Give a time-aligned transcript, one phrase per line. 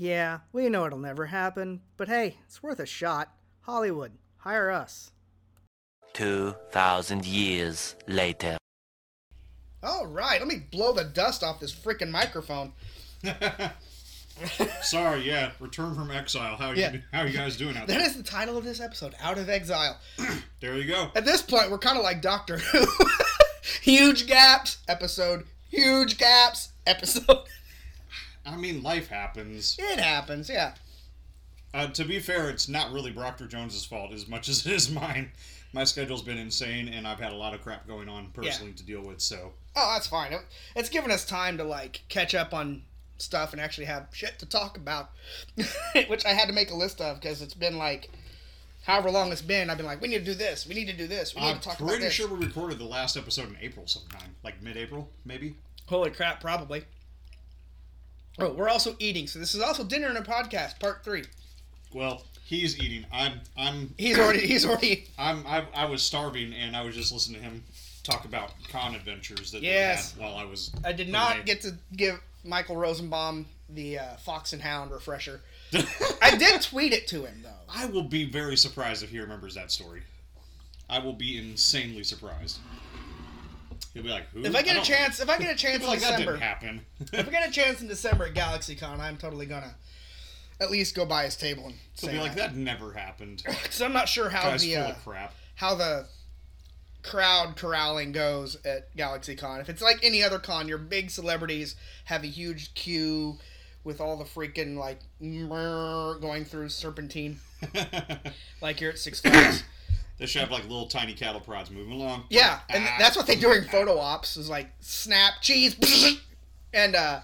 [0.00, 3.32] Yeah, we know it'll never happen, but hey, it's worth a shot.
[3.62, 5.10] Hollywood, hire us.
[6.12, 8.58] 2,000 years later.
[9.82, 12.74] All right, let me blow the dust off this freaking microphone.
[14.82, 15.50] Sorry, yeah.
[15.58, 16.54] Return from exile.
[16.56, 16.96] How you Yeah.
[17.12, 18.06] how you guys doing out That there?
[18.06, 19.98] is the title of this episode, Out of Exile.
[20.60, 21.10] There you go.
[21.16, 22.86] At this point, we're kind of like Doctor Who.
[23.82, 25.44] huge gaps, episode.
[25.70, 27.38] Huge gaps, episode.
[28.52, 29.76] I mean, life happens.
[29.78, 30.74] it happens, yeah.
[31.74, 34.90] Uh, to be fair, it's not really Proctor Jones's fault as much as it is
[34.90, 35.32] mine.
[35.72, 38.82] My schedule's been insane, and I've had a lot of crap going on personally to
[38.82, 39.20] deal with.
[39.20, 40.34] So Oh, that's fine.
[40.74, 42.82] It's given us time to like catch up on
[43.18, 45.10] stuff and actually have shit to talk about,
[46.08, 48.08] which I had to make a list of because it's been like,
[48.84, 49.68] however long it's been.
[49.68, 50.66] I've been like, we need to do this.
[50.66, 51.34] We need to do this.
[51.34, 51.90] We need I'm to talk about it.
[51.90, 52.14] pretty this.
[52.14, 55.56] sure we recorded the last episode in April sometime, like mid-April, maybe.
[55.86, 56.84] Holy crap, probably.
[58.38, 61.24] Oh, we're also eating, so this is also dinner and a podcast, part three.
[61.92, 63.04] Well, he's eating.
[63.12, 65.06] I'm I'm He's already, he's already.
[65.18, 67.64] I'm I, I was starving, and I was just listening to him
[68.04, 70.12] talk about con adventures that Yes.
[70.12, 70.70] they had while I was.
[70.84, 71.12] I did away.
[71.12, 75.40] not get to give Michael Rosenbaum the uh, Fox and Hound refresher.
[76.22, 77.50] I did tweet it to him though.
[77.68, 80.02] I will be very surprised if he remembers that story.
[80.88, 82.58] I will be insanely surprised.
[83.94, 85.88] He'll be like, "Who?" If I get a chance, if I get a chance in
[85.88, 86.86] like that December, happen.
[87.12, 89.74] if I get a chance in December at GalaxyCon, I'm totally gonna
[90.60, 93.92] at least go by his table and He'll be like, "That never happened." Because I'm
[93.92, 95.34] not sure how Guy's the uh, crap.
[95.56, 96.06] how the
[97.02, 99.60] crowd corralling goes at GalaxyCon.
[99.60, 103.38] If it's like any other con, your big celebrities have a huge queue
[103.84, 107.38] with all the freaking like going through serpentine,
[108.60, 109.62] like you're at Six Flags.
[110.18, 112.24] They should have like little tiny cattle prods moving along.
[112.28, 112.96] yeah, and Ah.
[112.98, 115.76] that's what they do during photo ops is like snap cheese,
[116.74, 117.20] and uh,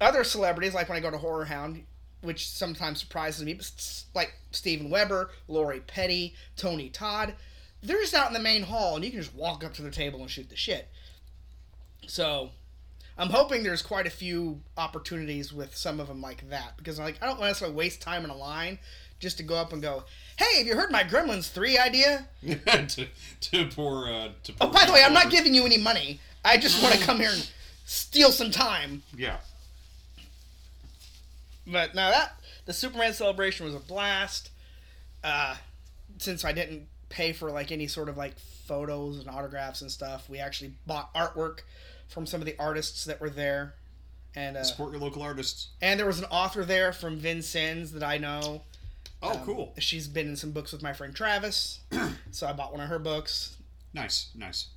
[0.00, 1.84] other celebrities like when I go to Horror Hound.
[2.20, 3.70] Which sometimes surprises me, but
[4.12, 7.36] like Steven Weber, Lori Petty, Tony Todd,
[7.80, 9.90] they're just out in the main hall and you can just walk up to their
[9.92, 10.88] table and shoot the shit.
[12.08, 12.50] So,
[13.16, 17.22] I'm hoping there's quite a few opportunities with some of them like that because like
[17.22, 18.80] I don't want to waste time in a line
[19.18, 20.04] just to go up and go,
[20.36, 22.28] "Hey, have you heard my Gremlins 3 idea?"
[22.66, 23.06] to,
[23.40, 24.08] to pour.
[24.10, 26.20] Uh, to Oh, by the way, I'm not giving you any money.
[26.44, 27.50] I just want to come here and
[27.84, 29.02] steal some time.
[29.16, 29.38] Yeah.
[31.66, 32.32] But now that
[32.64, 34.50] the Superman celebration was a blast.
[35.22, 35.56] Uh,
[36.18, 40.28] since I didn't pay for like any sort of like photos and autographs and stuff,
[40.28, 41.60] we actually bought artwork
[42.08, 43.74] from some of the artists that were there,
[44.34, 45.68] and uh, Support your local artists.
[45.82, 48.62] and there was an author there from Vincennes that I know.
[49.22, 49.74] Oh, Um, cool.
[49.78, 51.80] She's been in some books with my friend Travis,
[52.30, 53.56] so I bought one of her books.
[53.92, 54.68] Nice, nice.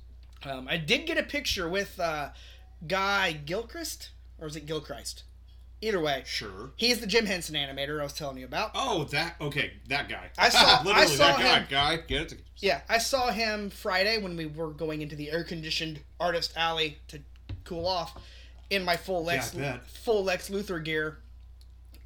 [0.44, 2.30] Um, I did get a picture with uh,
[2.86, 4.10] Guy Gilchrist,
[4.40, 5.22] or is it Gilchrist?
[5.80, 6.70] Either way, Sure.
[6.76, 8.70] he's the Jim Henson animator I was telling you about.
[8.74, 10.30] Oh, that okay, that guy.
[10.38, 11.58] I saw- literally I saw that guy.
[11.58, 12.40] him- Guy, get it?
[12.58, 17.20] Yeah, I saw him Friday when we were going into the air-conditioned artist alley to
[17.64, 18.16] cool off
[18.70, 21.18] in my full Lex Yeah, full Lex Luthor gear,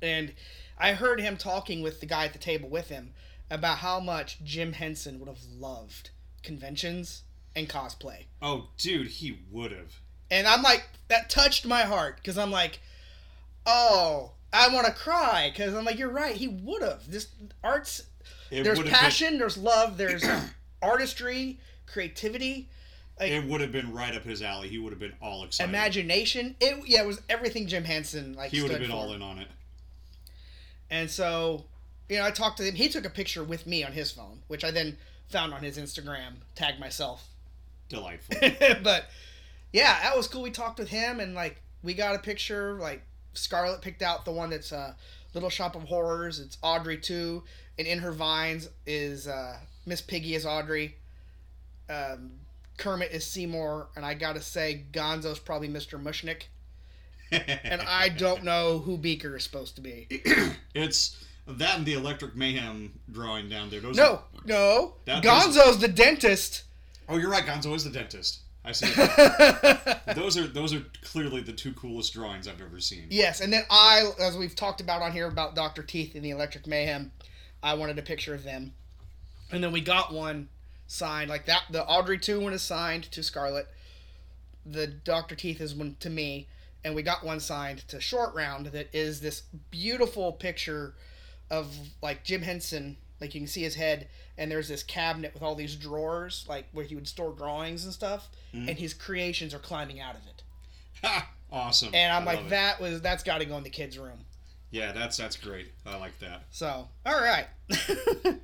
[0.02, 0.32] and
[0.78, 3.12] I heard him talking with the guy at the table with him
[3.50, 6.10] about how much Jim Henson would have loved
[6.42, 7.22] conventions
[7.54, 8.24] and cosplay.
[8.42, 10.00] Oh, dude, he would have.
[10.30, 12.80] And I'm like, that touched my heart because I'm like,
[13.64, 17.10] oh, I want to cry because I'm like, you're right, he would have.
[17.10, 17.28] This
[17.62, 18.02] arts,
[18.50, 20.24] It there's passion, there's love, there's
[20.82, 22.68] artistry, creativity,
[23.18, 24.68] Been, it would have been right up his alley.
[24.68, 25.70] He would have been all excited.
[25.70, 26.56] imagination.
[26.60, 28.50] It yeah, it was everything Jim Henson like.
[28.50, 28.96] he would have been for.
[28.96, 29.48] all in on it.
[30.90, 31.64] And so,
[32.08, 32.74] you know, I talked to him.
[32.74, 34.98] He took a picture with me on his phone, which I then
[35.28, 37.28] found on his Instagram, tagged myself.
[37.88, 38.36] Delightful.
[38.82, 39.06] but
[39.72, 40.42] yeah, that was cool.
[40.42, 42.74] We talked with him and like we got a picture.
[42.74, 43.02] Like
[43.34, 44.94] Scarlett picked out the one that's uh,
[45.34, 46.40] Little Shop of Horrors.
[46.40, 47.44] It's Audrey too,
[47.78, 50.96] and in her vines is uh, Miss Piggy is Audrey.
[51.88, 52.32] Um,
[52.78, 56.02] Kermit is Seymour, and I gotta say Gonzo's probably Mr.
[56.02, 56.44] Mushnick.
[57.32, 60.06] And I don't know who Beaker is supposed to be.
[60.74, 63.80] it's that and the Electric Mayhem drawing down there.
[63.80, 64.94] Those No, are- no.
[65.06, 66.64] That- Gonzo's the dentist.
[67.08, 67.44] oh, you're right.
[67.44, 68.40] Gonzo is the dentist.
[68.64, 68.86] I see.
[70.14, 73.06] those are those are clearly the two coolest drawings I've ever seen.
[73.10, 76.30] Yes, and then I, as we've talked about on here about Doctor Teeth and the
[76.30, 77.12] Electric Mayhem,
[77.62, 78.72] I wanted a picture of them,
[79.52, 80.48] and then we got one
[80.88, 81.62] signed like that.
[81.70, 83.68] The Audrey two one is signed to Scarlet.
[84.64, 86.48] The Doctor Teeth is one to me,
[86.86, 88.66] and we got one signed to Short Round.
[88.66, 89.42] That is this
[89.72, 90.94] beautiful picture
[91.50, 92.96] of like Jim Henson.
[93.20, 96.66] Like you can see his head, and there's this cabinet with all these drawers, like
[96.70, 98.68] where he would store drawings and stuff, mm-hmm.
[98.68, 100.42] and his creations are climbing out of it.
[101.02, 101.28] Ha!
[101.50, 101.90] awesome.
[101.92, 102.50] and I'm I like, it.
[102.50, 104.20] that was that's got to go in the kids' room.
[104.70, 105.72] Yeah, that's that's great.
[105.84, 106.44] I like that.
[106.50, 107.46] So, all right.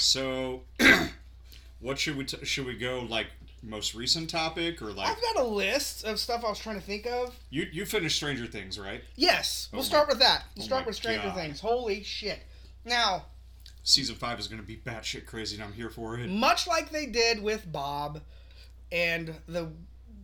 [0.00, 0.62] So,
[1.80, 3.26] what should we t- should we go like
[3.62, 6.86] most recent topic or like I've got a list of stuff I was trying to
[6.86, 7.34] think of.
[7.50, 9.02] you you finished Stranger Things right?
[9.16, 10.44] Yes, we'll Oh start with that.
[10.56, 11.34] We'll oh start with Stranger God.
[11.36, 11.60] Things.
[11.60, 12.40] Holy shit!
[12.84, 13.26] Now,
[13.82, 16.28] Season five is going to be batshit crazy, and I'm here for it.
[16.28, 18.20] much like they did with Bob
[18.92, 19.68] and the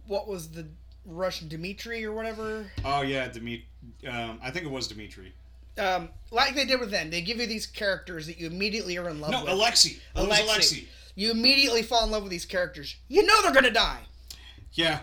[0.06, 0.66] what was the
[1.04, 3.66] Russian Dimitri or whatever, Oh yeah, Dimitri.
[4.08, 5.32] Um, I think it was Dimitri.
[5.78, 9.08] um, like they did with them, they give you these characters that you immediately are
[9.08, 9.52] in love No, with.
[9.52, 9.96] Alexi.
[9.96, 10.46] It Alexi.
[10.48, 10.84] Alexi.
[11.16, 12.94] You immediately fall in love with these characters.
[13.08, 14.02] You know they're gonna die.
[14.72, 15.00] Yeah,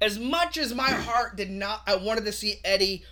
[0.00, 3.04] As much as my heart did not, I wanted to see Eddie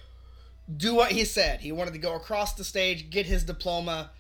[0.75, 1.61] do what he said.
[1.61, 4.11] He wanted to go across the stage, get his diploma,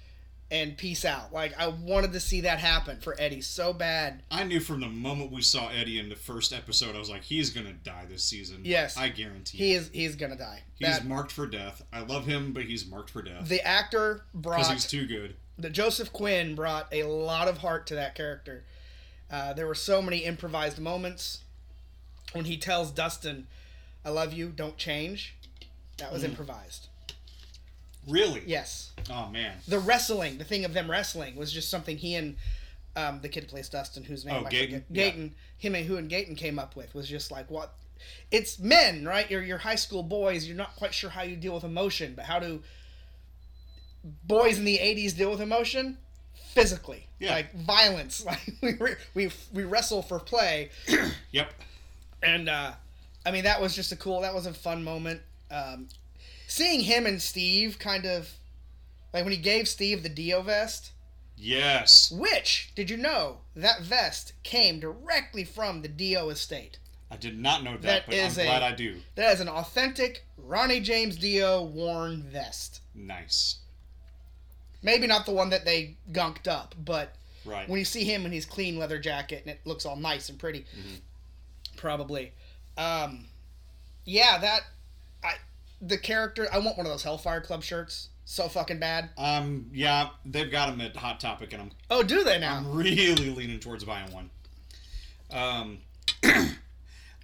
[0.50, 1.32] and peace out.
[1.32, 4.22] Like I wanted to see that happen for Eddie so bad.
[4.30, 7.22] I knew from the moment we saw Eddie in the first episode, I was like,
[7.22, 8.60] he's gonna die this season.
[8.64, 8.98] Yes.
[8.98, 9.56] I guarantee.
[9.56, 9.76] He it.
[9.76, 10.62] is he's gonna die.
[10.74, 11.80] He's That- marked for death.
[11.90, 14.60] I love him, but he's marked for death the actor Brian.
[14.60, 15.36] because he's too good.
[15.70, 18.64] Joseph Quinn brought a lot of heart to that character.
[19.30, 21.40] Uh, there were so many improvised moments
[22.32, 23.46] when he tells Dustin,
[24.04, 25.34] "I love you, don't change."
[25.98, 26.12] That Mm.
[26.12, 26.88] was improvised.
[28.06, 28.42] Really?
[28.46, 28.90] Yes.
[29.10, 29.58] Oh man.
[29.68, 32.36] the wrestling, the thing of them wrestling, was just something he and
[32.96, 34.84] um, the kid who plays Dustin, whose name Oh, I Gaten?
[34.86, 35.28] forget, Yeah.
[35.58, 37.72] Him and who and Gaten came up with was just like what.
[38.32, 39.30] It's men, right?
[39.30, 40.46] You're you're high school boys.
[40.46, 42.62] You're not quite sure how you deal with emotion, but how do
[44.04, 45.98] boys in the '80s deal with emotion?
[46.52, 47.32] Physically, Yeah.
[47.34, 48.24] like violence.
[48.26, 50.70] Like we re- we we wrestle for play,
[51.32, 51.52] Yep.
[52.22, 52.72] and uh,
[53.24, 54.20] I mean that was just a cool.
[54.20, 55.22] That was a fun moment.
[55.50, 55.88] Um,
[56.46, 58.30] seeing him and Steve kind of
[59.14, 60.92] like when he gave Steve the Dio vest.
[61.36, 62.10] Yes.
[62.12, 66.78] Which, did you know, that vest came directly from the Dio estate?
[67.10, 68.96] I did not know that, That but is I'm a- glad I do.
[69.16, 72.80] That is an authentic Ronnie James Dio worn vest.
[72.94, 73.56] Nice.
[74.82, 77.14] Maybe not the one that they gunked up, but
[77.44, 77.68] Right.
[77.68, 80.38] when you see him in his clean leather jacket and it looks all nice and
[80.38, 80.64] pretty,
[81.76, 82.32] probably.
[82.76, 83.26] Um,
[84.04, 84.62] yeah, that
[85.24, 85.34] I
[85.80, 86.46] the character.
[86.52, 88.08] I want one of those Hellfire Club shirts.
[88.24, 89.10] So fucking bad.
[89.18, 89.68] Um.
[89.72, 92.56] Yeah, they've got them at Hot Topic, and I'm Oh, do they now?
[92.56, 94.30] I'm really leaning towards buying one.
[95.30, 95.78] Um,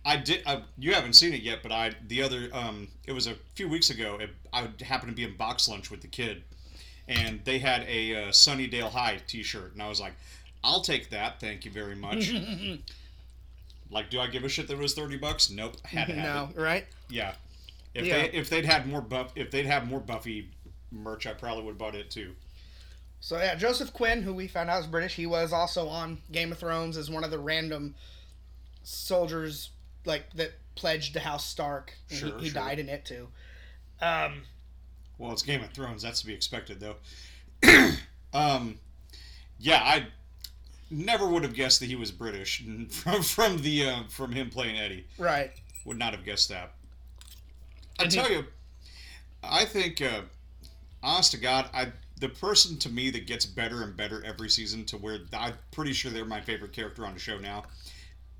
[0.04, 0.42] I did.
[0.46, 3.68] Uh, you haven't seen it yet, but I the other um, it was a few
[3.68, 4.18] weeks ago.
[4.20, 6.42] It, I happened to be in BoxLunch with the kid,
[7.08, 10.14] and they had a uh, Sunnydale High T-shirt, and I was like,
[10.62, 12.32] "I'll take that, thank you very much."
[13.90, 15.50] like, do I give a shit that it was thirty bucks?
[15.50, 16.62] Nope, had to have no, it.
[16.64, 16.86] right?
[17.08, 17.34] Yeah.
[17.94, 18.22] If Yeah.
[18.22, 20.50] they if they'd had more buff if they'd have more Buffy
[20.92, 22.34] merch, I probably would have bought it too.
[23.20, 26.52] So yeah, Joseph Quinn, who we found out is British, he was also on Game
[26.52, 27.94] of Thrones as one of the random
[28.84, 29.70] soldiers
[30.04, 31.94] like that pledged to House Stark.
[32.10, 32.62] and Sure, he, he sure.
[32.62, 33.28] died in it too.
[34.00, 34.42] Um,
[35.18, 36.02] Well, it's Game of Thrones.
[36.02, 36.96] That's to be expected, though.
[38.32, 38.78] um,
[39.58, 40.06] yeah, I
[40.90, 44.78] never would have guessed that he was British from from the uh, from him playing
[44.78, 45.06] Eddie.
[45.18, 45.50] right.
[45.84, 46.72] Would not have guessed that.
[47.98, 48.44] I he- tell you,
[49.42, 50.22] I think, uh,
[51.02, 54.84] honest to God, I the person to me that gets better and better every season
[54.86, 57.64] to where I'm pretty sure they're my favorite character on the show now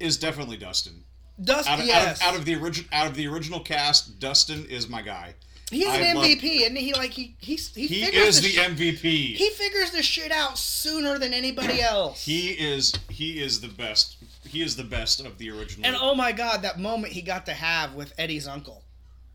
[0.00, 1.04] is definitely Dustin.
[1.40, 4.18] Dustin, Out of, yes, out, of, out of the original out of the original cast,
[4.18, 5.35] Dustin is my guy.
[5.70, 8.60] He's an I love- MVP, and he like he he's, he He figures is the
[8.62, 9.34] MVP.
[9.37, 12.25] he figures the shit out sooner than anybody else.
[12.25, 14.16] He is he is the best.
[14.46, 15.87] He is the best of the original.
[15.87, 18.82] and oh my god, that moment he got to have with Eddie's uncle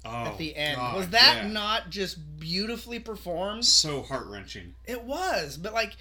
[0.05, 1.47] Oh, at the end God, was that yeah.
[1.49, 3.63] not just beautifully performed?
[3.65, 4.73] so heart wrenching?
[4.85, 5.95] It was, but like,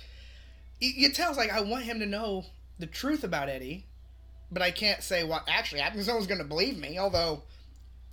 [0.81, 2.47] you, tell, like I want him to know
[2.81, 3.87] the truth about Eddie,
[4.51, 6.01] but I can't say what actually happened.
[6.01, 6.99] 'cause No one's gonna believe me.
[6.99, 7.43] Although,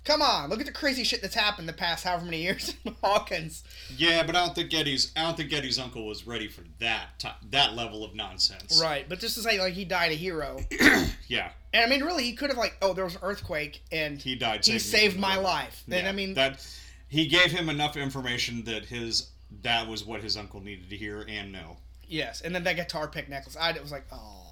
[0.04, 2.94] come on, look at the crazy shit that's happened the past however many years in
[3.02, 3.62] Hawkins.
[3.96, 7.18] Yeah, but I don't think Eddie's I don't think Eddie's uncle was ready for that
[7.18, 8.80] ti that level of nonsense.
[8.82, 10.58] Right, but just to say like he died a hero,
[11.28, 14.18] Yeah, and I mean really he could have like oh there was an earthquake and
[14.18, 14.64] he died.
[14.64, 15.84] he saved my life.
[15.86, 16.66] Then Yeah, I mean that
[17.08, 19.30] he gave him enough information that his
[19.62, 21.76] that was what his uncle needed to hear and know.
[22.06, 23.56] yes, and then that guitar pick necklace.
[23.60, 24.46] I it was like oh.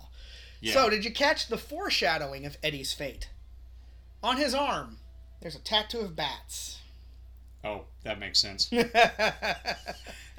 [0.61, 0.75] Yeah.
[0.75, 3.29] So did you catch the foreshadowing of Eddie's fate?
[4.25, 4.99] On his arm,
[5.41, 6.79] there's a tattoo of bats.
[7.65, 8.71] oh, that makes sense.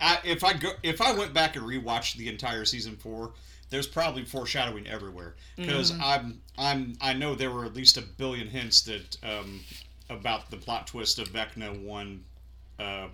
[0.02, 3.34] I, if I go, if I went back and rewatched the entire season four,
[3.70, 6.02] there's probably foreshadowing everywhere because Mm-hmm.
[6.04, 9.62] I'm I'm I know there were at least a billion hints that um,
[10.10, 12.24] about the plot twist of Vecna one,
[12.80, 13.08] uh,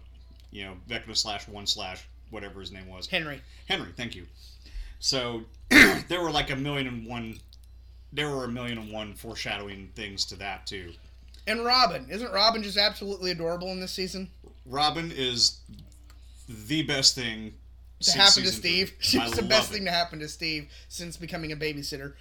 [0.51, 3.41] you know Vecna slash one slash whatever his name was Henry.
[3.67, 3.91] Henry.
[3.97, 4.25] Thank you.
[4.99, 7.39] So there were like a million and one
[8.13, 10.93] there were a million and one foreshadowing things to that too.
[11.47, 14.29] And Robin, isn't Robin just absolutely adorable in this season?
[14.65, 15.59] Robin is
[16.49, 17.53] the best thing
[18.01, 18.89] To happen to Steve.
[18.89, 18.97] three.
[18.99, 19.75] She's I the best it.
[19.75, 22.13] thing to happen to Steve since becoming a babysitter.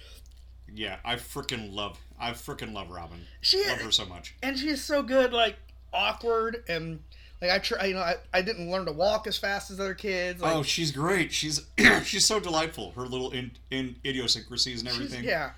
[0.73, 1.97] Yeah, I freaking love.
[2.19, 3.21] I freaking love Robin.
[3.41, 4.35] She love her so much.
[4.43, 5.55] and she's so good, like
[5.93, 6.99] awkward and
[7.41, 7.85] like I try.
[7.85, 10.41] You know, I, I didn't learn to walk as fast as other kids.
[10.41, 11.31] Like, oh, she's great.
[11.31, 11.61] She's
[12.03, 12.91] she's so delightful.
[12.91, 15.23] Her little in, in idiosyncrasies and everything.
[15.23, 15.51] yeah.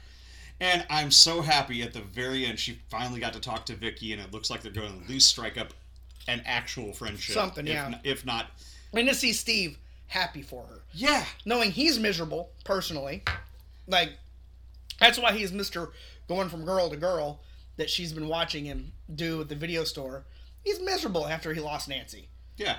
[0.59, 4.11] And I'm so happy at the very end she finally got to talk to Vicky,
[4.11, 5.71] and it looks like they're going to at least strike up
[6.27, 7.35] an actual friendship.
[7.35, 7.99] Something, if, yeah.
[8.03, 8.47] If not,
[8.91, 13.23] And to see Steve happy for her, yeah, knowing he's miserable personally,
[13.87, 14.17] like
[14.99, 15.91] that's why he's Mister
[16.27, 17.39] going from girl to girl
[17.77, 20.25] that she's been watching him do at the video store.
[20.63, 22.77] He's miserable after he lost Nancy, yeah,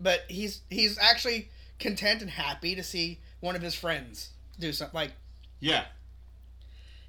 [0.00, 4.94] but he's he's actually content and happy to see one of his friends do something.
[4.94, 5.12] Like
[5.60, 5.84] yeah.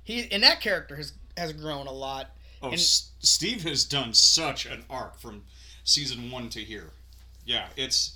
[0.07, 2.31] He and that character has has grown a lot.
[2.61, 5.43] Oh, And- S- Steve has done such an arc from
[5.83, 6.91] season one to here.
[7.45, 8.13] Yeah, it's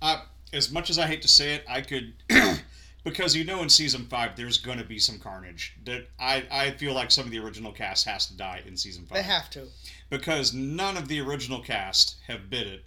[0.00, 2.12] uh, as much as I hate to say it, I could
[3.04, 5.74] because you know in season five there's going to be some carnage.
[5.84, 9.04] That I I feel like some of the original cast has to die in season
[9.06, 9.66] five They have to.
[10.10, 12.84] because none of the original cast have bid it.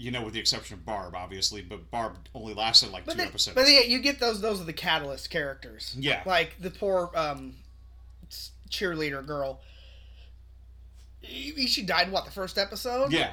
[0.00, 3.18] You know, with the exception of Barb, obviously, but Barb only lasted like But two
[3.18, 3.54] then, episodes.
[3.56, 4.40] but yeah, you get those.
[4.40, 5.94] Those are the catalyst characters.
[5.98, 6.22] Yeah.
[6.24, 7.56] Like the poor um,
[8.70, 9.60] cheerleader girl.
[11.22, 13.12] She died what the first episode?
[13.12, 13.32] yeah,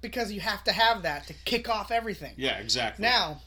[0.00, 2.34] Because you have to have that to kick off everything.
[2.36, 3.02] yeah, exactly.
[3.04, 3.40] Now,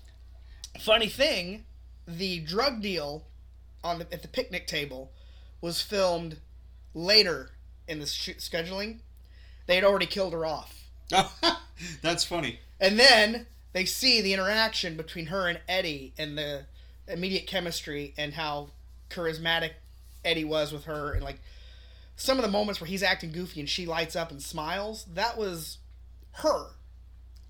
[0.80, 1.66] funny thing,
[2.08, 3.26] the drug deal
[3.84, 5.12] on the at the picnic table
[5.60, 6.38] was filmed
[6.94, 7.52] later
[7.88, 9.00] in the sh- scheduling.
[9.68, 10.87] They had already killed her off.
[12.02, 12.60] that's funny.
[12.80, 16.66] And then they see the interaction between her and Eddie and the
[17.08, 18.70] immediate chemistry and how
[19.10, 19.72] charismatic
[20.26, 21.40] Eddie was with her and like
[22.16, 25.06] some of the moments where he's acting goofy and she lights up and smiles.
[25.14, 25.78] That was
[26.34, 26.72] her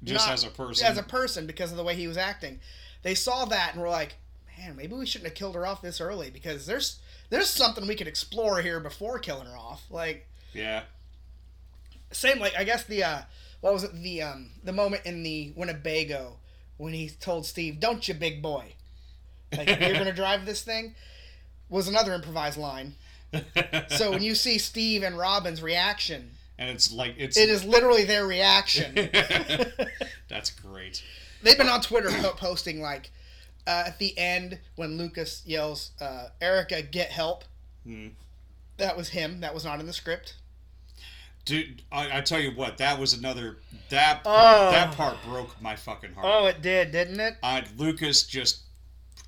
[0.03, 0.85] Just as a person.
[0.85, 2.59] as a person because of the way he was acting.
[3.03, 4.15] They saw that and were like,
[4.57, 6.99] "Man, maybe we shouldn't have killed her off this early because there's
[7.29, 10.83] there's something we could explore here before killing her off." Like yeah.
[12.11, 13.21] same like I guess the uh
[13.67, 16.37] what was it the um the moment in the Winnebago
[16.77, 18.75] when he told Steve, "Don't you, big boy,
[19.51, 20.95] like you're gonna drive this thing,"
[21.67, 22.95] was another improvised line.
[23.89, 28.05] So when you see Steve and Robin's reaction, and it's like it's it is literally
[28.05, 28.93] their reaction.
[30.29, 31.03] that's great.
[31.43, 33.11] They've been on Twitter posting like
[33.67, 37.43] uh, at the end when Lucas yells, uh, "Erica, get help."
[37.83, 38.07] Hmm.
[38.77, 39.41] That was him.
[39.41, 40.35] That was not in the script.
[41.47, 43.57] Dude, I, I tell you what, that was another
[43.89, 44.69] that Oh.
[44.71, 46.25] that part broke my fucking heart.
[46.29, 47.37] Oh, it did, didn't it?
[47.41, 48.59] Uh, Lucas just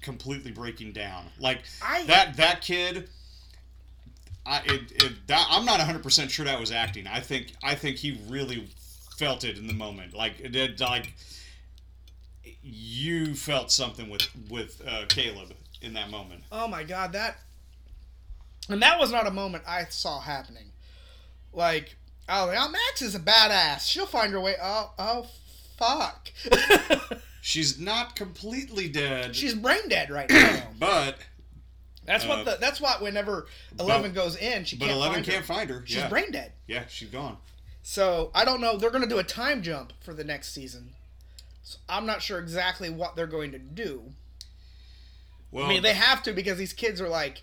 [0.02, 1.26] completely breaking down.
[1.40, 3.10] Like I- that that kid.
[4.46, 7.08] I it, it that, I'm not 100 percent sure that was acting.
[7.08, 8.68] I think I think he really
[9.18, 10.14] felt it in the moment.
[10.14, 11.14] Like it did like
[12.62, 16.44] you felt something with with uh, Caleb in that moment.
[16.52, 17.38] Oh my god, that
[18.68, 20.66] and that was not a moment I saw happening.
[21.52, 21.96] Like,
[22.30, 23.88] oh, now Max is a badass.
[23.90, 24.56] She'll find her way.
[24.62, 25.28] Oh, oh,
[25.78, 26.30] fuck.
[27.42, 30.64] She's not completely dead, She's brain dead right now.
[30.80, 31.18] but
[32.06, 32.58] That's what Uh, the.
[32.60, 33.48] That's what whenever
[33.80, 35.32] Eleven goes in, she but can't Eleven find her.
[35.32, 35.84] can't find her.
[35.86, 36.52] She's yeah, brain dead.
[36.68, 37.38] yeah, she's gone.
[37.82, 38.78] So I don't know.
[38.78, 40.92] They're going to do a time jump for the next season.
[41.64, 44.04] So I'm not sure exactly what they're going to do.
[45.52, 47.42] Well, I mean, they have to because these kids are like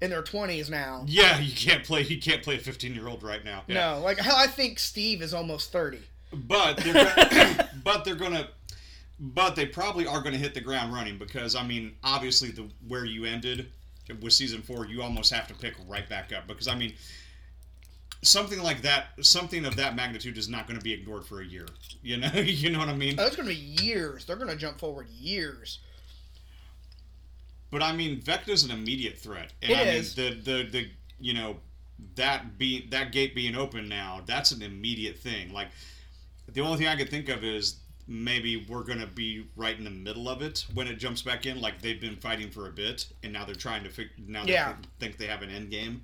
[0.00, 1.04] in their 20s now.
[1.06, 2.02] yeah, you can't play.
[2.02, 3.62] You can't play a 15 year old right now.
[3.66, 3.92] Yeah.
[3.92, 6.00] No, like hell, I think Steve is almost 30.
[6.32, 8.48] But they're gonna, but they're gonna
[9.18, 13.04] but they probably are gonna hit the ground running because I mean obviously the where
[13.04, 13.70] you ended
[14.20, 16.92] with season four you almost have to pick right back up because I mean
[18.22, 21.44] something like that something of that magnitude is not going to be ignored for a
[21.46, 21.66] year
[22.02, 24.24] you know you know what I mean Oh, it's going to be years.
[24.24, 25.78] They're going to jump forward years.
[27.70, 30.16] But I mean Vecna's an immediate threat and It I is.
[30.16, 31.56] mean the the the you know
[32.14, 35.68] that be that gate being open now that's an immediate thing like
[36.52, 37.76] the only thing I could think of is
[38.08, 41.60] maybe we're gonna be right in the middle of it when it jumps back in.
[41.60, 44.52] Like they've been fighting for a bit, and now they're trying to fig- now they
[44.52, 44.74] Yeah.
[44.76, 46.02] thi- think they have an end game.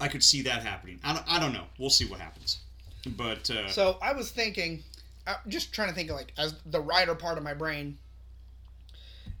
[0.00, 0.98] I could see that happening.
[1.04, 1.66] I don't, I don't know.
[1.78, 2.58] We'll see what happens.
[3.06, 4.82] But uh, So I was thinking,
[5.26, 7.98] uh, just trying to think of like as the writer part of my brain,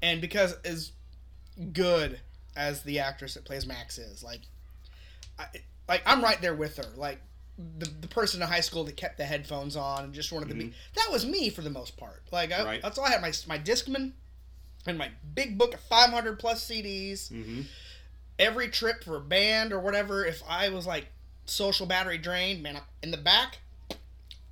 [0.04, 0.92] and because as
[1.72, 2.20] good
[2.56, 4.42] as the actress that plays Max is, like,
[5.38, 5.46] I,
[5.88, 6.86] like I'm right there with her.
[6.96, 7.20] Like
[7.78, 10.54] the the person in high school that kept the headphones on and just wanted to
[10.54, 10.72] be.
[10.96, 12.22] That was me for the most part.
[12.30, 12.66] Like I, Mm-hmm.
[12.66, 12.82] Right.
[12.82, 13.22] that's all I had.
[13.22, 14.12] My my Discman.
[14.86, 17.32] and my big book of 500 plus CDs.
[17.32, 17.62] Mm-hmm.
[18.38, 21.06] Every trip for a band or whatever, if I was like
[21.46, 23.58] social battery drained, man, I'm in the back,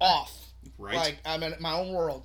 [0.00, 0.52] off.
[0.78, 0.94] Right.
[0.94, 2.22] Like I'm in my own world.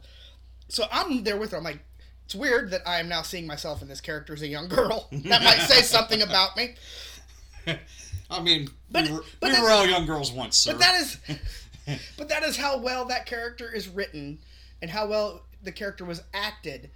[0.70, 1.58] So I'm there with her.
[1.58, 1.80] I'm like,
[2.28, 5.08] it's weird that I am now seeing myself in this character as a young girl.
[5.14, 6.76] That might say something about me.
[8.30, 10.74] I mean, But- we were, but we were all young girls once, sir.
[10.74, 11.18] But that is,
[12.18, 14.40] but that is how well that character is written,
[14.82, 16.90] and how well the character was acted,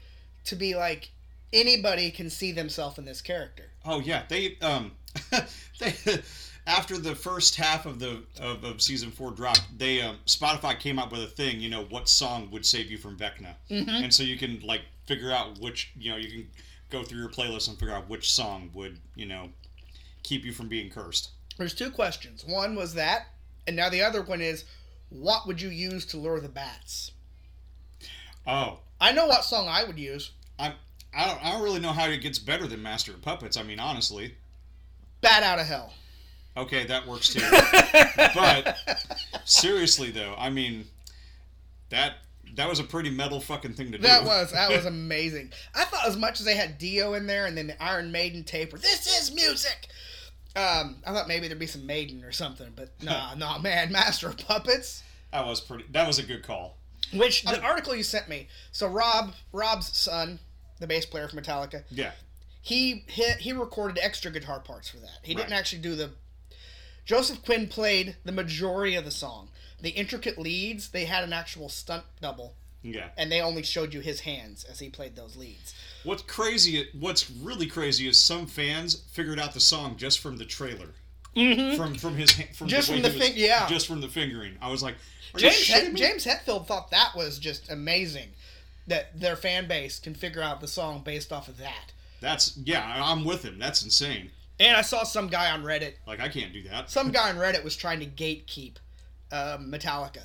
[0.46, 1.12] to be like
[1.54, 3.64] anybody can see themselves in this character.
[3.86, 4.92] Oh yeah, they um
[5.80, 5.94] they
[6.68, 11.00] after the first half of the of, of season four dropped, they um, Spotify came
[11.00, 11.62] up with a thing.
[11.62, 13.90] You know, what song would save you from Vecna, Mm-hmm.
[14.04, 16.48] and so you can like figure out which you know you can
[16.90, 19.50] go through your playlist and figure out which song would you know
[20.24, 21.32] keep you from being cursed.
[21.58, 22.46] There's two questions.
[22.46, 23.28] One was that,
[23.68, 24.66] and now the other one is,
[25.10, 27.12] what would you use to lure the bats?
[28.48, 30.32] Oh, I know what song I would use.
[30.58, 30.74] I'm.
[31.14, 33.58] I don't, I don't really know how it gets better than Master of Puppets.
[33.58, 34.36] I mean, honestly.
[35.20, 35.94] Bat out of hell.
[36.56, 37.42] Okay, that works too.
[38.36, 38.78] but
[39.46, 40.86] seriously though, I mean
[41.90, 42.16] that
[42.56, 44.04] that was a pretty metal fucking thing to do.
[44.04, 45.52] That was that was amazing.
[45.76, 48.44] I thought as much as they had Dio in there and then the Iron Maiden
[48.44, 49.88] tape, where this is music.
[50.56, 54.28] Um, I thought maybe there'd be some Maiden or something, but nah, nah, man, Master
[54.28, 55.04] of Puppets.
[55.32, 55.86] that was pretty.
[55.92, 56.78] That was a good call.
[57.14, 58.48] Which the article you sent me.
[58.72, 60.40] So Rob, Rob's son,
[60.80, 62.12] the bass player for Metallica, Yeah.
[62.62, 65.20] he hit he recorded extra guitar parts for that.
[65.24, 66.12] He didn't actually do the.
[67.04, 69.50] Joseph Quinn played the majority of the song.
[69.82, 73.10] The intricate leads, they had an actual stunt double, Yeah.
[73.18, 75.74] and they only showed you his hands as he played those leads.
[76.04, 76.88] What's crazy?
[77.00, 80.90] What's really crazy is some fans figured out the song just from the trailer.
[81.36, 81.78] Mm-hmm.
[81.78, 83.66] From from his from Just the from the was- fin- yeah.
[83.68, 84.58] just from the fingering.
[84.62, 84.96] I was like,
[85.38, 88.32] James James Hetfield thought that was just amazing,
[88.88, 91.94] that their fan base can figure out the song based off of that.
[92.20, 92.84] That's yeah.
[93.02, 93.58] I'm with him.
[93.60, 94.32] That's insane.
[94.60, 95.94] And I saw some guy on Reddit.
[96.06, 96.90] Like I can't do that.
[96.92, 98.76] Some guy on Reddit was trying to gatekeep
[99.32, 100.24] um, Metallica.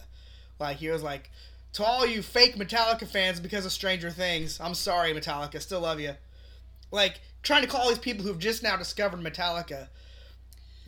[0.59, 1.31] Like he was like,
[1.75, 5.61] "To all you fake Metallica fans because of Stranger Things, I'm sorry, Metallica.
[5.61, 6.15] Still love you."
[6.91, 9.89] Like trying to call these people who've just now discovered Metallica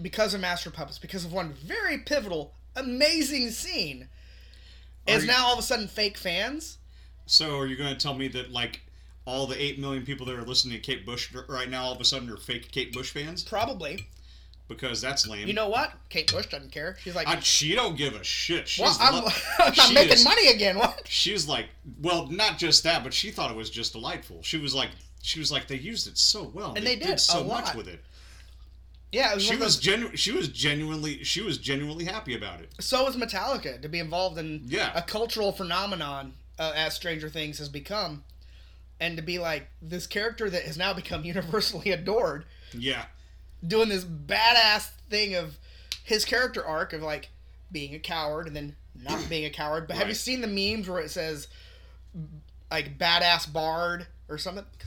[0.01, 4.09] because of Master Puppets, because of one very pivotal, amazing scene,
[5.07, 6.79] Are is you- now all of a sudden fake fans.
[7.27, 8.81] So are you going to tell me that like
[9.27, 12.01] all the eight million people that are listening to Kate Bush right now all of
[12.01, 13.43] a sudden are fake Kate Bush fans?
[13.43, 14.07] Probably.
[14.69, 15.49] Because that's lame.
[15.49, 15.93] You know what?
[16.11, 16.97] Kate Bush doesn't care.
[17.03, 18.69] She's like, I, she don't give a shit.
[18.69, 19.31] She's well, I'm, lo-
[19.79, 20.77] I'm making is- money again.
[20.79, 21.09] What?
[21.09, 21.67] She's like,
[22.03, 24.43] well, not just that, but she thought it was just delightful.
[24.43, 24.91] She was like,
[25.23, 27.89] she was like, they used it so well, And they did, so a much with
[27.89, 28.05] it.
[29.11, 31.25] Yeah, it was She was those- genu- She was genuinely.
[31.25, 32.71] She was genuinely happy about it.
[32.79, 34.93] so was Metallica to be involved in Yeah.
[34.95, 38.23] a cultural phenomenon uh, as Stranger Things has become,
[39.01, 43.07] and to be like this character that has now become universally adored, Yeah.
[43.67, 45.59] Doing this badass thing of
[46.05, 47.29] his character arc of like
[47.71, 49.87] being a coward and then not being a coward.
[49.87, 51.49] But have you seen the memes where it says
[52.71, 54.65] like badass bard or something?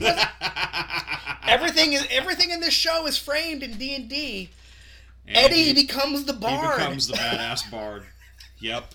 [1.46, 4.50] everything is everything in this show is framed in D and D.
[5.28, 6.78] Eddie he- becomes the bard.
[6.80, 8.04] He becomes the badass bard.
[8.60, 8.94] Yep.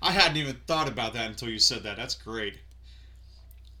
[0.00, 1.96] I hadn't even thought about that until you said that.
[1.96, 2.58] That's great.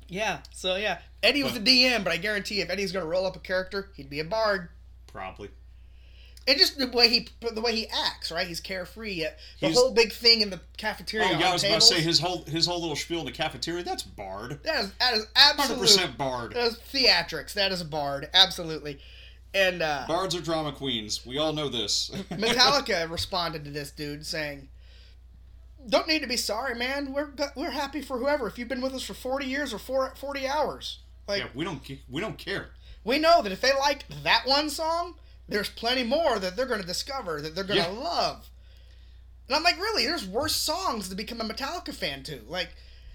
[0.08, 3.26] Yeah, so yeah, Eddie was But- the DM, but I guarantee if Eddie's gonna roll
[3.26, 4.68] up a character, he'd be a bard.
[5.08, 5.50] Probably.
[6.46, 8.46] And just the way he the way he acts, right?
[8.46, 9.12] He's carefree.
[9.12, 11.26] Yet the He's- whole big thing in the cafeteria.
[11.28, 13.32] Oh yeah, I was about to say his whole his whole little spiel in the
[13.32, 13.84] cafeteria.
[13.84, 14.60] That's bard.
[14.62, 16.54] That is that is hundred percent bard.
[16.54, 17.52] That is theatrics.
[17.52, 18.98] That is a bard, absolutely.
[19.52, 21.26] And uh, Bards are drama queens.
[21.26, 22.10] We all know this.
[22.30, 24.68] Metallica responded to this dude saying,
[25.88, 27.12] "Don't need to be sorry, man.
[27.12, 28.46] We're we're happy for whoever.
[28.46, 31.64] If you've been with us for forty years or four, 40 hours, like yeah, we
[31.64, 32.70] don't we don't care.
[33.04, 35.14] We know that if they liked that one song,
[35.48, 37.98] there's plenty more that they're going to discover that they're going to Yeah.
[37.98, 38.48] love.
[39.48, 40.04] And I'm like, really?
[40.04, 42.40] There's worse songs to become a Metallica fan to.
[42.46, 42.68] Like,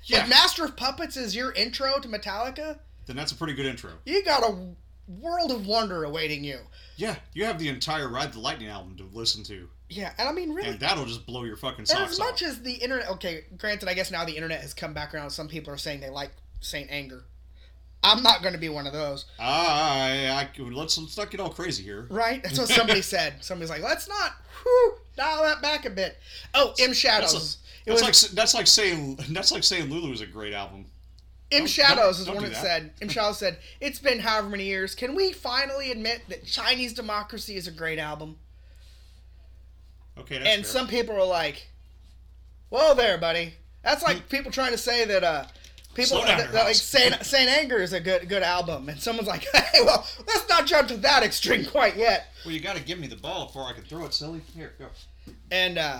[0.05, 0.23] Yeah.
[0.23, 3.91] if Master of Puppets is your intro to Metallica, Then that's a pretty good intro.
[4.05, 4.73] you got a
[5.07, 6.59] world of wonder awaiting you.
[6.95, 10.31] Yeah, you have the entire Ride the Lightning album to listen to, Yeah, and I
[10.31, 12.25] mean, really, and that'll just blow your fucking socks as off.
[12.31, 15.29] much as the internet, okay, granted, I guess now the internet has come back around.
[15.31, 17.25] Some people are saying they like Saint Anger.
[18.03, 21.49] I'm not going to be one of those, I, I, let's let's not get all
[21.49, 22.07] crazy here.
[22.09, 22.43] right?
[22.43, 23.35] That's what somebody said.
[23.41, 26.17] Somebody's like, let's not whew, dial that back a bit.
[26.53, 27.33] Oh, M Shadows.
[27.33, 30.53] That's, it that's was like that's like saying that's like saying Lulu is a great
[30.53, 30.85] album.
[31.51, 32.91] M don't- Shadows is don't one that said.
[33.01, 34.95] M Shadows said, "It's been however many years.
[34.95, 38.37] Can we finally admit that Chinese Democracy is a great album?"
[40.17, 40.71] Okay, that's and fair.
[40.71, 41.67] some people are like,
[42.69, 45.45] "Whoa there, buddy." That's like people trying to say that uh,
[45.95, 46.75] People down, th- like.
[46.75, 50.65] Saint, Saint Anger is a good good album, and someone's like, "Hey, well, let's not
[50.65, 53.63] jump to that extreme quite yet." Well, you got to give me the ball before
[53.67, 54.41] I can throw it, silly.
[54.55, 54.87] Here, go.
[55.51, 55.99] And uh,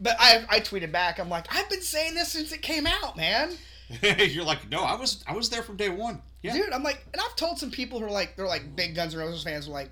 [0.00, 3.16] but I I tweeted back, I'm like, "I've been saying this since it came out,
[3.16, 3.52] man."
[4.18, 6.22] You're like, no, I was I was there from day one.
[6.42, 6.54] Yeah.
[6.54, 9.14] Dude, I'm like, and I've told some people who are like, they're like big Guns
[9.14, 9.90] N' Roses fans, are like,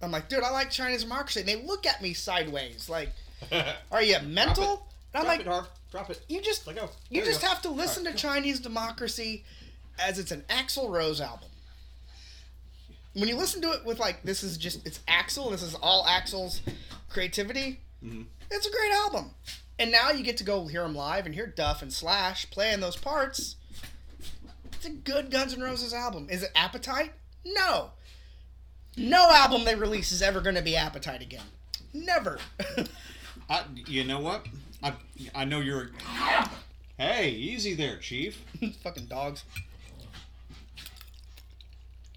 [0.00, 1.40] I'm like, dude, I like Chinese democracy.
[1.40, 3.12] And they look at me sideways, like,
[3.90, 4.86] are you mental?
[5.12, 5.66] And I'm Drop like.
[5.96, 6.20] Drop it.
[6.28, 6.90] you just, Let go.
[7.08, 8.28] you There just have to listen Alright, to go.
[8.32, 9.44] Chinese democracy
[9.98, 11.48] as it's an Axl Rose album.
[13.14, 16.04] When you listen to it with like, this is just, it's Axl, this is all
[16.04, 16.60] Axl's
[17.08, 17.80] creativity.
[18.04, 18.24] Mm-hmm.
[18.50, 19.30] It's a great album.
[19.78, 22.80] And now you get to go hear him live and hear Duff and Slash playing
[22.80, 23.56] those parts.
[24.72, 26.28] It's a good Guns N' Roses album.
[26.30, 27.12] Is it Appetite?
[27.42, 27.92] No.
[28.98, 31.44] No album they release is ever going to be Appetite again.
[31.94, 32.38] Never.
[33.48, 34.46] I, you know what?
[34.86, 34.92] I
[35.34, 35.90] I know you're.
[36.98, 38.42] Hey, easy there, Chief.
[38.82, 39.44] Fucking dogs.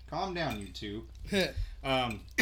[0.09, 1.03] Calm down, you two.
[1.81, 2.19] Um,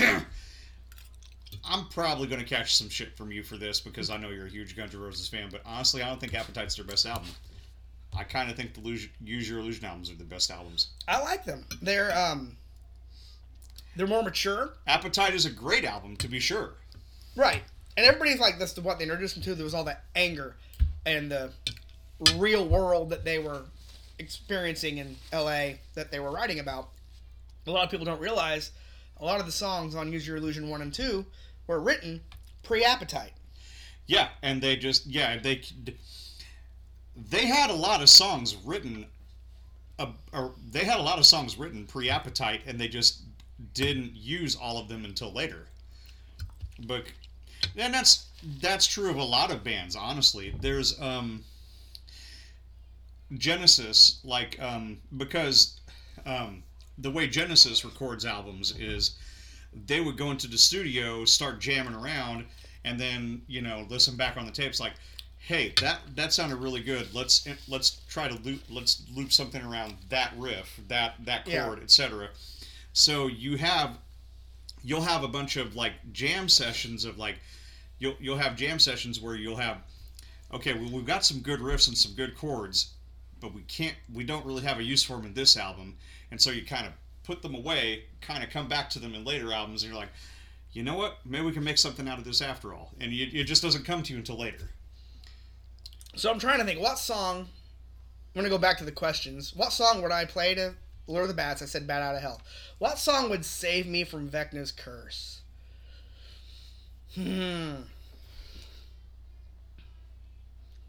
[1.63, 4.47] I'm probably going to catch some shit from you for this because I know you're
[4.47, 5.49] a huge Guns N' Roses fan.
[5.51, 7.27] But honestly, I don't think Appetite's their best album.
[8.17, 10.87] I kind of think the Lose, Use Your Illusion albums are the best albums.
[11.07, 11.65] I like them.
[11.83, 12.57] They're um
[13.95, 14.73] they're more mature.
[14.87, 16.73] Appetite is a great album, to be sure.
[17.35, 17.61] Right.
[17.97, 19.55] And everybody's like this to what they introduced them to.
[19.55, 20.55] There was all that anger
[21.05, 21.51] and the
[22.35, 23.63] real world that they were
[24.19, 26.89] experiencing in LA that they were writing about.
[27.65, 28.71] A lot of people don't realize
[29.19, 31.25] a lot of the songs on Use Your Illusion 1 and 2
[31.65, 32.21] were written
[32.63, 33.33] pre appetite.
[34.05, 35.63] Yeah, and they just yeah they
[37.29, 39.07] they had a lot of songs written,
[39.99, 43.21] uh, or they had a lot of songs written pre Appetite, and they just
[43.73, 45.67] didn't use all of them until later.
[46.85, 47.05] But
[47.75, 48.25] and that's
[48.61, 49.95] that's true of a lot of bands.
[49.95, 51.43] Honestly, there's um
[53.37, 55.79] Genesis like um because
[56.25, 56.63] um
[56.97, 59.15] the way Genesis records albums is
[59.85, 62.45] they would go into the studio, start jamming around,
[62.85, 64.93] and then you know listen back on the tapes like,
[65.39, 67.13] hey, that that sounded really good.
[67.13, 71.65] Let's let's try to loop let's loop something around that riff, that that Yeah.
[71.65, 72.29] chord, etc.
[72.93, 73.97] So you have
[74.83, 77.39] you'll have a bunch of like jam sessions of like
[77.99, 79.77] you'll you'll have jam sessions where you'll have
[80.53, 82.93] okay, well we've got some good riffs and some good chords,
[83.39, 85.95] but we can't we don't really have a use for them in this album,
[86.31, 89.25] and so you kind of put them away, kind of come back to them in
[89.25, 90.11] later albums, and you're like,
[90.71, 93.27] you know what, maybe we can make something out of this after all, and you,
[93.33, 94.69] it just doesn't come to you until later.
[96.15, 97.47] So I'm trying to think what song.
[98.35, 99.55] I'm gonna go back to the questions.
[99.55, 100.75] What song would I play to
[101.07, 101.61] lure the bats?
[101.61, 102.41] I said "Bat Out of Hell."
[102.77, 105.36] What song would save me from Vecna's curse?
[107.15, 107.75] Hmm.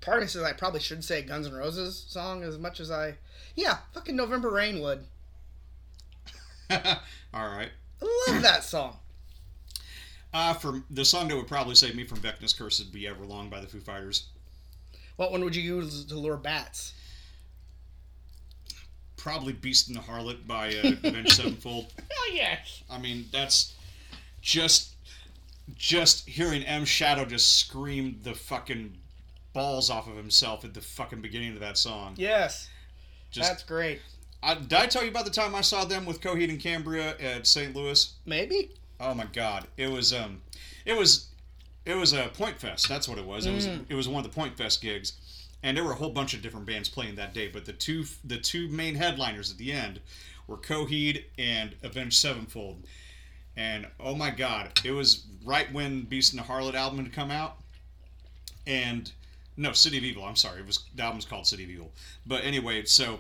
[0.01, 2.91] Part of me says I probably should say Guns N' Roses song as much as
[2.91, 3.17] I.
[3.55, 5.05] Yeah, fucking November Rain would.
[6.71, 7.71] all right.
[8.03, 8.97] I love that song.
[10.33, 13.49] Uh, for the song that would probably save me from Vecna's Curse would be Everlong
[13.49, 14.27] by the Foo Fighters.
[15.17, 16.93] What one would you use to lure bats?
[19.17, 21.93] Probably Beast and the Harlot by uh, Avenged Sevenfold.
[22.13, 22.83] Oh yes.
[22.89, 23.75] I mean, that's
[24.43, 24.91] just
[25.77, 28.97] just hearing M Shadow just scream the fucking
[29.53, 32.15] balls off of himself at the fucking beginning of that song.
[32.17, 32.69] Yes.
[33.31, 34.01] Just That's great.
[34.43, 37.17] I, did I tell you about the time I saw them with Coheed and Cambria
[37.19, 37.75] at St.
[37.75, 38.15] Louis?
[38.25, 38.71] Maybe.
[39.01, 40.43] Oh my god, it was um,
[40.85, 41.29] it was
[41.85, 42.89] it was a Point Fest.
[42.89, 43.47] That's what it was.
[43.47, 45.13] It was it was one of the Point Fest gigs,
[45.63, 47.49] and there were a whole bunch of different bands playing that day.
[47.49, 50.01] But the two the two main headliners at the end
[50.47, 52.85] were Coheed and Avenged Sevenfold.
[53.59, 57.33] And oh my god, it was right when Beast and the Harlot album had come
[57.33, 57.57] out,
[58.69, 59.11] and
[59.57, 60.25] no City of Evil.
[60.25, 61.91] I'm sorry, it was the album's called City of Evil.
[62.25, 63.19] But anyway, so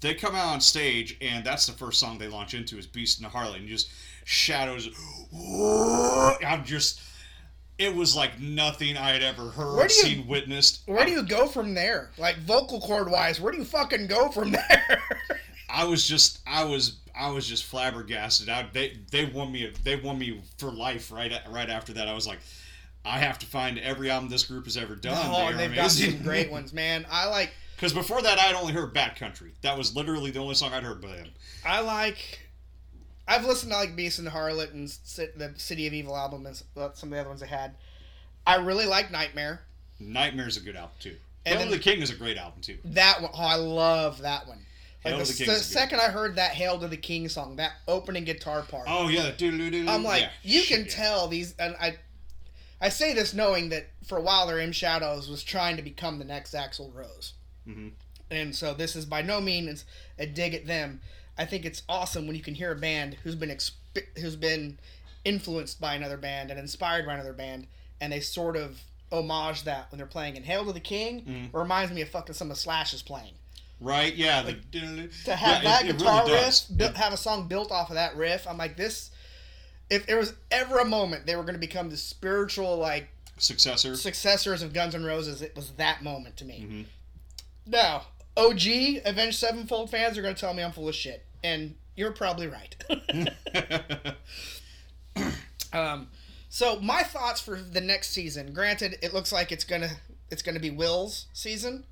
[0.00, 3.20] they come out on stage, and that's the first song they launch into is Beast
[3.20, 3.90] and the Harlot, and just
[4.24, 4.88] shadows.
[6.46, 7.02] I'm just.
[7.76, 10.80] It was like nothing I had ever heard, Where do you- seen, witnessed.
[10.86, 12.10] Where do you go from there?
[12.18, 15.02] Like vocal cord wise, where do you fucking go from there?
[15.70, 18.48] I was just, I was, I was just flabbergasted.
[18.48, 21.10] I, they, they won me, they won me for life.
[21.10, 22.38] Right, right after that, I was like,
[23.04, 25.16] I have to find every album this group has ever done.
[25.30, 27.06] oh, they they've got some great ones, man.
[27.10, 29.52] I like Because before that, I'd only heard Bat Country.
[29.62, 31.28] That was literally the only song I'd heard by them.
[31.64, 32.40] I like
[33.26, 36.90] I've listened to like Beast and Harlot and the City of Evil album and uh,
[36.94, 37.74] some of the other ones they had.
[38.46, 39.62] I really like Nightmare.
[40.00, 41.16] Nightmare's a good album too.
[41.44, 42.78] And then- the King is a great album too.
[42.84, 44.58] That one, oh, I love that one.
[45.12, 45.72] Like the, the the King is good.
[45.78, 49.30] second I heard that Hail to the King song, that opening guitar part, Oh yeah.
[49.88, 50.30] I'm like, yeah.
[50.42, 50.90] you can Yeah.
[50.90, 51.96] tell these, and I,
[52.80, 56.18] I say this knowing that for a while there, M Shadows was trying to become
[56.18, 57.32] the next Axl Rose.
[57.66, 57.88] mm-hmm.
[58.30, 59.84] and so this is by no means
[60.18, 61.00] a dig at them.
[61.36, 63.72] I think it's awesome when you can hear a band who's been exp-
[64.20, 64.78] who's been
[65.24, 67.66] influenced by another band and inspired by another band,
[68.00, 71.22] and they sort of homage that when they're playing in Hail to the King.
[71.22, 71.56] Mm-hmm.
[71.56, 73.34] Reminds me of fucking some of Slash's playing.
[73.80, 74.14] Right?
[74.14, 74.42] Yeah.
[74.42, 77.70] the, To have yeah, that it- it guitar really riff, built, have a song built
[77.70, 79.10] off of that riff, I'm like this.
[79.90, 83.96] If there was ever a moment they were going to become the spiritual like Successor.
[83.96, 86.66] successors of Guns N' Roses, it was that moment to me.
[86.68, 86.86] Mhm.
[87.66, 91.74] Now, OG Avenged Sevenfold fans are going to tell me I'm full of shit, and
[91.96, 92.74] you're probably right.
[95.72, 96.08] um,
[96.48, 98.52] so my thoughts for the next season.
[98.52, 99.90] Granted, it looks like it's gonna
[100.30, 101.84] it's gonna be Will's season.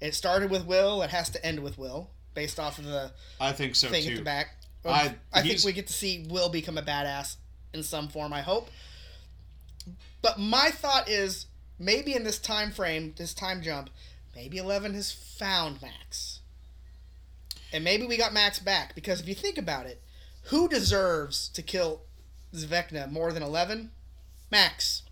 [0.00, 1.02] It started with Will.
[1.02, 4.10] It has to end with Will, based off of the I think so thing too.
[4.12, 4.54] at the back.
[4.84, 7.36] I- I, think we get to see Will become a badass
[7.74, 8.32] in some form.
[8.32, 8.70] I hope.
[10.22, 11.46] But my thought is
[11.78, 13.90] maybe in this time frame, this time jump,
[14.34, 16.40] maybe Eleven has found Max,
[17.72, 20.00] and maybe we got Max back because if you think about it,
[20.44, 22.02] who deserves to kill
[22.54, 23.90] Vecna more than Eleven?
[24.50, 25.02] Max.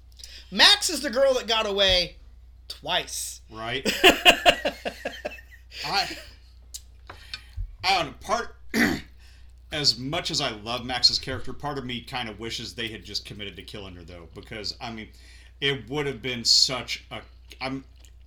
[0.51, 2.17] Max is the girl that got away
[2.69, 3.41] twice.
[3.51, 3.87] Right?
[5.85, 6.17] I,
[7.85, 8.57] I don't part
[9.73, 13.05] as much as I love Max's character, part of me kind of wishes they had
[13.05, 15.09] just committed to killing her though, because I mean,
[15.61, 17.21] it would have been such a
[17.61, 17.85] I'm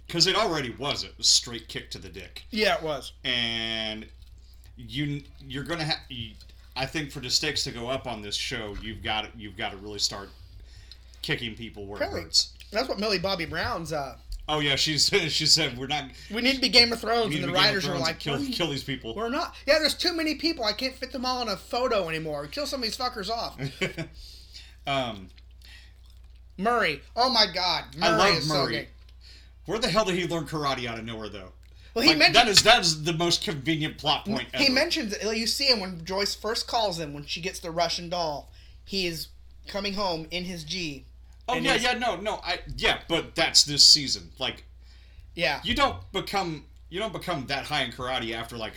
[0.07, 3.13] because it already was it was straight kick to the dick, yeah, it was.
[3.23, 4.05] and
[4.77, 5.99] you you're gonna have.
[6.75, 9.57] I think for the stakes to go up on this show, you've got to, you've
[9.57, 10.29] got to really start
[11.21, 12.21] kicking people where Really?
[12.21, 12.53] it hurts.
[12.71, 13.91] That's what Millie Bobby Brown's.
[13.91, 14.15] Uh,
[14.51, 16.05] Oh yeah, she said she said we're not.
[16.33, 18.83] we need to be Game of Thrones, and the writers are like, kill kill these
[18.83, 19.13] people.
[19.15, 19.55] We're not.
[19.67, 20.65] Yeah, there's too many people.
[20.65, 22.47] I can't fit them all in a photo anymore.
[22.47, 23.57] Kill some of these fuckers off.
[24.87, 25.29] um,
[26.57, 27.01] Murray.
[27.15, 27.85] Oh my God.
[27.95, 28.87] Murray I love is so good.
[29.65, 31.51] Where the hell did he learn karate out of nowhere though?
[31.93, 34.47] Well, he Like, mentioned that is that is the most convenient plot point.
[34.55, 34.73] he ever.
[34.73, 35.37] mentions it.
[35.37, 38.51] You see him when Joyce first calls him when she gets the Russian doll.
[38.83, 39.27] He is
[39.67, 41.05] coming home in his gi.
[41.49, 44.29] Oh and yeah, yeah, no, no, I yeah, but that's this season.
[44.37, 44.63] Like
[45.35, 45.59] Yeah.
[45.63, 48.73] you don't become you don't become that high in karate after like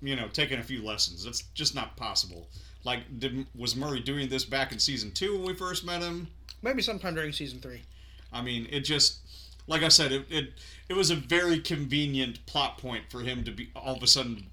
[0.00, 1.24] you know taking a few lessons.
[1.24, 2.48] That's just not possible.
[2.84, 6.28] Like did, was Murray doing this back in season two when we first met him?
[6.62, 7.82] Maybe sometime during season three.
[8.32, 9.18] I mean, it just
[9.66, 10.52] like I said, it it,
[10.88, 14.46] it was a very convenient plot point for him to be all of a sudden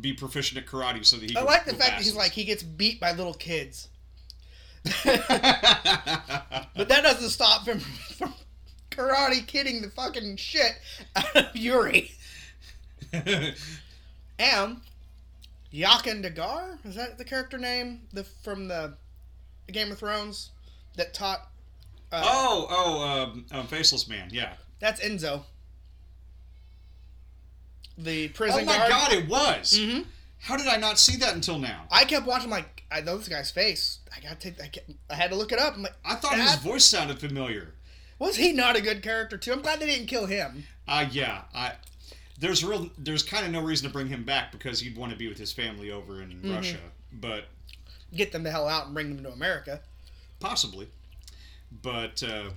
[0.00, 1.36] be proficient at karate so that he.
[1.36, 3.88] I like the fact that he's like he gets beat by little kids.
[5.04, 7.80] but that doesn't stop him
[8.18, 8.34] from
[8.90, 10.72] karate kidding the fucking shit
[11.16, 12.12] out of Yuri.
[14.36, 14.80] And
[15.72, 18.94] Jaqen H'ghar is that the character name the from the
[19.70, 20.50] Game of Thrones
[20.96, 21.48] that taught?
[22.10, 24.54] Uh, oh, oh, um, um, faceless man, yeah.
[24.80, 25.44] that's Enzo.
[27.96, 28.90] The prison Oh my guard.
[28.90, 29.78] god, it was.
[29.78, 30.00] hmm
[30.44, 31.84] How did I not see that until now?
[31.90, 33.98] I kept watching like I know this guy's face.
[34.14, 34.62] I got to take.
[34.62, 35.74] I, kept, I had to look it up.
[35.74, 37.72] I'm like, I thought his voice sounded familiar.
[38.18, 39.52] was he not a good character too?
[39.52, 40.64] I'm glad they didn't kill him.
[40.86, 41.72] Uh yeah, I.
[42.38, 42.90] There's real.
[42.98, 45.38] There's kind of no reason to bring him back because he'd want to be with
[45.38, 46.54] his family over in Mm-hmm.
[46.54, 46.78] Russia,
[47.12, 47.44] but
[48.14, 49.80] Get them the hell out and bring them to America.
[50.40, 50.88] possibly.
[51.82, 52.50] But uh,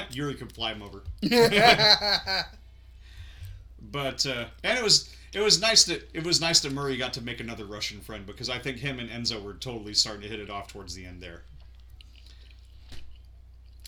[0.10, 1.02] Yuri could fly him over.
[3.92, 7.12] But uh, and it was it was nice that it was nice that Murray got
[7.14, 10.28] to make another Russian friend because I think him and Enzo were totally starting to
[10.28, 11.42] hit it off towards the end there.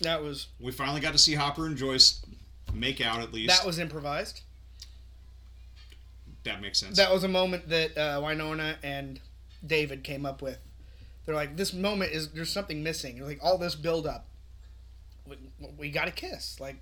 [0.01, 2.21] that was We finally got to see Hopper and Joyce
[2.73, 3.55] make out at least.
[3.55, 4.41] that was improvised.
[6.43, 6.97] that makes sense.
[6.97, 9.19] That was a moment that uh, Winona and
[9.65, 10.59] David came up with.
[11.25, 13.21] They're like, this moment is there's something missing.
[13.21, 14.27] Like all this build up.
[15.27, 15.37] We,
[15.77, 16.59] we got a kiss.
[16.59, 16.77] Like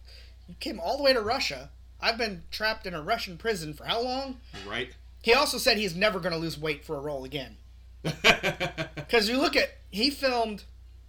[0.47, 1.69] you came all the way to Russia.
[2.01, 4.37] I've been trapped in a Russian prison for how long?
[4.67, 4.89] right?
[5.23, 7.57] He also said he's never going to lose weight for a role again.
[8.95, 10.63] Because you look at, he filmed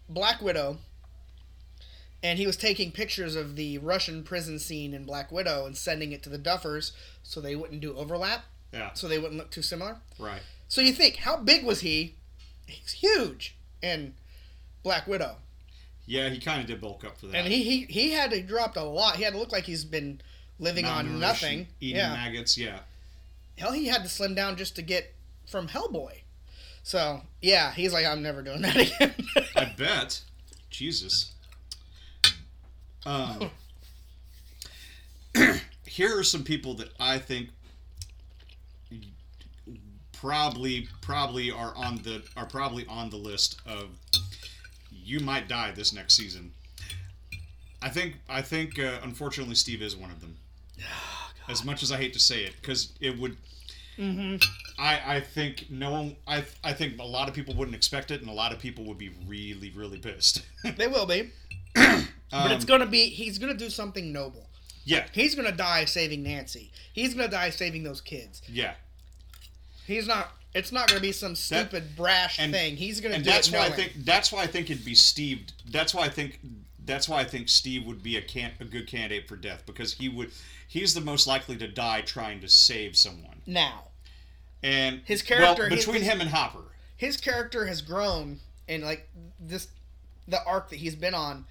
[0.08, 0.78] Black Widow,
[2.22, 6.12] and he was taking pictures of the Russian prison scene in Black Widow and sending
[6.12, 9.62] it to the Duffers so they wouldn't do overlap, yeah, so they wouldn't look too
[9.62, 9.96] similar.
[10.18, 10.42] right.
[10.68, 12.16] So you think, how big was he?
[12.66, 14.14] He's huge in
[14.82, 15.36] Black Widow.
[16.06, 17.36] Yeah, he kind of did bulk up for that.
[17.36, 19.16] And he, he, he had to dropped a lot.
[19.16, 20.20] He had to look like he's been
[20.58, 21.66] living on nothing.
[21.80, 22.12] eating yeah.
[22.12, 22.56] maggots.
[22.56, 22.78] Yeah,
[23.58, 25.14] Hell, he had to slim down just to get
[25.46, 26.20] from Hellboy.
[26.82, 29.14] So yeah, he's like, I'm never doing that again.
[29.54, 30.20] I bet.
[30.70, 31.32] Jesus.
[33.04, 33.50] Um,
[35.84, 37.50] here are some people that I think
[40.12, 43.90] probably probably are on the are probably on the list of
[44.90, 46.52] you might die this next season.
[47.80, 50.36] I think I think uh, unfortunately Steve is one of them.
[51.48, 53.36] As much as I hate to say it, because it would.
[53.98, 54.36] Mm-hmm.
[54.78, 56.16] I I think no one.
[56.26, 58.84] I I think a lot of people wouldn't expect it, and a lot of people
[58.86, 60.42] would be really really pissed.
[60.76, 61.30] They will be,
[61.76, 63.08] Um, but it's gonna be.
[63.08, 64.48] He's gonna do something noble.
[64.84, 66.72] yeah He's gonna die saving Nancy.
[66.92, 68.42] He's gonna die saving those kids.
[68.48, 68.74] yeah.
[69.86, 70.32] He's not.
[70.54, 72.76] It's not gonna be some stupid brash and- thing.
[72.76, 74.94] He's gonna and do that's it why I think that's why I think it'd be
[74.94, 75.46] Steve.
[75.70, 76.40] That's why I think
[76.86, 79.94] that's why I think Steve would be a can a good candidate for death because
[79.94, 80.30] he would
[80.68, 83.42] he's the most likely to die trying to save someone.
[83.46, 83.84] now
[84.62, 86.64] And His character- well, his- between him and Hopper.
[86.96, 89.68] his character has grown in like this
[90.28, 91.46] the arc that he's been on.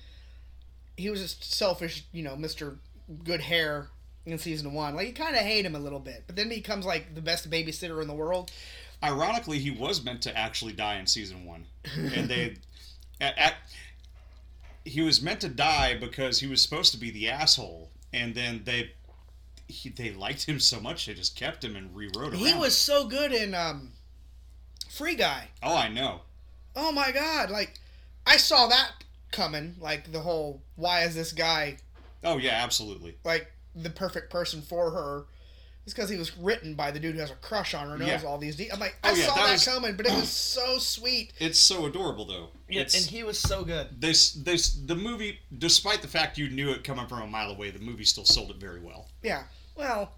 [0.98, 2.78] He was just selfish, you know, Mister
[3.24, 3.88] Good Hair
[4.26, 4.96] in season one.
[4.96, 7.22] Like you kind of hate him a little bit, but then he becomes like the
[7.22, 8.52] best babysitter in the world.
[9.04, 12.56] Ironically, he was meant to actually die in season one, and they
[13.22, 13.54] at, at
[14.86, 18.62] he was meant to die because he was supposed to be the asshole, and then
[18.66, 18.92] they.
[19.68, 22.40] He, they liked him so much they just kept him and rewrote him.
[22.40, 23.94] He was so good in um,
[24.92, 25.48] Free Guy.
[25.64, 26.22] Oh, I know.
[26.76, 27.50] Oh my god!
[27.50, 27.80] Like
[28.28, 28.92] I saw that
[29.32, 29.76] coming.
[29.80, 31.78] Like the whole why is this guy
[32.26, 33.16] Oh yeah, absolutely.
[33.24, 35.26] like the perfect person for her?
[35.86, 38.08] It's because he was written by the dude who has a crush on her, knows
[38.08, 38.24] Yeah.
[38.28, 38.56] all these.
[38.56, 40.80] De- I'm like, Oh, I yeah, saw that that, was- coming, but it was so
[40.80, 41.34] sweet.
[41.40, 42.50] It's so adorable though.
[42.68, 44.02] It's, and he was so good.
[44.02, 47.28] they, s- they, s- the movie, despite the fact you knew it coming from a
[47.28, 49.08] mile away, the movie still sold it very well.
[49.22, 49.44] Yeah.
[49.76, 50.14] Well,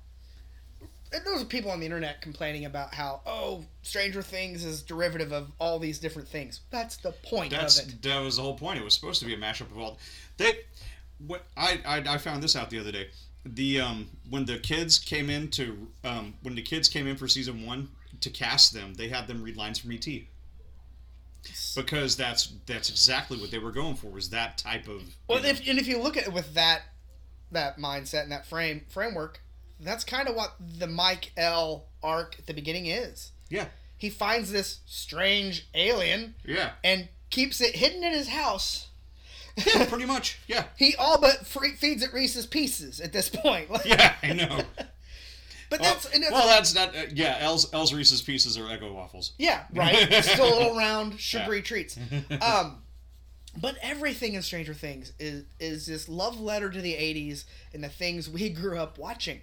[1.12, 5.34] and there was people on the internet complaining about how oh, Stranger Things is derivative
[5.34, 6.62] of all these different things.
[6.70, 8.02] That's the point That's of it.
[8.04, 8.80] that was the whole point.
[8.80, 9.98] It was supposed to be a mashup of all.
[10.38, 10.60] They,
[11.26, 13.08] what I, I I found this out the other day.
[13.54, 17.28] The um when the kids came in to um when the kids came in for
[17.28, 17.90] season one
[18.22, 20.08] to cast them, they had them read lines from ET.
[21.76, 25.02] Because that's that's exactly what they were going for was that type of.
[25.28, 26.82] Well, if and if you look at it with that
[27.52, 29.42] that mindset and that frame framework,
[29.80, 33.32] that's kind of what the Mike El arc at the beginning is.
[33.50, 38.87] yeah He finds this strange alien yeah and keeps it hidden in his house.
[39.66, 43.70] Yeah pretty much yeah He all but free, feeds it Reese's Pieces at this point.
[43.86, 44.62] Yeah I know.
[45.70, 46.96] But Well, that's, and that's well, that's not.
[46.96, 49.34] Uh, yeah, Els Els Reese's Pieces are Eggo waffles.
[49.38, 50.14] Yeah, right.
[50.24, 52.00] Still little round sugary treats.
[52.42, 52.78] Um,
[53.60, 57.44] but everything in Stranger Things is is this love letter to the '80s
[57.74, 59.42] and the things we grew up watching.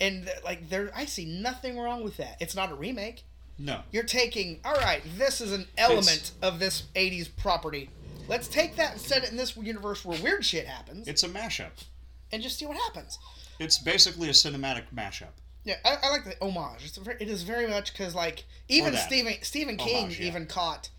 [0.00, 2.36] And like there, I see nothing wrong with that.
[2.40, 3.22] It's not a remake.
[3.58, 3.80] No.
[3.92, 5.02] You're taking all right.
[5.16, 7.90] This is an element of this '80s property.
[8.28, 11.28] Let's take that and set it in this universe where weird shit happens, It's a
[11.28, 11.70] mashup.
[12.32, 13.18] and just see what happens.
[13.58, 15.28] It's basically a cinematic mashup.
[15.64, 16.84] Yeah, I, I like the homage.
[16.84, 19.06] It's very, it is very much because like even that.
[19.06, 20.26] Stephen Stephen King Homage, yeah.
[20.28, 20.90] even caught.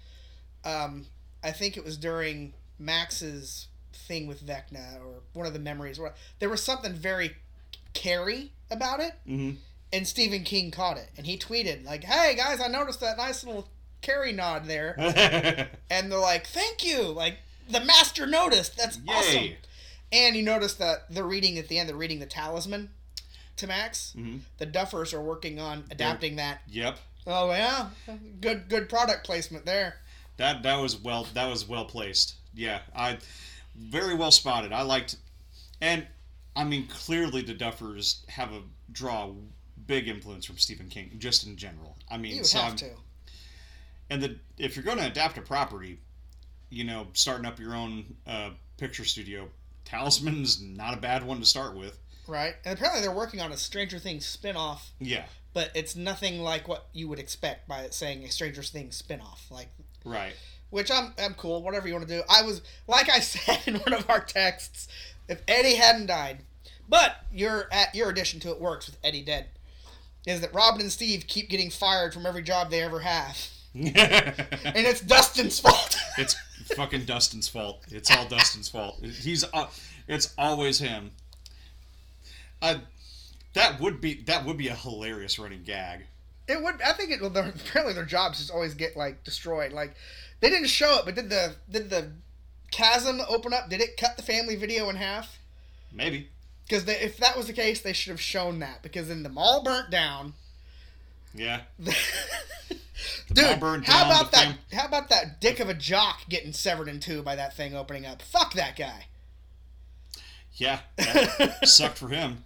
[0.66, 1.06] Um,
[1.44, 6.14] I think it was during Max's thing with Vecna or one of the memories where
[6.40, 7.36] there was something very
[7.94, 9.58] Carrie about it, Mm-hmm.
[9.94, 13.44] and Stephen King caught it and he tweeted like, "Hey guys, I noticed that nice
[13.46, 13.70] little
[14.08, 14.96] Carrie nod there,"
[15.90, 17.40] and they're like, "Thank you!" Like
[17.70, 18.78] the master noticed.
[18.78, 19.50] That's awesome.
[20.12, 21.90] And you notice that they're reading at the end.
[21.90, 22.90] They're reading the talisman
[23.58, 24.14] to Max.
[24.18, 24.40] Mhm.
[24.58, 26.62] The Duffers are working on adapting that.
[26.70, 26.98] Yep.
[27.28, 27.90] Oh yeah,
[28.40, 29.98] good good product placement there.
[30.38, 32.36] That that was well that was well placed.
[32.54, 33.18] Yeah, I
[33.76, 34.72] very well spotted.
[34.72, 35.18] I liked,
[35.82, 36.08] and
[36.56, 39.34] I mean clearly the Duffers have a draw
[39.86, 41.98] big influence from Stephen King just in general.
[42.10, 42.90] I mean, You so have I'm- to.
[44.10, 46.00] And the if you're going to adapt a property,
[46.70, 49.50] you know, starting up your own uh, picture studio,
[49.86, 52.00] Talisman's not a bad one to start with.
[52.28, 56.68] Right, and apparently they're working on a Stranger Things spin-off, Yeah, but it's nothing like
[56.68, 59.48] what you would expect by saying a Stranger Things spin-off.
[59.50, 59.70] Like,
[60.04, 60.34] right.
[60.70, 61.64] which I'm I'm cool.
[61.64, 62.24] Whatever you want to do.
[62.30, 64.90] I was like I said in one of our texts,
[65.30, 66.40] if Eddie hadn't died,
[66.90, 69.48] but your at your addition to it works with Eddie dead,
[70.26, 73.38] is that Robin and Steve keep getting fired from every job they ever have,
[73.86, 75.98] and it's Dustin's fault.
[76.18, 76.36] it's
[76.76, 77.84] fucking Dustin's fault.
[77.90, 79.04] It's all Dustin's fault.
[79.04, 79.68] He's uh,
[80.08, 81.12] it's always him.
[82.62, 82.82] I
[83.54, 86.06] that would be that would be a hilarious running gag.
[86.48, 86.82] It would.
[86.82, 87.22] I think it.
[87.22, 89.74] Well, their, apparently their jobs just always get like destroyed.
[89.74, 89.96] Like
[90.40, 92.12] they didn't show it, but did the did the
[92.72, 93.70] chasm open up?
[93.70, 95.40] Did it cut the family video in half?
[95.92, 96.30] Maybe.
[96.68, 98.84] Because if that was the case, they should have shown that.
[98.84, 100.34] Because then the mall burnt down.
[101.34, 101.62] Yeah.
[103.34, 104.46] Dude, mall burned how down, about the that?
[104.70, 107.76] fam- How about that dick of a jock getting severed in two by that thing
[107.76, 108.22] opening up?
[108.22, 109.08] Fuck that guy.
[110.54, 110.80] Yeah.
[110.98, 112.44] That sucked for him.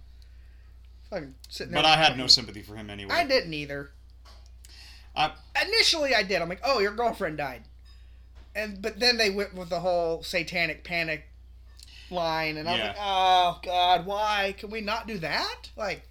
[1.10, 1.82] Fucking sitting there.
[1.82, 3.14] But I had no sympathy for him anyway.
[3.14, 3.90] I didn't either.
[5.14, 5.32] I,
[5.66, 6.40] Initially, I did.
[6.42, 7.62] I'm like, oh, your girlfriend died,
[8.54, 11.24] and but then they went with the whole satanic panic
[12.10, 12.86] line, and I was Yeah.
[12.88, 15.68] like, oh god, why can we not do that?
[15.76, 16.02] Like,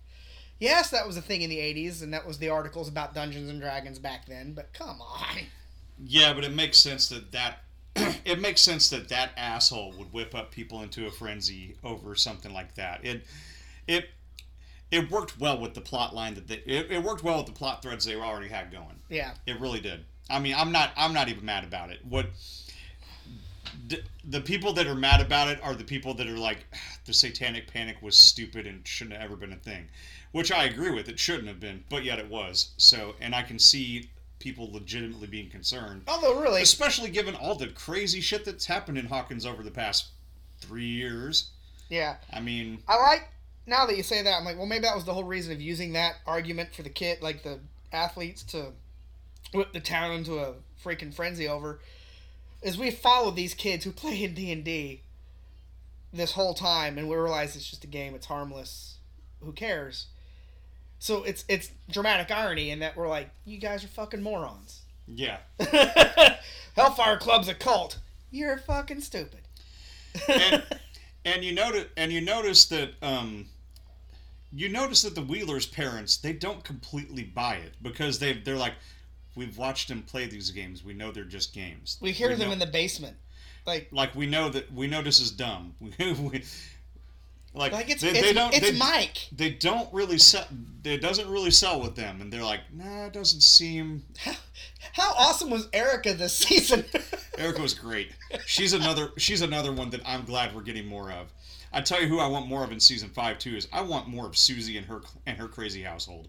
[0.61, 3.49] yes, that was a thing in the '80s, and that was the articles about Dungeons
[3.49, 4.53] and Dragons back then.
[4.53, 5.39] But come on,
[6.01, 7.57] Yeah, but it makes sense that that
[8.25, 12.53] it makes sense that that asshole would whip up people into a frenzy over something
[12.53, 13.03] like that.
[13.03, 13.25] It
[13.87, 14.09] it
[14.91, 17.53] it worked well with the plot line that they, it, it worked well with the
[17.53, 18.99] plot threads they already had going.
[19.09, 20.05] yeah, It really did.
[20.29, 21.99] I mean, I'm not I'm not even mad about it.
[22.07, 22.27] What
[23.87, 26.65] the, the people that are mad about it are the people that are like
[27.05, 29.87] the satanic panic was stupid and shouldn't have ever been a thing,
[30.31, 31.09] which I agree with.
[31.09, 32.71] It shouldn't have been, but yet it was.
[32.77, 34.09] So, and I can see
[34.39, 39.05] people legitimately being concerned, although really, especially given all the crazy shit that's happened in
[39.05, 40.07] Hawkins over the past
[40.59, 41.51] three years.
[41.89, 43.29] yeah, I mean, I like
[43.67, 44.37] now that you say that.
[44.37, 46.89] I'm like, well, maybe that was the whole reason of using that argument for the
[46.89, 47.59] kid, like the
[47.91, 48.71] athletes, to
[49.53, 51.79] whip the town into a freaking frenzy over.
[52.61, 55.01] Is we followed these kids who play in D and D
[56.13, 58.15] this whole time, and we realize it's just a game.
[58.15, 58.97] It's harmless.
[59.41, 60.07] Who cares?
[61.01, 64.83] So it's it's dramatic irony in that we're like, you guys are fucking morons.
[65.07, 65.37] yeah.
[66.75, 67.97] Hellfire Club's a cult.
[68.29, 69.39] You're fucking stupid.
[70.29, 70.63] and
[71.25, 73.47] and you notice and you notice that um
[74.53, 78.73] you notice that the Wheelers' parents they don't completely buy it because they they're like
[79.35, 82.53] we've watched them play these games we know they're just games we hear them know,
[82.53, 83.15] in the basement,
[83.65, 86.43] like like we know that we know this is dumb we, we-
[87.53, 89.27] like, like it's they, it's, they don't it's they, Mike.
[89.31, 90.45] they don't really sell
[90.83, 94.03] it doesn't really sell with them and they're like nah it doesn't seem
[94.93, 96.83] How awesome was Erica this season?
[97.37, 98.11] Erica was great.
[98.45, 99.11] She's another.
[99.17, 101.31] She's another one that I'm glad we're getting more of.
[101.73, 104.07] I tell you who I want more of in season five too is I want
[104.07, 106.27] more of Susie and her and her crazy household.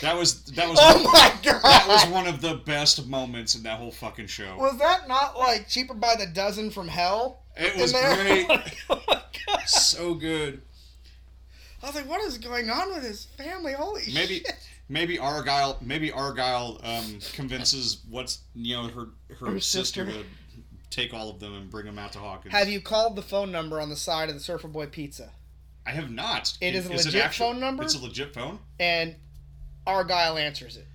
[0.00, 1.62] That was that was oh my god!
[1.62, 4.56] that was one of the best moments in that whole fucking show.
[4.56, 7.39] Was that not like cheaper by the dozen from hell?
[7.56, 8.46] It was great,
[8.90, 9.22] oh
[9.66, 10.62] so good.
[11.82, 13.72] I was like, what is going on with his family?
[13.72, 14.52] Holy Maybe shit!
[14.88, 19.06] maybe Argyle maybe Argyle um, convinces what's you know her
[19.38, 20.06] her, Her sister.
[20.06, 20.22] sister.
[20.22, 20.24] to
[20.90, 22.52] take all of them and bring them out to Hawkins.
[22.52, 25.30] Have you called the phone number on the side of the Surfer Boy Pizza?
[25.86, 26.56] I have not.
[26.60, 27.82] It is a legit phone number?
[27.82, 28.58] It's a legit phone.
[28.78, 29.14] And
[29.86, 30.86] Argyle answers it.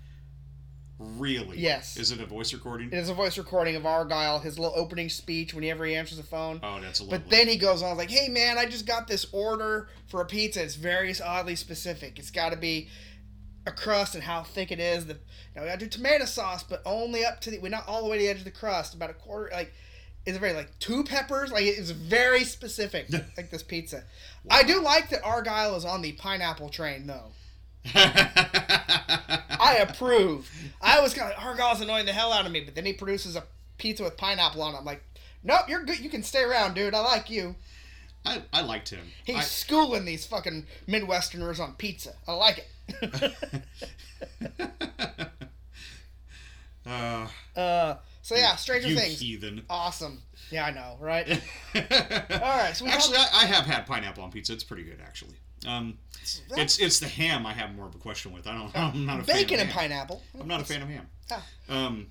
[0.98, 1.58] Really?
[1.60, 1.98] Yes.
[1.98, 2.88] Is it a voice recording?
[2.88, 6.24] It is a voice recording of Argyle, his little opening speech whenever he answers the
[6.24, 6.60] phone.
[6.64, 7.18] Oh, that's a lovely.
[7.18, 10.26] But then he goes on like, "Hey man, I just got this order for a
[10.26, 10.64] pizza.
[10.64, 12.18] It's very oddly specific.
[12.18, 12.88] It's got to be
[13.66, 15.06] a crust and how thick it is.
[15.06, 15.20] The you
[15.56, 18.04] know, we got to do tomato sauce, but only up to the we're not all
[18.04, 18.94] the way to the edge of the crust.
[18.94, 19.50] About a quarter.
[19.52, 19.74] Like,
[20.26, 21.52] it's very like two peppers.
[21.52, 23.08] Like it's very specific.
[23.38, 24.04] like this pizza.
[24.50, 27.32] I do like that Argyle is on the pineapple train though.
[27.96, 30.50] I approve.
[30.82, 33.36] I was kind of Argyle's annoying the hell out of me, but then he produces
[33.36, 33.44] a
[33.78, 34.78] pizza with pineapple on it.
[34.78, 35.04] I'm like,
[35.44, 36.00] nope, you're good.
[36.00, 36.94] You can stay around, dude.
[36.94, 37.56] I like you.
[38.26, 39.06] I, I liked him.
[39.24, 42.14] He's I- schooling these fucking Midwesterners on pizza.
[42.28, 43.34] I like it.
[46.88, 49.64] uh, uh, so yeah, Stranger you Things, heathen.
[49.70, 50.22] awesome.
[50.52, 51.28] Yeah, I know, right?
[51.76, 51.82] All
[52.40, 54.54] right, so we actually, I, I have had pineapple on pizza.
[54.54, 55.36] It's pretty good, actually.
[55.68, 55.98] Um,
[56.58, 58.48] it's it's the ham I have more of a question with.
[58.48, 58.76] I don't.
[58.78, 59.80] I'm not a fan bacon of and ham.
[59.90, 60.22] pineapple.
[60.40, 61.08] I'm not a fan of ham.
[61.32, 61.46] Ah.
[61.70, 62.08] Um,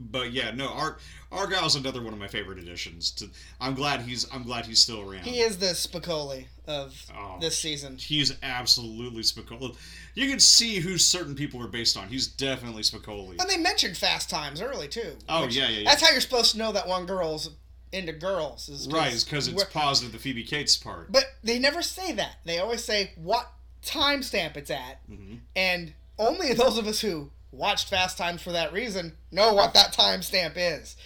[0.00, 0.98] but yeah, no, Ar-
[1.30, 3.10] Argyle's another one of my favorite additions.
[3.12, 3.28] To
[3.60, 5.24] I'm glad he's I'm glad he's still around.
[5.24, 7.96] He is the Spicoli of Oh, this season.
[7.98, 9.76] He's absolutely Spicoli.
[10.14, 12.08] You can see who certain people are based on.
[12.08, 13.40] He's definitely Spicoli.
[13.40, 15.16] And they mentioned Fast Times early too.
[15.28, 15.84] Oh, yeah, yeah, yeah.
[15.90, 17.50] That's how you're supposed to know that one girl's
[17.94, 18.68] into girls.
[18.68, 21.10] Is Right, because it's positive the Phoebe Cates part.
[21.12, 22.36] But they never say that.
[22.44, 23.50] They always say what
[23.82, 25.40] timestamp it's at, Mhm.
[25.54, 29.92] and only those of us who watched Fast Times for that reason know what that
[29.92, 30.96] timestamp is.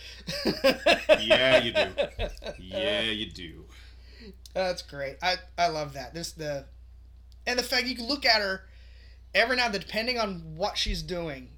[1.20, 1.92] Yeah, you do.
[2.58, 3.64] Yeah, you do.
[4.54, 5.16] That's great.
[5.22, 6.14] I I love that.
[6.14, 6.66] This the
[7.46, 8.66] and the fact you can look at her
[9.34, 11.50] every now and then, depending on what she's doing,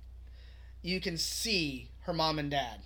[0.82, 2.80] you can see her mom and dad.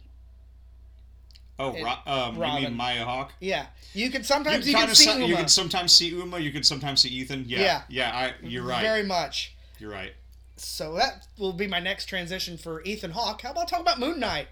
[1.59, 3.32] Oh, Ro- um, you mean Maya Hawke?
[3.40, 6.38] Yeah, you can sometimes can, you, can see so- you can sometimes see Uma.
[6.38, 7.44] You can sometimes see Ethan.
[7.46, 7.82] Yeah, Yeah.
[7.88, 8.11] yeah.
[8.12, 8.82] I, you're right.
[8.82, 9.55] very much.
[9.78, 10.12] You're right.
[10.57, 13.42] So that will be my next transition for Ethan Hawke.
[13.42, 14.48] How about talk about Moon Knight?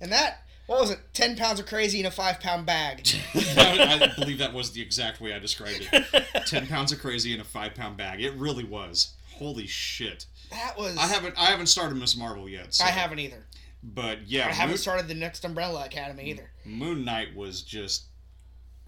[0.00, 1.00] And that what was it?
[1.12, 3.06] Ten pounds of crazy in a five pound bag.
[3.34, 6.46] I believe that was the exact way I described it.
[6.46, 8.20] Ten pounds of crazy in a five pound bag.
[8.20, 9.14] It really was.
[9.32, 10.26] Holy shit!
[10.50, 10.96] That was.
[10.96, 12.74] I haven't I haven't started Miss Marvel yet.
[12.74, 12.84] So.
[12.84, 13.44] I haven't either.
[13.82, 16.50] But yeah, I haven't Moon, started the next Umbrella Academy either.
[16.64, 18.04] Moon Knight was just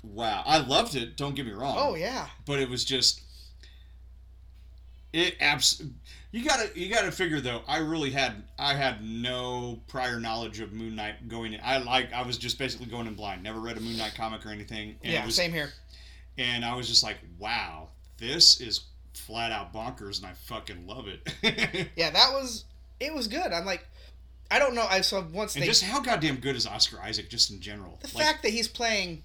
[0.02, 0.42] wow.
[0.44, 1.16] I loved it.
[1.16, 1.76] Don't get me wrong.
[1.78, 2.26] Oh yeah.
[2.44, 3.22] But it was just
[5.12, 5.82] It abs.
[6.30, 7.62] You gotta you gotta figure though.
[7.66, 11.60] I really had I had no prior knowledge of Moon Knight going in.
[11.62, 13.42] I like I was just basically going in blind.
[13.42, 14.96] Never read a Moon Knight comic or anything.
[15.02, 15.70] And yeah, was, same here.
[16.38, 17.88] And I was just like, wow,
[18.18, 18.84] this is
[19.14, 21.30] flat out bonkers, and I fucking love it.
[21.96, 22.64] Yeah, that was
[23.00, 23.52] it was good.
[23.52, 23.86] I'm like,
[24.52, 24.86] I don't know.
[24.88, 27.98] I saw once and they just how goddamn good is Oscar Isaac just in general?
[28.02, 29.22] the Like, fact that he's playing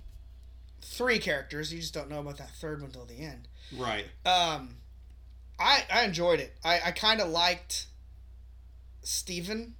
[0.81, 1.73] three characters.
[1.73, 3.47] You just don't know about that third one till the end.
[3.77, 4.05] right?
[4.25, 4.77] Um,
[5.59, 6.55] I I enjoyed it.
[6.63, 7.87] I I kind of liked
[9.03, 9.75] Steven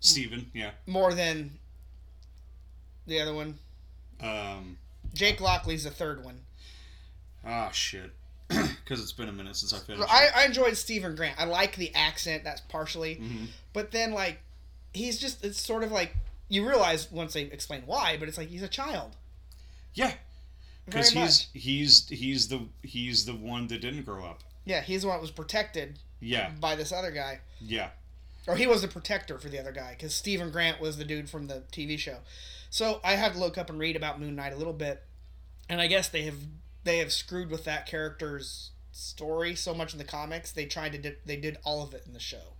[0.00, 0.70] Steven, yeah.
[0.86, 1.58] more than
[3.06, 3.58] the other one.
[4.20, 4.78] Um,
[5.14, 6.42] Jake Lockley's the third one.
[7.44, 8.12] ah, shit.
[8.84, 10.06] Because it's been a minute since I finished.
[10.08, 11.40] I, I enjoyed Steven Grant.
[11.40, 12.44] I like the accent.
[12.44, 13.48] That's partially, Mhm.
[13.72, 14.38] but then like
[14.94, 16.16] he's just it's sort of like
[16.48, 19.16] you realize once they explain why, but it's like he's a child.
[19.94, 20.12] Yeah,
[20.84, 21.48] because much.
[21.52, 24.42] he's he's he's the he's the one that didn't grow up.
[24.64, 27.88] Yeah, he's the one that was protected Yeah, by this other guy, yeah,
[28.46, 31.28] or he was the protector for the other guy because Steven Grant was the dude
[31.28, 32.18] from the TV show.
[32.70, 35.02] So I had to look up and read about Moon Knight a little bit,
[35.68, 36.36] and I guess they have
[36.86, 40.52] they have screwed with that character's story so much in the comics.
[40.52, 42.54] They tried to di- they did all of it in the show.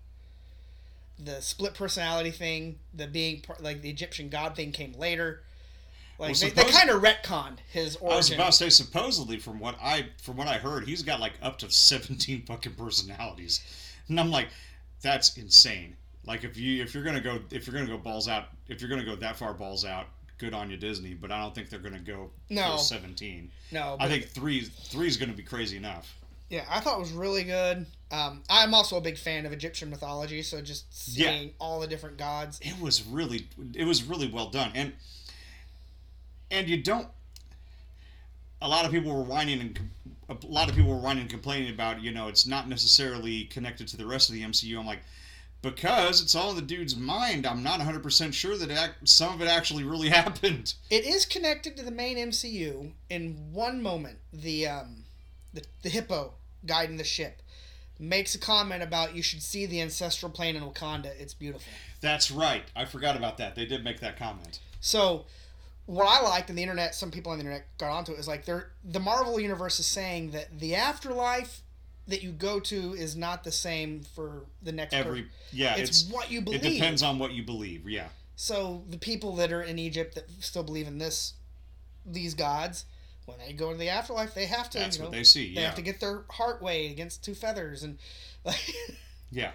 [1.19, 5.43] The split personality thing, the being like the Egyptian god thing came later.
[6.19, 8.13] Like Well, they, they kind of retconned his origin.
[8.13, 11.21] I was about to say supposedly from what I from what I heard, he's got
[11.21, 13.61] like up to seventeen fucking personalities,
[14.09, 14.49] and I'm like,
[15.03, 15.97] that's insane.
[16.27, 18.91] Like if you if you're gonna go if you're gonna go balls out if you're
[18.91, 20.09] gonna go that far balls out,
[20.39, 21.15] good on you Disney.
[21.15, 22.77] But I don't think they're gonna go No.
[22.77, 23.51] seventeen.
[23.73, 26.15] no, I think three three is gonna be crazy enough.
[26.49, 27.87] Yeah, I thought it was really good.
[28.13, 31.31] Um, I'm also a big fan of Egyptian mythology, so just Yeah.
[31.31, 32.61] seeing all the different gods.
[32.63, 34.93] it was really it was really well done and
[36.51, 37.09] and you don't
[38.63, 39.91] a lot of people were whining and
[40.29, 43.89] a lot of people were whining and complaining about you know it's not necessarily connected
[43.89, 45.01] to the rest of the MCU I'm like
[45.75, 49.49] because it's all in the dude's mind I'm not 100% sure that some of it
[49.49, 54.19] actually really happened It is connected to the main MCU in one moment.
[54.33, 55.05] The um,
[55.53, 57.43] the, the hippo guiding the ship
[57.99, 61.11] makes a comment about you should see the ancestral plane in Wakanda.
[61.19, 61.73] It's beautiful.
[62.01, 65.25] that's right I forgot about that they did make that comment So,
[65.87, 68.29] what I liked, in the internet, some people on the internet got onto it, is
[68.29, 71.63] like they're the Marvel universe is saying that the afterlife
[72.09, 76.03] that you go to is not the same for the next per- every yeah It's,
[76.03, 76.65] it's, what you believe.
[76.65, 80.31] it depends on what you believe yeah So the people that are in Egypt that
[80.41, 81.33] still believe in this,
[82.05, 82.85] these gods,
[83.25, 84.79] when they go to the afterlife, they have to.
[84.79, 85.55] that's you know, what they see yeah.
[85.61, 87.99] They have to get their heart weighed against two feathers, and
[88.45, 88.73] like
[89.33, 89.51] yeah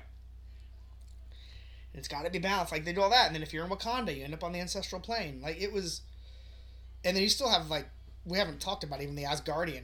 [1.94, 2.72] it's got to be balanced.
[2.72, 4.52] Like they do all that, and then if you're in Wakanda, you end up on
[4.54, 5.42] the ancestral plane.
[5.42, 6.02] Like it was,
[7.04, 7.88] and then you still have like
[8.26, 9.84] we haven't talked about even the Asgardian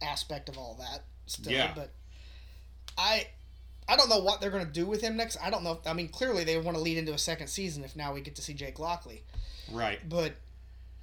[0.00, 1.72] aspect of all that still, Yeah.
[1.74, 1.90] but
[2.96, 3.28] I.
[3.90, 5.38] I don't know what they're going to do with him next.
[5.42, 5.80] I don't know.
[5.86, 8.36] I mean, clearly they want to lead into a second season if now we get
[8.36, 9.22] to see Jake Lockley.
[9.72, 10.34] right but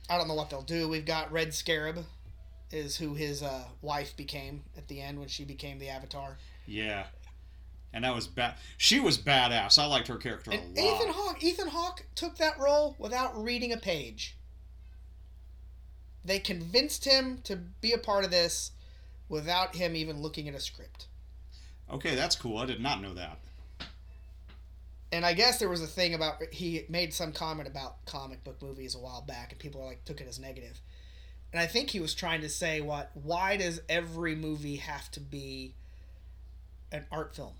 [0.10, 0.88] I don't know what they'll do.
[0.88, 2.06] We've got Red Scarab,
[2.72, 6.38] is who his uh, wife became at the end when she became the Avatar.
[6.68, 7.06] Yeah.
[7.94, 8.56] And that was bad.
[8.78, 9.80] She was badass.
[9.80, 10.64] I liked her character a lot.
[10.72, 14.36] Ethan Hawke, Ethan Hawke took that role without reading a page.
[16.24, 18.72] They convinced him to be a part of this
[19.30, 21.08] without him even looking at a script.
[21.92, 22.58] Okay, that's cool.
[22.58, 23.38] I did not know that.
[25.12, 28.62] And I guess there was a thing about he made some comment about comic book
[28.62, 30.82] movies a while back, and people like took it as negative.
[31.54, 33.12] And I think he was trying to say, "What?
[33.14, 35.74] Why does every movie have to be
[36.92, 37.54] an art film?"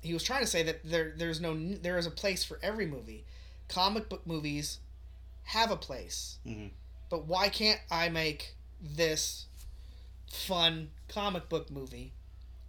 [0.00, 2.86] He was trying to say that there, there's no, there is a place for every
[2.86, 3.24] movie.
[3.68, 4.78] Comic book movies
[5.44, 6.70] have a place, Mhm.
[7.08, 9.46] but why can't I make this
[10.30, 12.12] fun comic book movie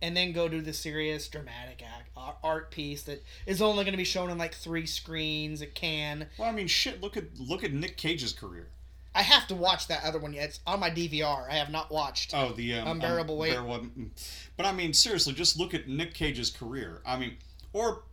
[0.02, 2.10] and then go do the serious dramatic act,
[2.44, 6.28] art piece that is only going to be shown on like three screens It can.
[6.38, 7.02] Well, I mean, shit.
[7.02, 8.68] Look at look at Nick Cage's career.
[9.16, 10.50] I have to watch that other one yet.
[10.50, 11.50] It's on my DVR.
[11.50, 12.34] I have not watched.
[12.36, 13.56] Oh, the um, Unbearable Weight.
[13.56, 14.10] Unbearable- mm.
[14.56, 17.02] But I mean, seriously, just look at Nick Cage's career.
[17.06, 17.38] I mean,
[17.74, 18.04] or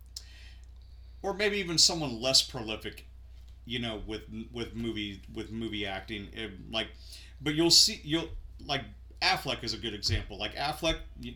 [1.21, 3.05] or maybe even someone less prolific,
[3.65, 4.21] you know, with
[4.51, 6.29] with movie with movie acting.
[6.35, 6.87] eh, like,
[7.41, 8.29] but you'll see you'll
[8.65, 8.81] like
[9.21, 10.37] Affleck is a good example.
[10.37, 10.97] Like Affleck.
[11.19, 11.33] You,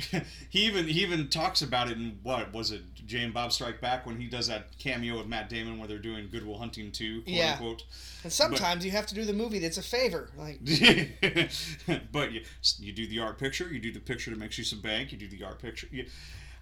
[0.50, 3.80] he even he even talks about it in what was it Jay and Bob Strike
[3.80, 7.22] Back when he does that cameo with Matt Damon where they're doing Goodwill Hunting too,
[7.22, 7.52] quote Yeah.
[7.52, 7.84] unquote.
[8.24, 10.30] and sometimes you have to do the movie that's a favor.
[10.36, 10.60] Like
[12.12, 12.42] but you,
[12.78, 15.18] you do the art picture, you do the picture that makes you some bank, you
[15.18, 15.88] do the art picture.
[15.90, 16.06] You,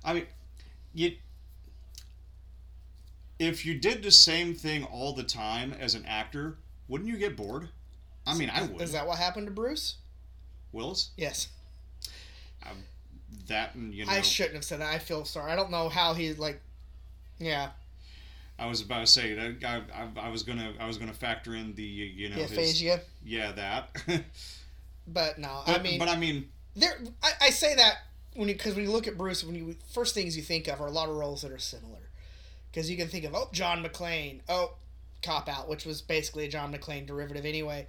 [0.05, 0.27] I mean,
[0.95, 1.13] you.
[3.39, 6.57] If you did the same thing all the time as an actor,
[6.89, 7.69] wouldn't you get bored?
[8.27, 8.83] I mean, I would.
[8.83, 9.97] is that what happened to Bruce?
[10.73, 11.11] Willis?
[11.17, 11.49] Yes.
[12.69, 12.79] Um,
[13.47, 14.93] that you know I shouldn't have said that.
[14.93, 15.53] I feel sorry.
[15.53, 16.61] I don't know how he like.
[17.39, 17.71] Yeah,
[18.59, 21.55] I was about to say that I, I, I was gonna I was gonna factor
[21.55, 23.01] in the you know the his, aphasia.
[23.25, 23.91] yeah that
[25.13, 26.99] But no, but, I mean, but I mean there.
[27.23, 27.99] I, I say that
[28.35, 30.81] when you because when you look at Bruce, when you first things you think of
[30.81, 31.99] are a lot of roles that are similar.
[32.71, 34.75] Because you can think of oh John McClane, oh
[35.23, 37.87] Cop Out, which was basically a John McClane derivative anyway,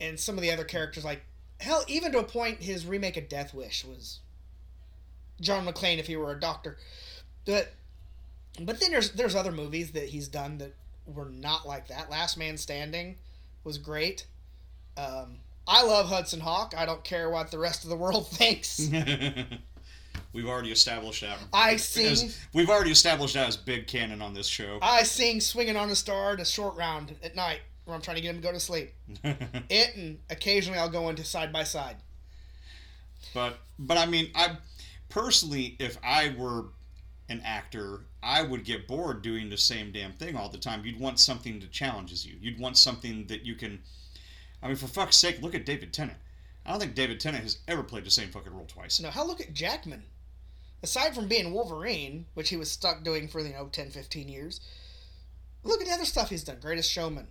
[0.00, 1.22] and some of the other characters like
[1.60, 4.20] hell, even to a point, his remake of Death Wish was
[5.40, 6.78] John McClane if he were a doctor,
[7.44, 7.72] but
[8.60, 10.74] but then there's there's other movies that he's done that
[11.06, 12.10] were not like that.
[12.10, 13.16] Last Man Standing
[13.64, 14.26] was great.
[14.96, 16.74] Um, I love Hudson Hawk.
[16.76, 18.78] I don't care what the rest of the world thinks.
[20.32, 24.34] we've already established that I as- sing we've already established that as big canon on
[24.34, 28.02] this show I sing "Swinging on a Star" to short round at night where I'm
[28.02, 28.92] trying to get him to go to sleep.
[29.68, 31.96] It and occasionally I'll go into side by side.
[33.32, 34.56] But but I mean, I
[35.14, 36.66] personally, if I were
[37.28, 40.84] an actor, I would get bored doing the same damn thing all the time.
[40.84, 42.34] You'd want something that challenges you.
[42.40, 43.80] You'd want something that you can.
[44.60, 46.18] I mean, for fuck's sake, look at David Tennant.
[46.66, 48.98] I don't think David Tennant has ever played the same fucking role twice.
[49.00, 50.02] No, how look at Jackman.
[50.82, 54.60] Aside from being Wolverine, which he was stuck doing for you know 10, 15 years,
[55.62, 56.58] look at the other stuff he's done.
[56.60, 57.28] Greatest Showman.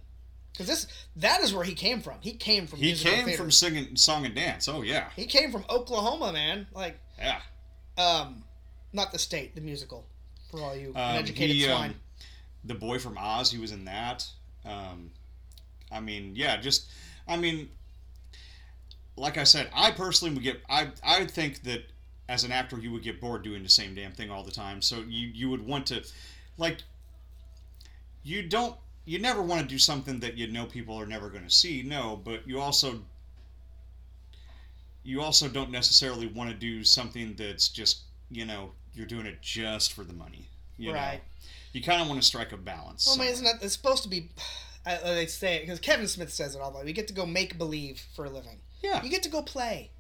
[0.54, 2.16] Because this that is where he came from.
[2.22, 3.38] He came from He came theater.
[3.38, 4.68] from singing song and dance.
[4.68, 6.68] Oh yeah, He came from Oklahoma, man.
[6.74, 7.42] Like, yeah.
[7.98, 8.44] Um,
[8.92, 10.06] not the state, the musical.
[10.52, 11.92] For all you Um, uneducated he, swine.
[11.92, 11.96] um,
[12.64, 14.26] the boy from Oz, he was in that.
[14.66, 15.12] Um,
[15.92, 16.86] I mean, yeah, just,
[17.28, 17.70] I mean,
[19.16, 21.84] like I said, I personally would get, I, I think that
[22.30, 24.82] as an actor, you would get bored doing the same damn thing all the time.
[24.82, 26.04] So you, you would want to,
[26.58, 26.78] like,
[28.24, 28.76] you don't,
[29.06, 31.84] you never want to do something that you know people are never going to see.
[31.84, 33.02] No, but you also,
[35.04, 38.02] you also don't necessarily want to do something that's just,
[38.32, 40.48] you know, you're doing it just for the money.
[40.78, 40.96] You know?
[40.96, 41.22] Right.
[41.74, 43.08] You kind of want to strike a balance.
[43.08, 44.30] Well, I mean, isn't that it's supposed to be?
[44.86, 46.84] I, they say because Kevin Smith says it all the way.
[46.84, 48.60] We get to go make believe for a living.
[48.82, 49.02] Yeah.
[49.02, 49.92] You get to go play.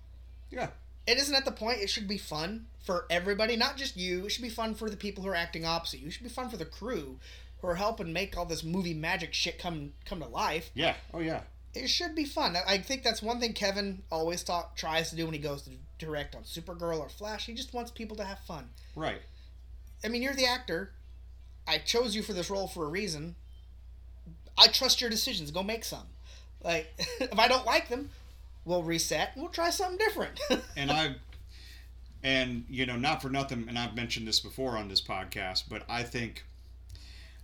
[0.52, 0.70] Yeah.
[1.08, 1.80] And isn't at the point?
[1.80, 4.26] It should be fun for everybody, not just you.
[4.26, 6.08] It should be fun for the people who are acting opposite you.
[6.08, 7.18] It should be fun for the crew
[7.62, 10.70] who are helping make all this movie magic shit come come to life.
[10.74, 10.96] Yeah.
[11.14, 11.42] Oh yeah.
[11.74, 12.56] It should be fun.
[12.56, 15.72] I- think that's one thing Kevin always talk, tries to do when he goes to
[15.98, 17.46] direct on Supergirl or Flash.
[17.46, 18.70] He just wants people to have fun.
[18.96, 19.22] Right.
[20.04, 20.92] I mean, you're the actor.
[21.68, 23.36] I chose you for this role for a reason.
[24.58, 25.50] I trust your decisions.
[25.50, 26.08] Go make some.
[26.62, 28.10] Like, if I don't like them,
[28.66, 30.40] we'll reset and we'll try something different.
[30.76, 31.16] And I,
[32.24, 35.84] and you know, not for nothing, and I've mentioned this before on this podcast, but
[35.90, 36.46] I think,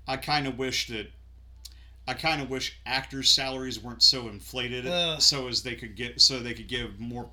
[0.07, 1.07] I kind of wish that,
[2.09, 5.21] I kind of wish actors' salaries weren't so inflated, Ugh.
[5.21, 7.29] so as they could get, so they could give more,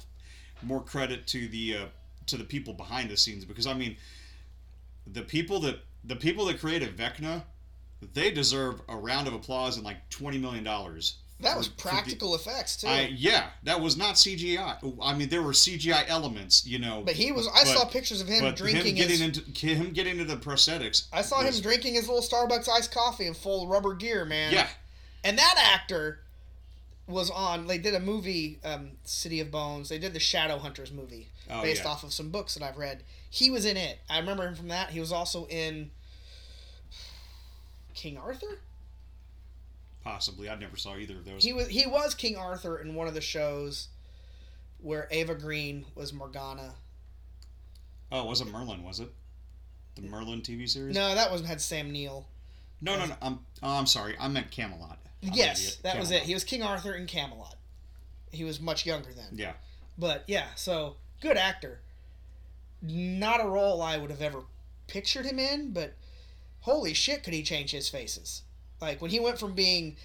[0.62, 1.86] more credit to the, uh,
[2.26, 3.96] to the people behind the scenes, because I mean,
[5.06, 7.42] the people that the people that created Vecna,
[8.12, 11.16] they deserve a round of applause and like twenty million dollars.
[11.40, 12.86] That was for- the- practical effects too.
[12.88, 14.76] I yeah, that was not CGI.
[15.02, 17.02] I mean, there were CGI elements, you know.
[17.04, 17.46] but he was.
[17.48, 19.38] I but- saw pictures of him drinking him getting his.
[19.38, 21.04] into him getting into the prosthetics.
[21.12, 24.52] I saw was- him drinking his little Starbucks iced coffee in full rubber gear, man.
[24.52, 24.68] Yeah,
[25.24, 26.20] And that actor
[27.06, 27.66] was on.
[27.68, 29.88] They did a movie, um, City of Bones.
[29.90, 31.90] They did the Shadow Hunters movie Oh, based yeah.
[31.90, 33.04] off of some books that I've read.
[33.30, 34.00] He was in it.
[34.10, 34.90] I remember him from that.
[34.90, 35.90] He was also in
[37.94, 38.58] King Arthur.
[40.06, 40.48] Possibly.
[40.48, 41.42] I never saw either of those.
[41.42, 43.88] He was he was King Arthur in one of the shows
[44.78, 46.74] where Eva Green was Morgana.
[48.12, 49.08] oh, it wasn't Merlin, was it?
[49.96, 50.94] The Merlin TV series?
[50.94, 52.24] No, that wasn't had Sam Neill.
[52.80, 53.06] no, no.
[53.06, 54.14] no I'm oh, I'm sorry.
[54.20, 55.00] I meant Camelot.
[55.24, 56.22] I'm yes, that was it.
[56.22, 57.56] He was King Arthur in Camelot.
[58.30, 59.30] He was much younger then.
[59.32, 59.54] Yeah,
[59.98, 61.80] But yeah, so good actor.
[62.80, 64.42] Not a role I would have ever
[64.86, 65.94] pictured him in, but
[66.60, 68.42] holy shit, could he change his faces?
[68.80, 69.96] Like when he went from being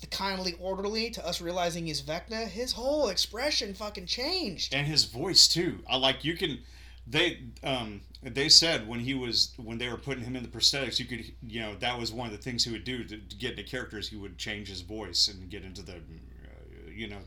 [0.00, 4.72] the kindly orderly to us realizing he's Vecna, his whole expression fucking changed.
[4.74, 5.80] and his voice too.
[5.88, 6.58] I like you can.
[7.06, 10.98] They um they said when he was when they were putting him in the prosthetics,
[10.98, 13.36] you could you know that was one of the things he would do to, to
[13.36, 14.08] get into characters.
[14.08, 17.18] He would change his voice and get into the uh, you know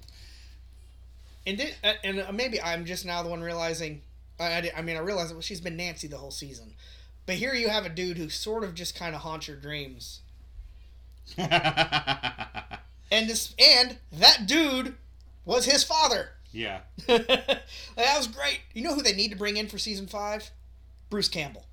[1.48, 4.02] And did, uh, and uh, maybe I'm just now the one realizing.
[4.40, 6.74] I, I, I mean, I realized well, she's been Nancy the whole season,
[7.26, 10.22] but here you have a dude who sort of just kind of haunts your dreams,
[13.12, 14.96] and this and that dude
[15.46, 16.30] was his father.
[16.52, 16.82] yeah.
[17.08, 17.64] that
[17.98, 18.62] was great.
[18.74, 20.52] You know who they need to bring in for season five?
[21.10, 21.66] Bruce Campbell.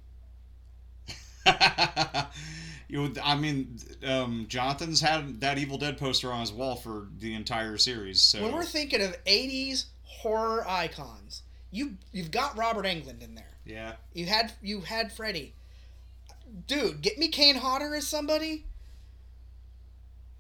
[2.89, 7.35] you I mean, um, Jonathan's had that Evil Dead poster on his wall for the
[7.35, 8.21] entire series.
[8.21, 13.45] So When we're thinking of '80s horror icons, You you've got Robert Englund in there.
[13.65, 13.93] Yeah.
[14.13, 15.55] You had you had Freddy.
[16.67, 18.65] Dude, get me Kane Hodder as somebody.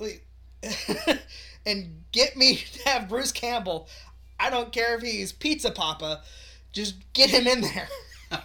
[1.66, 3.88] And get me to have Bruce Campbell.
[4.40, 6.22] I don't care if he's Pizza Poppa.
[6.72, 7.88] Just get him in there.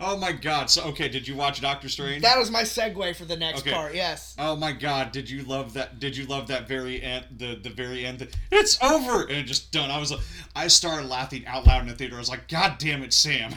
[0.00, 0.70] oh my god.
[0.70, 2.22] So okay, did you watch Doctor Strange?
[2.22, 3.72] That was my segue for the next Okay.
[3.72, 3.94] part.
[3.94, 4.34] Yes.
[4.38, 7.70] Oh my god, did you love that did you love that very end the the
[7.70, 9.90] very end it's over and it just done.
[9.90, 10.20] I was like
[10.54, 12.16] I started laughing out loud in the theater.
[12.16, 13.54] I was like, God damn it, Sam.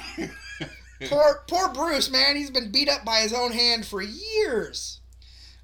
[1.05, 2.35] Poor poor Bruce, man.
[2.37, 5.01] He's been beat up by his own hand for years.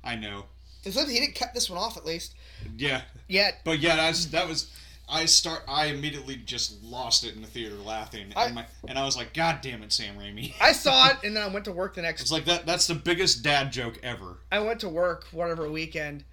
[0.03, 0.45] I know.
[0.85, 2.35] Except he didn't cut this one off at least.
[2.77, 3.01] Yeah.
[3.27, 3.59] Yet.
[3.63, 4.69] But yeah, that's that was
[5.09, 8.31] I start I immediately just lost it in the theater laughing.
[8.35, 10.53] I- and, my, and I was like, God damn it, Sam Raimi.
[10.61, 12.87] I saw it and then I went to work the next It's like that that's
[12.87, 14.37] the biggest dad joke ever.
[14.51, 16.23] I went to work whatever weekend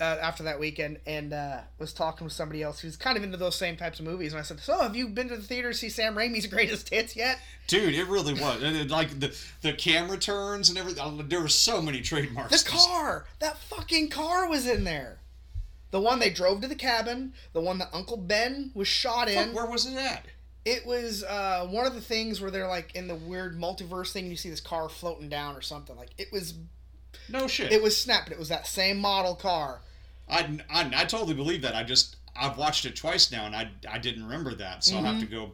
[0.00, 3.36] uh, after that weekend and uh, was talking with somebody else who's kind of into
[3.36, 4.32] those same types of movies.
[4.32, 6.90] And I said, "So, have you been to the theater to see Sam Raimi's Greatest
[6.90, 8.62] Hits yet?" Dude, it really was.
[8.62, 11.02] It, like the the camera turns and everything.
[11.04, 12.62] oh, There were so many trademarks.
[12.62, 15.18] The car, that fucking car was in there.
[15.90, 19.46] The one they drove to the cabin, the one that Uncle Ben was shot in.
[19.48, 20.26] Fuck, where was it at?
[20.64, 24.24] It was uh, one of the things where they're like in the weird multiverse thing.
[24.24, 25.96] And you see this car floating down or something.
[25.96, 26.54] Like it was,
[27.30, 27.72] No shit.
[27.72, 28.30] it was snapped.
[28.30, 29.80] it was that same model car.
[30.30, 31.74] I, I, I totally believe that.
[31.74, 35.04] I just I've watched it twice now and I, I didn't remember that, so I'll
[35.04, 35.46] have to go.
[35.46, 35.52] Mm-hmm.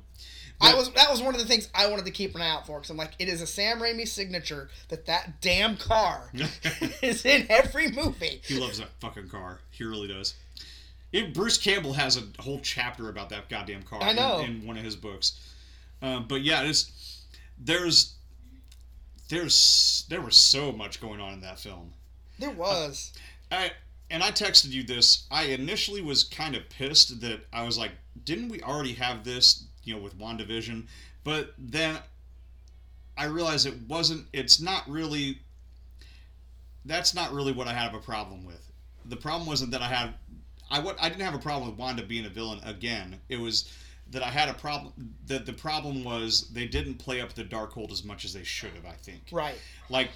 [0.60, 2.66] I was that was one of the things I wanted to keep an eye out
[2.66, 6.30] for because I'm like, it is a Sam Raimi signature that that damn car
[7.02, 8.40] is in every movie.
[8.44, 9.60] He loves that fucking car.
[9.70, 10.34] He really does.
[11.12, 14.02] Even Bruce Campbell has a whole chapter about that goddamn car.
[14.02, 14.40] I know.
[14.40, 15.40] in, in one of his books.
[16.02, 17.22] Um, but yeah, it's
[17.58, 18.14] there's
[19.28, 21.92] there's there was so much going on in that film.
[22.38, 23.12] There was.
[23.50, 23.72] I
[24.11, 25.26] and I texted you this.
[25.30, 27.92] I initially was kind of pissed that I was like,
[28.24, 30.86] didn't we already have this, you know, with WandaVision?
[31.24, 31.98] But then
[33.16, 35.38] I realized it wasn't it's not really
[36.84, 38.70] that's not really what I have a problem with.
[39.07, 40.14] The problem wasn't that I had
[40.70, 43.20] I what I didn't have a problem with Wanda being a villain again.
[43.28, 43.70] It was
[44.11, 44.92] that I had a problem
[45.26, 48.72] that the problem was they didn't play up the Darkhold as much as they should
[48.74, 49.59] have, I think Right.
[49.88, 50.11] like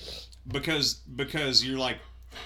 [0.48, 1.98] because because you're like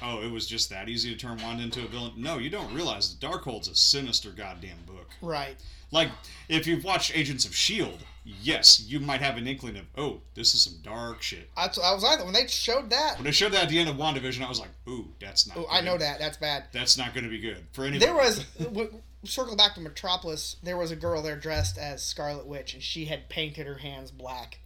[0.02, 2.72] oh it was just that easy to turn wanda into a villain no you don't
[2.72, 5.56] realize the darkhold's a sinister goddamn book Right.
[5.90, 6.08] like
[6.48, 10.54] if you've watched agents of shield yes you might have an inkling of oh this
[10.54, 13.16] is some dark shit I, I was like, when they showed that.
[13.16, 15.56] when they showed that at the end of wandavision i was like ooh that's not
[15.58, 16.18] Oh, I know that.
[16.18, 16.64] That's bad.
[16.72, 20.56] that's not going to be good for anybody There was w- circle back to Metropolis.
[20.64, 24.10] There was a girl there dressed as Scarlet Witch, and she had painted her hands
[24.10, 24.58] black.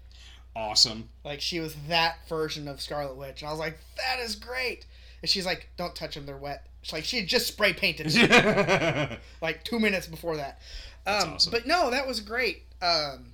[0.54, 4.34] awesome Like she was that version of Scarlet Witch, and I was like, that is
[4.36, 4.86] great.
[5.22, 6.66] And she's like, don't touch them, they're wet.
[6.82, 10.60] She's like she had just spray painted them, like two minutes before that.
[11.06, 11.50] Um, awesome.
[11.50, 12.64] But no, that was great.
[12.82, 13.32] Um,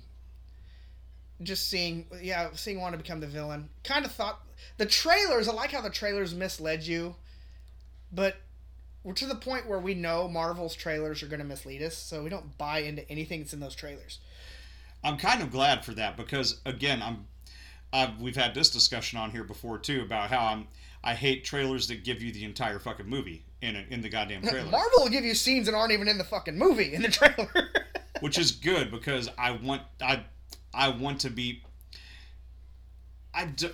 [1.41, 3.69] just seeing, yeah, seeing Wanda become the villain.
[3.83, 4.39] Kind of thought
[4.77, 5.47] the trailers.
[5.47, 7.15] I like how the trailers misled you,
[8.11, 8.37] but
[9.03, 12.23] we're to the point where we know Marvel's trailers are going to mislead us, so
[12.23, 14.19] we don't buy into anything that's in those trailers.
[15.03, 17.27] I'm kind of glad for that because again, I'm
[17.91, 20.67] I've, we've had this discussion on here before too about how I'm
[21.03, 24.41] I hate trailers that give you the entire fucking movie in a, in the goddamn
[24.41, 27.09] trailer, Marvel will give you scenes that aren't even in the fucking movie in the
[27.09, 27.49] trailer.
[28.21, 30.23] which is good because I want I
[30.73, 31.61] I want to be
[33.33, 33.71] I d-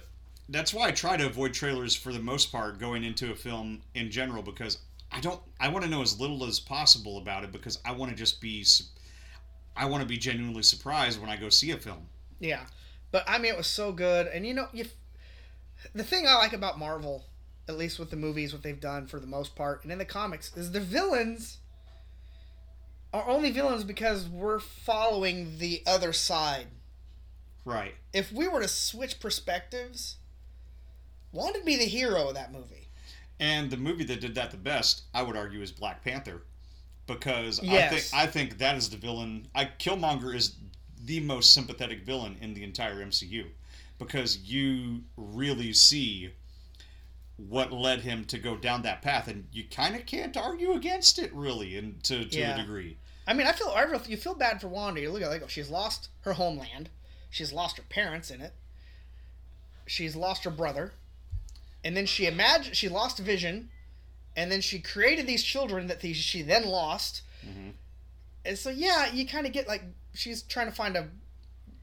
[0.49, 3.82] that's why I try to avoid trailers for the most part going into a film
[3.93, 4.80] in general because
[5.11, 8.11] I don't I want to know as little as possible about it because I want
[8.11, 8.65] to just be
[9.75, 12.07] I want to be genuinely surprised when I go see a film.
[12.39, 12.65] Yeah,
[13.11, 14.86] but I mean, it was so good, and you know, you.
[15.93, 17.25] The thing I like about Marvel,
[17.67, 20.05] at least with the movies, what they've done for the most part, and in the
[20.05, 21.57] comics, is the villains
[23.13, 26.67] are only villains because we're following the other side.
[27.65, 27.95] Right.
[28.13, 30.17] If we were to switch perspectives,
[31.32, 32.88] Wanda'd be the hero of that movie.
[33.39, 36.43] And the movie that did that the best, I would argue, is Black Panther,
[37.07, 39.47] because I think I think that is the villain.
[39.55, 40.55] I Killmonger is
[41.05, 43.45] the most sympathetic villain in the entire MCU,
[44.00, 46.32] because you really see
[47.38, 51.20] what led him to go down that path, and you kind of can't argue against
[51.20, 52.56] it, really, and to to Yeah.
[52.56, 52.97] a degree.
[53.28, 55.00] I mean, I feel I feel- you feel bad for Wanda.
[55.02, 56.89] You look at like, oh, she's lost her homeland,
[57.30, 58.54] she's lost her parents in it,
[59.86, 60.93] she's lost her brother,
[61.84, 63.70] and then she imagined she lost Vision,
[64.36, 67.74] and then she created these children that these, she then lost, Mhm.
[68.45, 69.84] and so yeah, you kind of get like
[70.14, 71.10] she's trying to find a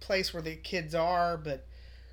[0.00, 1.66] place where the kids are, but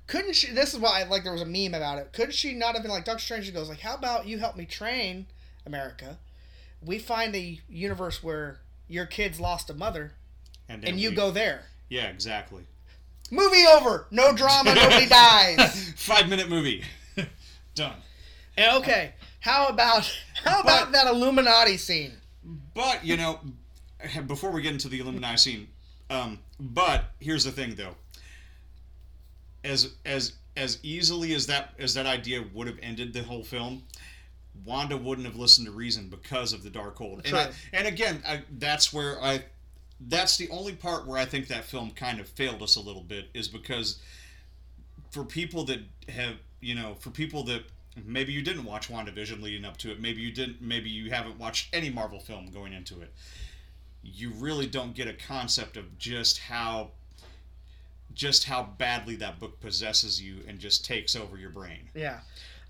[0.06, 0.52] couldn't she?
[0.52, 2.12] This is why like there was a meme about it.
[2.12, 3.52] Couldn't she not have been like Doctor Strange?
[3.52, 5.26] Goes like, how about you help me train
[5.66, 6.18] America?
[6.84, 10.12] We find a universe where your kids lost a mother,
[10.68, 11.62] And, and you we- go there.
[11.88, 12.64] Yeah, exactly.
[13.30, 14.06] Movie over.
[14.10, 14.74] No drama.
[14.74, 15.92] Nobody dies.
[15.96, 16.84] Five minute movie.
[17.74, 17.96] Done.
[18.56, 20.04] And okay, how about
[20.44, 22.12] how about But- that Illuminati scene?
[22.74, 23.40] But you know,
[24.26, 25.68] before we get into the Illuminati scene,
[26.10, 27.94] um, but here's the thing though.
[29.64, 33.82] As as as easily as that as that idea would have ended the whole film,
[34.64, 37.26] Wanda wouldn't have listened to reason because of the Darkhold.
[37.26, 39.44] And I, and again, I, that's where I
[40.00, 43.02] that's the only part where I think that film kind of failed us a little
[43.02, 44.00] bit is because
[45.10, 47.62] for people that have you know for people that
[48.04, 51.38] maybe you didn't watch WandaVision leading up to it maybe you didn't maybe you haven't
[51.38, 53.12] watched any Marvel film going into it
[54.02, 56.90] you really don't get a concept of just how
[58.14, 62.20] just how badly that book possesses you and just takes over your brain Yeah.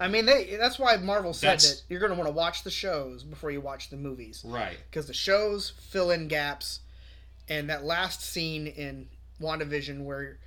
[0.01, 2.65] I mean, they that's why Marvel said That's- that you're going to want to watch
[2.65, 4.43] the shows before you watch the movies.
[4.45, 6.81] right Because the shows fill in gaps.
[7.49, 9.07] And that last scene in
[9.41, 10.39] WandaVision where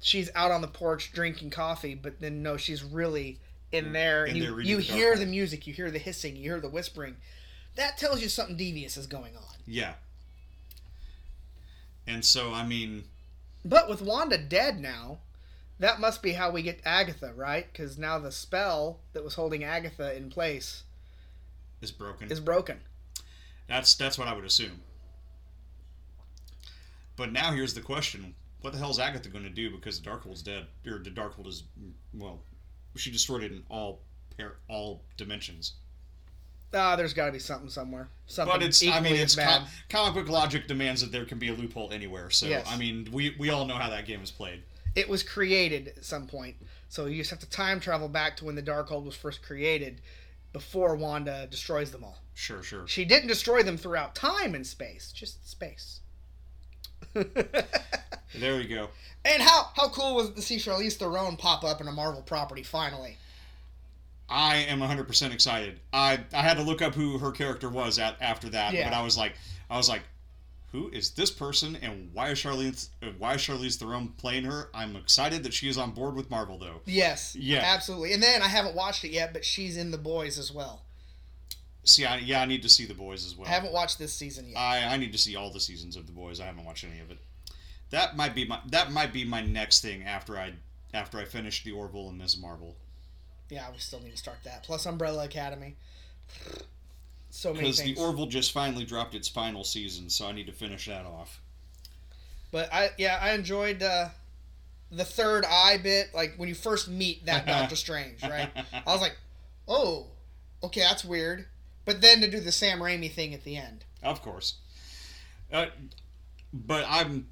[0.00, 3.38] she's out on the porch drinking coffee, but then no, she's really
[3.72, 4.24] in mm, there.
[4.24, 7.16] And you you hear the music, you hear the hissing, you hear the whispering.
[7.76, 9.54] That tells you something devious is going on.
[9.66, 9.94] yeah
[12.06, 13.04] and so I mean
[13.64, 15.18] But with Wanda dead now,
[15.78, 17.66] that must be how we get Agatha, right?
[17.72, 20.84] Because now the spell that was holding Agatha in place
[21.80, 22.80] is broken is broken.
[23.68, 24.82] That's that's what I would assume.
[27.16, 30.08] But now here's the question: What the hell is Agatha going to do because the
[30.08, 31.64] Darkhold's dead, or the Darkhold is
[32.12, 32.40] well,
[32.96, 34.00] she destroyed it in all
[34.68, 35.74] all dimensions.
[36.74, 38.08] Ah, there's got to be something somewhere.
[38.26, 41.48] Something But it's I mean it's com- comic book logic demands that there can be
[41.48, 42.30] a loophole anywhere.
[42.30, 42.66] So Yes.
[42.68, 44.62] I mean we we all know how that game is played.
[44.94, 46.56] it was created at some point,
[46.88, 50.00] so you just have to time travel back to when the Darkhold was first created,
[50.52, 52.18] before Wanda destroys them all.
[52.34, 52.86] Sure, sure.
[52.88, 56.00] She didn't destroy them throughout time and space, just space.
[58.36, 58.88] There you go.
[59.24, 62.22] And how how cool was it to see Charlize Theron pop up in a Marvel
[62.22, 63.16] property finally?
[64.28, 65.80] I am 100% excited.
[65.92, 68.88] I I had to look up who her character was at after that, Yeah.
[68.88, 69.34] but I was like
[69.70, 70.02] I was like
[70.72, 74.70] who is this person and why is Charlize why is Charlize Theron playing her?
[74.74, 76.80] I'm excited that she is on board with Marvel though.
[76.86, 77.60] Yes, Yeah.
[77.64, 78.12] absolutely.
[78.12, 80.82] And then I haven't watched it yet, but she's in The Boys as well.
[81.86, 83.46] See, I, yeah, I need to see the boys as well.
[83.46, 84.56] I haven't watched this season yet.
[84.58, 86.40] I I need to see all the seasons of the boys.
[86.40, 87.18] I haven't watched any of it.
[87.90, 90.54] That might be my that might be my next thing after I
[90.94, 92.38] after I finish the Orville and Ms.
[92.38, 92.74] Marvel.
[93.50, 94.62] Yeah, we still need to start that.
[94.62, 95.76] Plus Umbrella Academy.
[97.30, 97.76] So many things.
[97.76, 97.98] Because the things.
[97.98, 101.40] Orville just finally dropped its final season, so I need to finish that off.
[102.50, 104.08] But I yeah, I enjoyed uh,
[104.90, 106.14] the third eye bit.
[106.14, 108.48] Like when you first meet that Doctor Strange, right?
[108.86, 109.16] I was like,
[109.66, 110.06] oh,
[110.62, 111.46] okay, that's weird.
[111.84, 113.84] But then to do the Sam Raimi thing at the end.
[114.02, 114.54] Of course.
[115.52, 115.66] Uh,
[116.52, 117.26] but I'm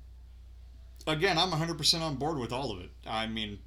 [1.07, 2.91] again, I'm 100% on board with all of it.
[3.07, 3.59] I mean,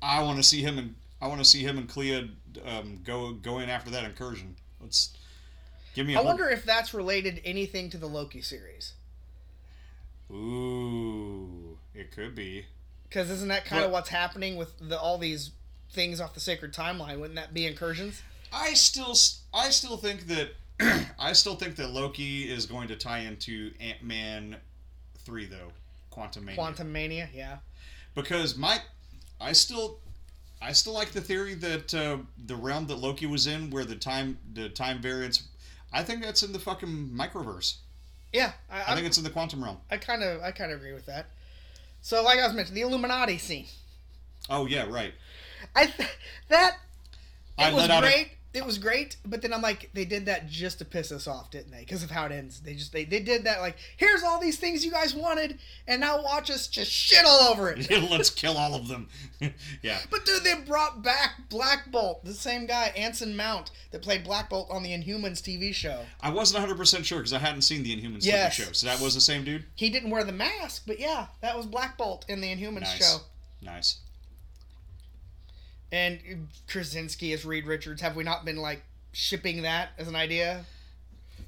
[0.00, 2.28] I want to see him and I want to see him and Clea
[2.66, 4.56] um, go go in after that incursion.
[4.80, 5.16] Let's
[5.94, 6.16] give me.
[6.16, 8.94] a I wonder if that's related anything to the Loki series.
[10.32, 12.66] Ooh, it could be.
[13.08, 15.52] Because isn't that kind of what's happening with the, all these
[15.92, 17.20] things off the sacred timeline?
[17.20, 18.22] Wouldn't that be incursions?
[18.52, 19.14] I still,
[19.54, 20.48] I still think that,
[21.20, 24.56] I still think that Loki is going to tie into Ant Man
[25.18, 25.70] three though,
[26.10, 26.56] Quantum Mania.
[26.56, 27.58] Quantum Mania, yeah.
[28.16, 28.80] because my
[29.40, 29.98] I still
[30.62, 33.96] I still like the theory that uh, the realm that Loki was in where the
[33.96, 35.42] time the time variance
[35.92, 37.76] I think that's in the fucking microverse.
[38.32, 39.78] Yeah, I I, think it's in the quantum realm.
[39.90, 41.26] I kind of I kind of agree with that.
[42.00, 43.66] So, like I was mentioning, the Illuminati scene.
[44.48, 45.12] Oh yeah, right.
[45.76, 46.08] I th-
[46.48, 46.76] that
[47.58, 48.30] it I was let out a- great.
[48.54, 51.50] It was great, but then I'm like, they did that just to piss us off,
[51.50, 51.80] didn't they?
[51.80, 52.60] Because of how it ends.
[52.60, 56.02] They just they, they did that like, here's all these things you guys wanted, and
[56.02, 57.88] now watch us just shit all over it.
[58.10, 59.08] Let's kill all of them.
[59.82, 59.98] yeah.
[60.10, 64.50] But dude, they brought back Black Bolt, the same guy, Anson Mount, that played Black
[64.50, 66.00] Bolt on the Inhumans TV show.
[66.20, 68.54] I wasn't 100% sure because I hadn't seen the Inhumans Yes.
[68.58, 68.72] TV show.
[68.72, 69.64] So that was the same dude?
[69.76, 72.98] He didn't wear the mask, but yeah, that was Black Bolt in the Inhumans Nice.
[72.98, 73.16] show.
[73.62, 73.98] Nice.
[75.92, 78.00] And Krasinski as Reed Richards.
[78.00, 78.82] Have we not been like
[79.12, 80.64] shipping that as an idea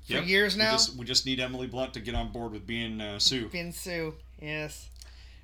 [0.07, 0.27] for Yep.
[0.27, 0.73] years We now?
[0.73, 3.49] just, we just need Emily Blunt to get on board with being uh, Sue.
[3.49, 4.91] Being Sue, yes.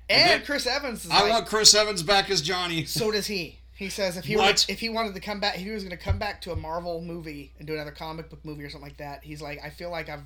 [0.07, 2.85] And And, then- Chris Evans is I like, want Chris Evans back as Johnny.
[2.85, 3.57] so does he.
[3.73, 5.97] He says if he were, if he wanted to come back, if he was going
[5.97, 8.87] to come back to a Marvel movie and do another comic book movie or something
[8.87, 9.23] like that.
[9.23, 10.21] He's like, I feel like I've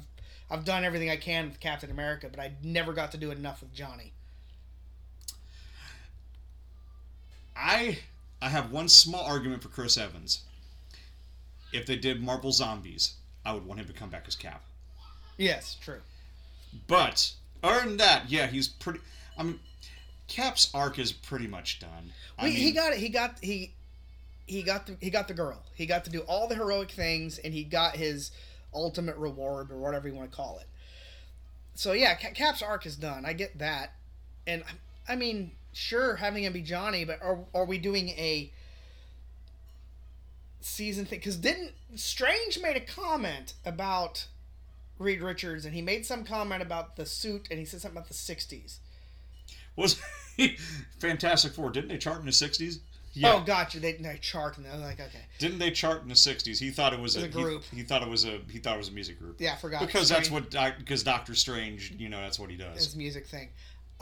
[0.51, 3.61] I've done everything I can with Captain America, but I never got to do enough
[3.61, 4.11] with Johnny.
[7.55, 7.99] I
[8.41, 10.41] I have one small argument for Chris Evans.
[11.73, 13.15] If they did Marvel Zombies,
[13.45, 14.63] I would want him to come back as Cap.
[15.37, 15.99] Yes, true.
[16.87, 17.31] But
[17.63, 18.99] other than that, yeah, he's pretty.
[19.37, 19.59] I mean,
[20.27, 22.11] Cap's arc is pretty much done.
[22.37, 22.99] I We, mean, he got it.
[22.99, 23.73] He got he
[24.47, 25.61] he got the he got the girl.
[25.73, 28.31] He got to do all the heroic things, and he got his
[28.73, 30.67] ultimate reward or whatever you want to call it.
[31.75, 33.25] So yeah, Cap's arc is done.
[33.25, 33.93] I get that,
[34.47, 38.51] and I- I mean, sure, having him be Johnny, but are are we doing a
[40.61, 41.19] season thing?
[41.19, 44.27] Because didn't Strange made a comment about
[44.97, 48.07] Reed Richards, and he made some comment about the suit, and he said something about
[48.07, 48.77] the '60s.
[49.75, 50.01] was
[50.99, 51.69] Fantastic Four.
[51.69, 52.79] Didn't they chart in the '60s?
[53.23, 53.79] Oh, gotcha.
[53.79, 55.21] They, they chart, and I was like, okay.
[55.39, 56.57] Didn't they chart in the '60s?
[56.57, 57.63] He thought it was a, As a he- group.
[57.73, 59.39] He, thought it was a he thought it was a music group.
[59.39, 59.81] Yeah, I forgot.
[59.85, 62.77] Because that's what because Doctor Strange, you know, that's what he does.
[62.77, 63.49] his music thing.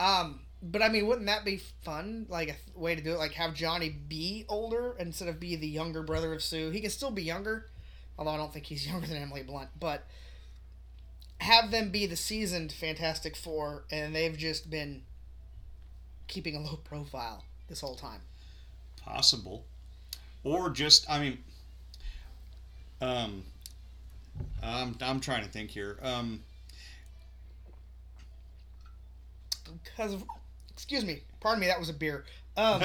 [0.00, 2.26] Um, but I mean, wouldn't that be fun?
[2.28, 5.56] Like a th- way to do it, like have Johnny be older instead of be
[5.56, 6.70] the younger brother of Sue.
[6.70, 7.66] He can still be younger,
[8.18, 9.70] although I don't think he's younger than Emily Blunt.
[9.78, 10.04] But
[11.38, 15.02] have them be the seasoned Fantastic Four, and they've just been
[16.28, 18.20] keeping a low profile this whole time.
[19.02, 19.64] Possible,
[20.44, 21.38] or just I mean,
[23.00, 23.44] um,
[24.62, 25.98] I'm I'm trying to think here.
[26.02, 26.40] Um,
[29.82, 30.24] Because, of,
[30.74, 32.24] excuse me, pardon me, that was a beer.
[32.56, 32.80] Um,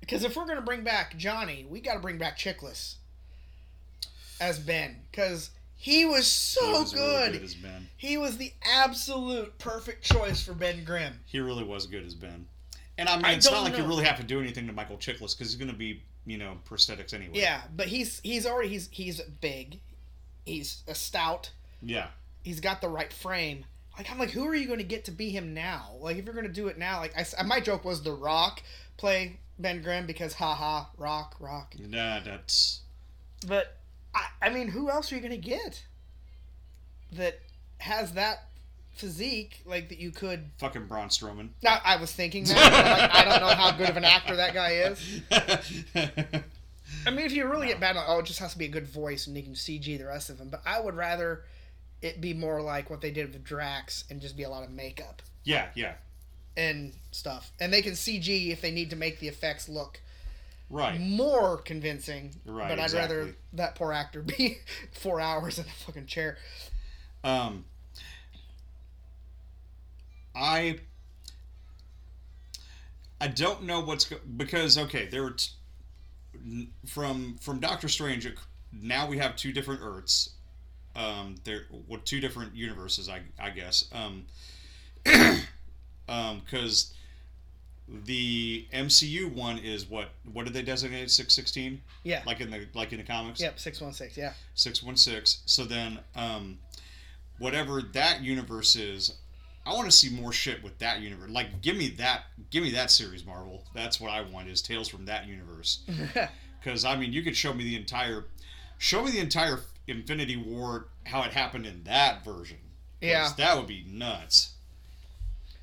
[0.00, 2.96] Because if we're gonna bring back Johnny, we got to bring back Chiklis
[4.40, 7.00] as Ben, because he was so he was good.
[7.28, 7.88] really good as Ben.
[7.96, 11.20] He was the absolute perfect choice for Ben Grimm.
[11.24, 12.46] He really was good as Ben.
[12.98, 14.72] And I mean, I it's not don't like you really have to do anything to
[14.72, 17.32] Michael Chiklis because he's going to be, you know, prosthetics anyway.
[17.34, 19.78] Yeah, but he's he's already he's he's big,
[20.44, 21.50] he's a stout,
[21.80, 22.08] Yeah.
[22.42, 23.64] he's got the right frame.
[23.96, 25.90] Like I'm like, who are you going to get to be him now?
[26.00, 28.62] Like if you're going to do it now, like I, my joke was The Rock
[28.96, 31.74] play Ben Grimm because haha Rock Rock.
[31.78, 32.80] Nah, that's.
[33.46, 33.76] But
[34.14, 35.84] I, I mean, who else are you going to get
[37.12, 37.40] that
[37.78, 38.48] has that
[38.92, 40.50] physique like that you could?
[40.58, 41.50] Fucking Braun Strowman.
[41.62, 42.54] Now, I was thinking that.
[42.56, 45.20] like, I don't know how good of an actor that guy is.
[47.06, 48.86] I mean, if you really get bad, oh, it just has to be a good
[48.86, 50.48] voice and you can CG the rest of them.
[50.48, 51.44] But I would rather
[52.02, 54.70] it be more like what they did with Drax and just be a lot of
[54.70, 55.94] makeup yeah, yeah.
[56.56, 57.50] and stuff.
[57.60, 60.00] And they can CG if they need to make the effects look
[60.68, 60.98] Right.
[60.98, 62.34] more convincing.
[62.46, 64.58] Right, But I'd rather that poor actor be
[64.92, 66.38] four hours in a fucking chair.
[67.22, 67.64] Um,
[70.34, 70.78] I
[73.20, 78.26] I don't know what's go- because okay, there were t- from from Doctor Strange.
[78.72, 80.30] Now we have two different Earths.
[80.94, 83.86] Um, there well, two different universes, I I guess.
[83.92, 84.24] Um,
[86.08, 86.92] um, because
[87.88, 92.22] the MCU one is what what did they designate six sixteen Yeah.
[92.26, 94.32] like in the like in the comics Yep, 616, yeah.
[94.54, 96.58] 616 so then um
[97.38, 99.14] whatever that universe is
[99.66, 102.70] i want to see more shit with that universe like give me that give me
[102.70, 105.80] that series marvel that's what i want is tales from that universe
[106.62, 108.24] because i mean you could show me the entire
[108.78, 112.58] show me the entire infinity war how it happened in that version.
[113.00, 113.30] Yeah.
[113.36, 114.50] that would be nuts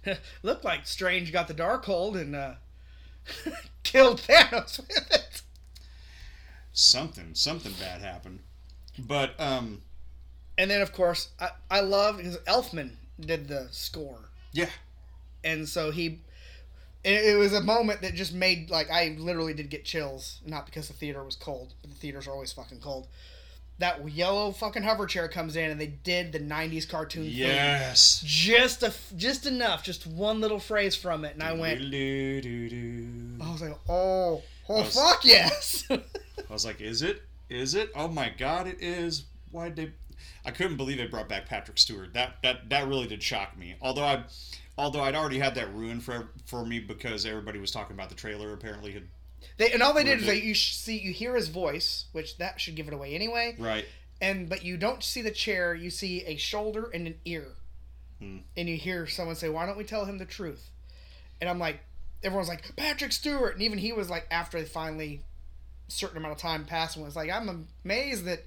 [0.44, 2.54] Looked like Strange got the Darkhold and uh,
[3.84, 5.42] killed Thanos with it.
[6.72, 8.40] something something bad happened
[8.98, 9.82] but um
[10.58, 14.30] And then, of course, I, I love because Elfman did the score.
[14.52, 14.70] yeah
[15.44, 16.20] And so he.
[17.04, 20.42] It, it was a moment that just made, like, I literally did get chills.
[20.46, 23.08] Not because the theater was cold, but the theaters are always fucking cold.
[23.80, 27.32] That yellow fucking hover chair comes in and they did the 90s cartoon thing.
[27.34, 31.34] yes Just, a, just enough, just one little phrase from it.
[31.34, 31.80] And I went.
[33.42, 35.86] I was like, oh, oh, was- fuck yes.
[35.90, 37.22] I was like, "Is it?
[37.50, 37.92] Is it?
[37.96, 39.92] Oh my god, it is!" Why they?
[40.46, 42.14] I couldn't believe they brought back Patrick Stewart.
[42.14, 43.76] That that that really did shock me.
[43.82, 44.24] Although I,
[44.78, 48.16] although I'd already had that ruined for for me because everybody was talking about the
[48.16, 48.52] trailer.
[48.52, 49.08] Apparently, had
[49.58, 52.38] They and all they did is they you sh- see you hear his voice, which
[52.38, 53.56] that should give it away anyway.
[53.58, 53.86] right.
[54.22, 55.74] And but you don't see the chair.
[55.74, 57.48] You see a shoulder and an ear,
[58.20, 58.40] Hmm.
[58.58, 60.70] and you hear someone say, "Why don't we tell him the truth?"
[61.40, 61.80] And I'm like,
[62.22, 65.22] everyone's like Patrick Stewart, and even he was like after they finally
[65.88, 68.44] certain amount of time passed, and was like, I'm amazed that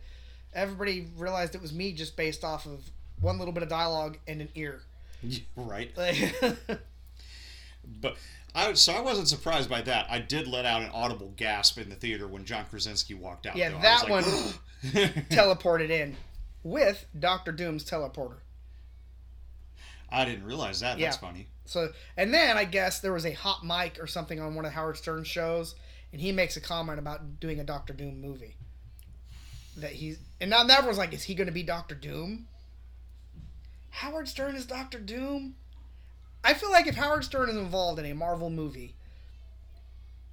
[0.52, 4.42] everybody realized it was me just based off of one little bit of dialogue and
[4.42, 4.82] an ear.
[5.56, 5.90] right.
[5.96, 6.34] Like,
[8.00, 8.16] But
[8.54, 10.06] I so I wasn't surprised by that.
[10.10, 13.56] I did let out an audible gasp in the theater when John Krasinski walked out.
[13.56, 13.80] Yeah, though.
[13.80, 14.24] That like,
[15.30, 16.16] teleported in
[16.62, 18.38] with Doctor Doom's teleporter.
[20.10, 20.98] I didn't realize that.
[20.98, 21.46] That's funny.
[21.64, 24.72] So, and then I guess there was a hot mic or something on one of
[24.72, 25.74] Howard Stern's shows,
[26.12, 28.56] and he makes a comment about doing a Doctor Doom movie.
[29.78, 32.46] That he's and now everyone's like, is he going to be Doctor Doom?
[33.88, 35.54] Howard Stern is Doctor Doom.
[36.44, 38.94] I feel like if Howard Stern is involved in a Marvel movie,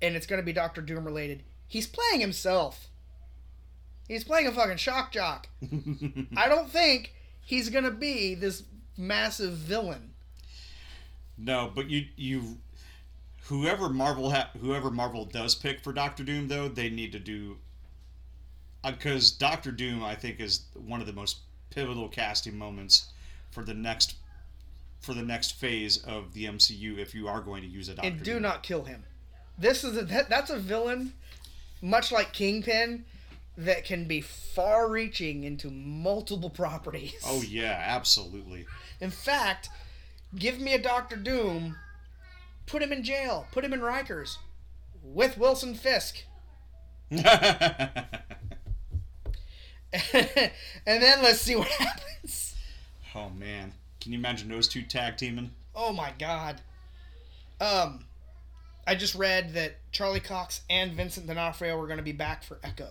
[0.02, 2.88] and it's going to be Doctor Doom related, he's playing himself.
[4.08, 5.48] He's playing a fucking shock jock.
[6.36, 8.64] I don't think he's going to be this
[8.98, 10.14] massive villain.
[11.38, 12.58] No, but you you
[13.44, 17.58] whoever Marvel ha- whoever Marvel does pick for Doctor Doom though, they need to do
[18.84, 21.38] uh, because Doctor Doom I think is one of the most
[21.70, 23.08] pivotal casting moments
[23.52, 24.16] for the next
[25.00, 28.08] for the next phase of the MCU if you are going to use a Doctor
[28.08, 28.42] and do Doom.
[28.42, 29.04] not kill him.
[29.58, 31.14] This is a, that, that's a villain,
[31.82, 33.06] much like Kingpin,
[33.58, 37.14] that can be far-reaching into multiple properties.
[37.26, 38.66] Oh yeah, absolutely.
[39.02, 39.70] In fact,
[40.36, 41.76] give me a Doctor Doom,
[42.66, 44.38] put him in jail, put him in Rikers,
[45.04, 46.24] with Wilson Fisk,
[47.12, 47.24] and
[50.86, 52.56] then let's see what happens.
[53.16, 55.52] oh man, can you imagine those two tag teaming?
[55.76, 56.62] Oh my God.
[57.62, 58.06] Um,
[58.88, 62.60] I just read that Charlie Cox and Vincent D'Onofrio were going to be back for
[62.64, 62.88] Echo.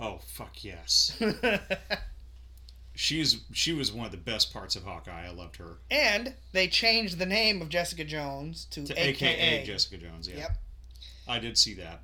[0.00, 1.16] Oh fuck yes.
[2.94, 5.26] She's she was one of the best parts of Hawkeye.
[5.26, 5.78] I loved her.
[5.90, 9.30] and they changed the name of Jessica Jones to, To AKA.
[9.30, 10.28] AKA Jessica Jones.
[10.28, 10.36] Yeah.
[10.38, 10.58] Yep.
[11.26, 12.02] I did see that.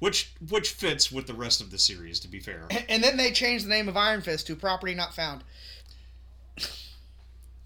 [0.00, 2.66] Which which fits with the rest of the series, to be fair.
[2.88, 5.44] And then they changed the name of Iron Fist to Property Not Found.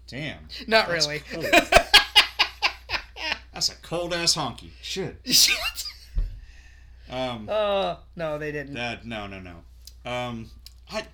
[0.07, 0.39] Damn.
[0.67, 1.19] Not That's really.
[1.29, 1.43] cool.
[3.53, 4.69] That's a cold ass honky.
[4.81, 5.17] Shit.
[5.25, 5.55] Shit.
[7.09, 8.73] Um Uh, no, they didn't.
[8.75, 10.09] that no no no.
[10.09, 10.49] Um
[10.91, 11.05] I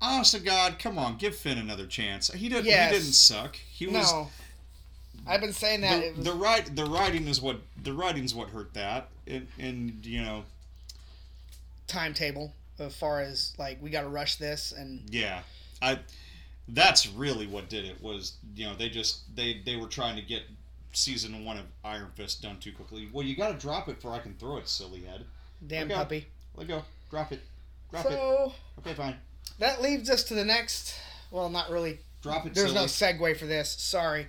[0.00, 2.32] honest to God, come on, give Finn another chance.
[2.32, 2.92] He didn't Yes.
[2.92, 3.56] he didn't suck.
[3.56, 4.30] He was no.
[5.26, 6.00] I've been saying that.
[6.02, 9.08] the, was, the write the writing is what the writing's what hurt that.
[9.26, 10.44] And and you know,
[11.86, 15.40] timetable as far as like we got to rush this and Yeah,
[15.82, 15.98] I.
[16.72, 18.00] That's really what did it.
[18.02, 20.42] Was you know they just they they were trying to get
[20.92, 23.08] season one of Iron Fist done too quickly.
[23.12, 25.24] Well, you got to drop it before I can throw it, silly head.
[25.66, 25.94] damn Okay.
[25.94, 26.26] puppy.
[26.56, 26.82] Let go.
[27.10, 27.40] Drop it.
[27.90, 28.18] Drop it.
[28.80, 29.16] Okay, fine.
[29.58, 30.94] that leads us to the next.
[31.30, 32.00] Well, not really.
[32.22, 32.54] Drop it.
[32.54, 32.80] There's silly.
[32.80, 33.70] no segue for this.
[33.70, 34.22] Sorry.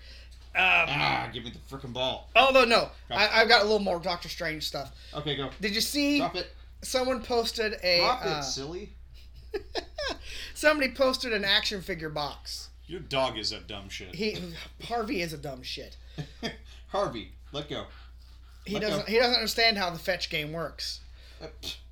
[0.53, 2.29] Um, Ah, give me the freaking ball.
[2.35, 4.91] although no, I, i've got a little more Doctor Strange stuff.
[5.13, 5.49] Okay, go.
[5.61, 6.17] Did you see?
[6.17, 6.47] Drop it.
[6.81, 7.99] Someone posted a.
[7.99, 8.89] Drop uh, it, silly.
[10.53, 12.69] somebody posted an action figure box.
[12.87, 14.15] Your dog is a dumb shit.
[14.15, 14.37] He
[14.83, 15.95] Harvey is a dumb shit.
[16.89, 17.85] Harvey, let go.
[18.65, 19.07] He Let doesn't.
[19.09, 20.99] He doesn't understand how the fetch game works.
[21.41, 21.47] Uh,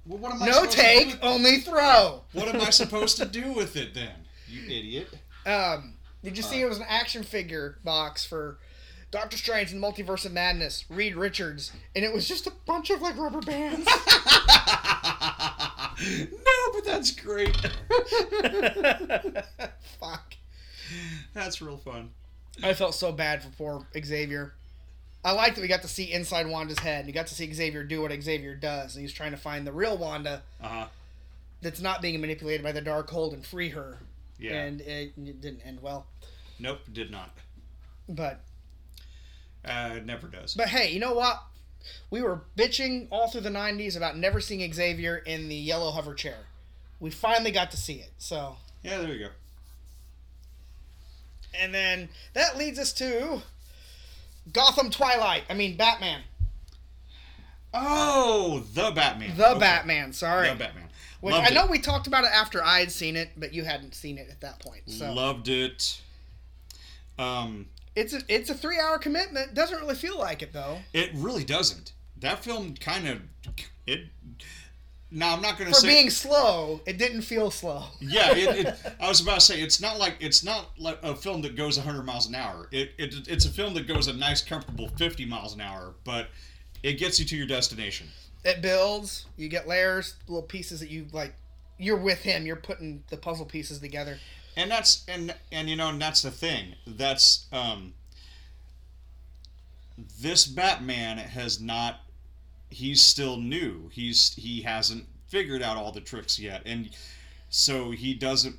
[0.06, 2.24] well, what am I No take, only throw.
[2.34, 4.12] What am I supposed to do with it then?
[4.48, 5.08] You idiot.
[5.46, 6.66] Um, did you see Uh.
[6.66, 8.60] it was an action figure box for
[9.12, 12.90] Doctor Strange and the Multiverse of Madness, Reed Richards, and it was just a bunch
[12.92, 13.88] of like rubber bands.
[16.02, 17.56] no, but that's great.
[20.00, 20.34] Fuck.
[21.34, 22.12] That's real fun.
[22.64, 24.54] I felt so bad for poor Xavier.
[25.24, 27.00] I like that we got to see inside Wanda's head.
[27.00, 29.68] and You got to see Xavier do what Xavier does, and he's trying to find
[29.68, 30.86] the real Wanda Uh huh.
[31.62, 33.98] that's not being manipulated by the Darkhold and free her.
[34.40, 34.54] Yeah.
[34.54, 36.08] And it, it didn't end well.
[36.60, 37.32] Nope, did not.
[38.08, 38.42] But
[39.66, 40.54] Uh, it never does.
[40.56, 41.42] But hey, you know what?
[42.10, 46.14] We were bitching all through the 90s about never seeing Xavier in the yellow hover
[46.14, 46.38] chair.
[47.00, 48.12] We finally got to see it.
[48.18, 49.30] So, yeah, there you go.
[51.60, 53.42] and then that leads us to
[54.54, 55.44] Gotham Twilight.
[55.50, 56.22] I mean Batman.
[57.74, 59.38] Oh, the Batman.
[59.38, 59.60] The Okay.
[59.60, 60.50] Batman, sorry.
[60.50, 60.86] The Batman.
[61.22, 61.70] Which Loved I know it.
[61.72, 64.42] we talked about it after I had seen it, but you hadn't seen it at
[64.42, 64.84] that point.
[64.90, 66.02] So Loved it.
[67.18, 69.54] Um, it's a it's a three hour commitment.
[69.54, 70.80] Doesn't really feel like it though.
[70.94, 71.94] it really doesn't.
[72.20, 73.22] That film kind of
[73.88, 74.06] it.
[75.12, 77.86] Now I'm not going to say For being slow, it didn't feel slow.
[78.00, 78.32] yeah.
[78.36, 81.42] It, it, I was about to say it's not like it's not like a film
[81.42, 82.68] that goes 100 miles an hour.
[82.72, 86.28] It, it it's a film that goes a nice comfortable 50 miles an hour, but
[86.84, 88.08] it gets you to your destination.
[88.46, 91.34] it builds you get layers little pieces that you like
[91.78, 94.18] you're with him you're putting the puzzle pieces together
[94.60, 96.76] and that's and and you know and that's the thing.
[96.86, 97.94] That's um
[100.22, 102.02] this batman has not
[102.70, 103.90] he's still new.
[103.92, 106.62] He's he hasn't figured out all the tricks yet.
[106.66, 106.90] And
[107.50, 108.58] so he doesn't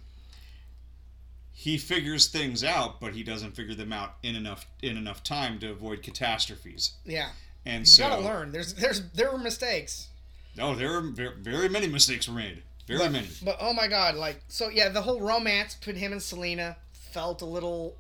[1.53, 5.59] he figures things out but he doesn't figure them out in enough in enough time
[5.61, 6.93] to avoid catastrophes.
[7.05, 7.31] Yeah.
[7.67, 8.53] And you so gotta learn.
[8.53, 10.09] There's there's there were mistakes.
[10.57, 12.63] No there are very, very many mistakes were made
[12.99, 16.13] very but, many but oh my god like so yeah the whole romance between him
[16.13, 17.97] and selina felt a little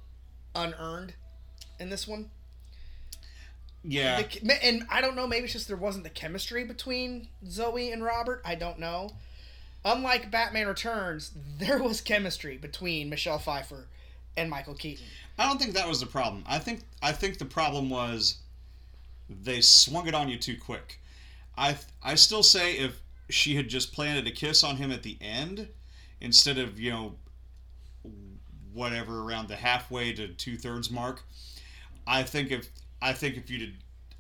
[0.55, 1.15] unearned
[1.79, 2.31] in this one
[3.83, 7.91] yeah The and i don't know maybe it's just there wasn't the chemistry between zoe
[7.93, 9.11] and robert i don't know
[9.85, 13.87] unlike Batman Returns, there was chemistry between Michelle Pfeiffer
[14.37, 15.07] and Michael Keaton.
[15.39, 16.45] I don't think that was the problem.
[16.47, 18.39] I think I think the problem was
[19.29, 21.01] they swung it on you too quick.
[21.57, 23.01] I I still say if
[23.31, 25.69] she had just planted a kiss on him at the end
[26.21, 27.15] instead of you know
[28.73, 31.23] whatever around the halfway to two thirds mark,
[32.07, 32.69] I think if
[33.03, 33.75] I think if you'd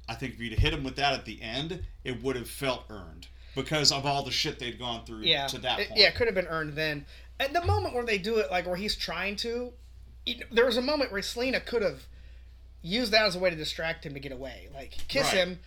[0.08, 2.84] I think if you'd hit him with that at the end, it would have felt
[2.90, 6.00] earned because of all the shit they'd gone through Yeah, to that it, point.
[6.00, 7.06] yeah, it could have been earned then.
[7.38, 9.72] At the moment where they do it, like where he's trying to,
[10.26, 12.02] know, there was a moment where Selina could have
[12.82, 15.36] used that as a way to distract him to get away, like kiss Right.
[15.36, 15.60] him.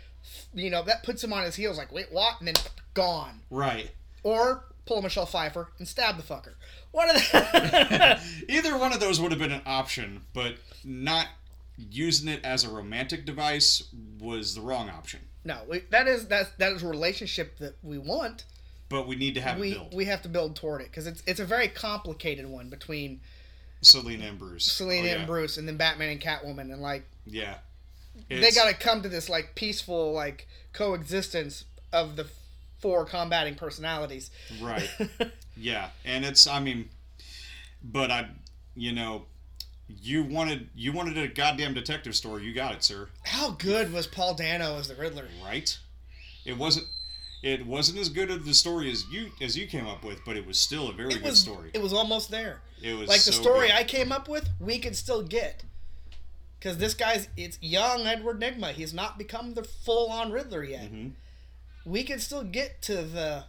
[0.54, 2.40] You know, that puts him on his heels, like wait, what?
[2.40, 2.56] And then
[2.94, 3.42] gone.
[3.50, 3.92] Right.
[4.24, 6.54] Or pull a Michelle Pfeiffer and stab the fucker.
[6.92, 8.20] One of the
[8.50, 11.28] Either one of those would have been an option, but not
[11.78, 13.84] using it as a romantic device
[14.20, 15.20] was the wrong option.
[15.44, 18.46] no, we, that is that that is a relationship that we want.
[18.90, 19.94] But we need to have it We built.
[19.94, 23.22] we have to build toward it because it's it's a very complicated one between
[23.82, 24.66] Selina and Bruce.
[24.72, 25.18] Selina Oh, yeah.
[25.18, 27.56] and Bruce, and then Batman and Catwoman, and like Yeah.
[28.30, 32.28] They got to come to this like peaceful like coexistence of the
[32.80, 34.32] four combating personalities.
[34.62, 34.90] Right.
[35.56, 36.90] Yeah, and it's I mean,
[37.84, 38.28] but I,
[38.76, 39.26] you know,
[39.88, 42.44] you wanted you wanted a goddamn detective story.
[42.44, 43.10] You got it, sir.
[43.24, 45.28] How good was Paul Dano as the Riddler?
[45.46, 45.78] Right?
[46.46, 46.88] It wasn't.
[47.44, 50.38] It wasn't as good of the story as you as you came up with, but
[50.38, 51.70] it was still a very good story.
[51.74, 52.62] It was almost there.
[52.82, 53.76] It was Like the so story good.
[53.76, 55.64] I came up with, we could still get.
[56.64, 58.72] Because this guy's it's young Edward Nygma.
[58.72, 60.90] He's not become the full on Riddler yet.
[60.94, 61.12] Mhm.
[61.84, 63.44] We can still get to the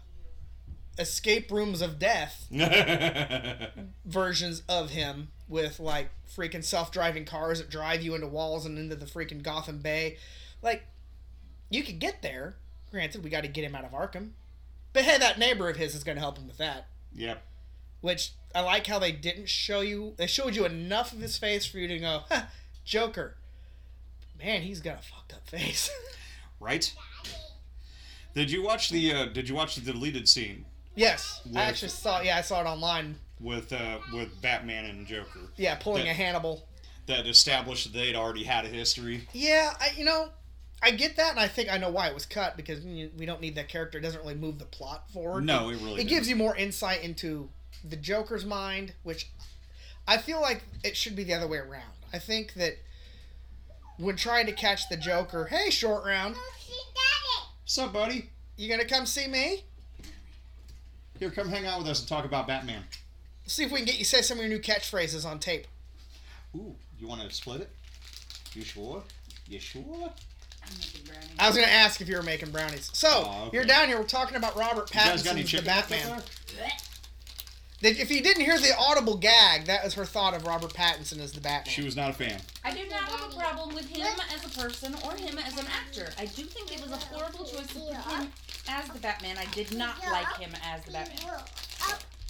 [0.99, 2.49] escape rooms of death
[4.05, 8.97] versions of him with like freaking self-driving cars that drive you into walls and into
[8.97, 10.17] the freaking Gotham Bay.
[10.61, 10.83] Like
[11.71, 12.57] you could get there.
[12.91, 14.31] Granted, we got to get him out of Arkham.
[14.93, 16.89] But hey, that neighbor of his is going to help him with that.
[17.15, 17.43] yep.
[18.01, 20.15] Which I like how they didn't show you.
[20.17, 22.43] They showed you enough of his face for you to go, huh,
[22.85, 23.37] Joker.
[24.39, 25.91] Man, he's got a fucked up face.
[26.61, 26.95] Right.
[28.35, 31.91] Did you watch the uh, Did you watch the deleted scene yes, With- I actually
[31.91, 32.21] saw.
[32.23, 33.17] Yeah, I saw it online.
[33.39, 36.13] with uh, with Batman and Joker Yeah, pulling Yeah.
[36.13, 36.67] a Hannibal.
[37.07, 39.29] that established that they'd already had a history?
[39.35, 40.31] Yeah, I, you know,
[40.83, 43.43] I get that, and I think I know why it was cut because we don't
[43.43, 43.99] need that character.
[43.99, 45.45] It doesn't really move the plot forward.
[45.45, 47.51] No, it really It gives you more insight into
[47.87, 49.29] the Joker's mind, which
[50.09, 51.93] I feel like it should be the other way around.
[52.15, 52.79] I think that
[53.99, 56.37] when trying to catch the Joker, hey, short round,
[57.65, 58.31] What's up, buddy?
[58.57, 59.65] you gonna come see me?
[61.19, 62.85] Here, come hang out with us and talk about Batman.
[63.43, 65.67] Let's See if we can get you say some of your new catchphrases on tape.
[66.55, 67.71] Ooh, you want to split it?
[68.53, 69.03] You sure?
[69.49, 69.83] You sure?
[69.83, 71.31] I'm making brownies.
[71.39, 72.91] I was gonna ask if you were making brownies.
[72.93, 73.57] So Oh, okay.
[73.57, 73.99] you're down here.
[73.99, 76.23] We're talking about Robert You guys got any Pattinson's The chicken left up Batman.
[76.59, 76.71] there?
[77.85, 81.21] That- If you didn't hear the audible gag, that was her thought of Robert Pattinson
[81.21, 81.71] as the Batman.
[81.71, 82.41] She was not a fan.
[82.65, 85.67] I do not have a problem with him as a person or him as an
[85.67, 86.11] actor.
[86.19, 88.33] I do think it was a horrible choice to put him
[88.69, 89.37] as the Batman.
[89.37, 91.43] I did not like him as the Batman.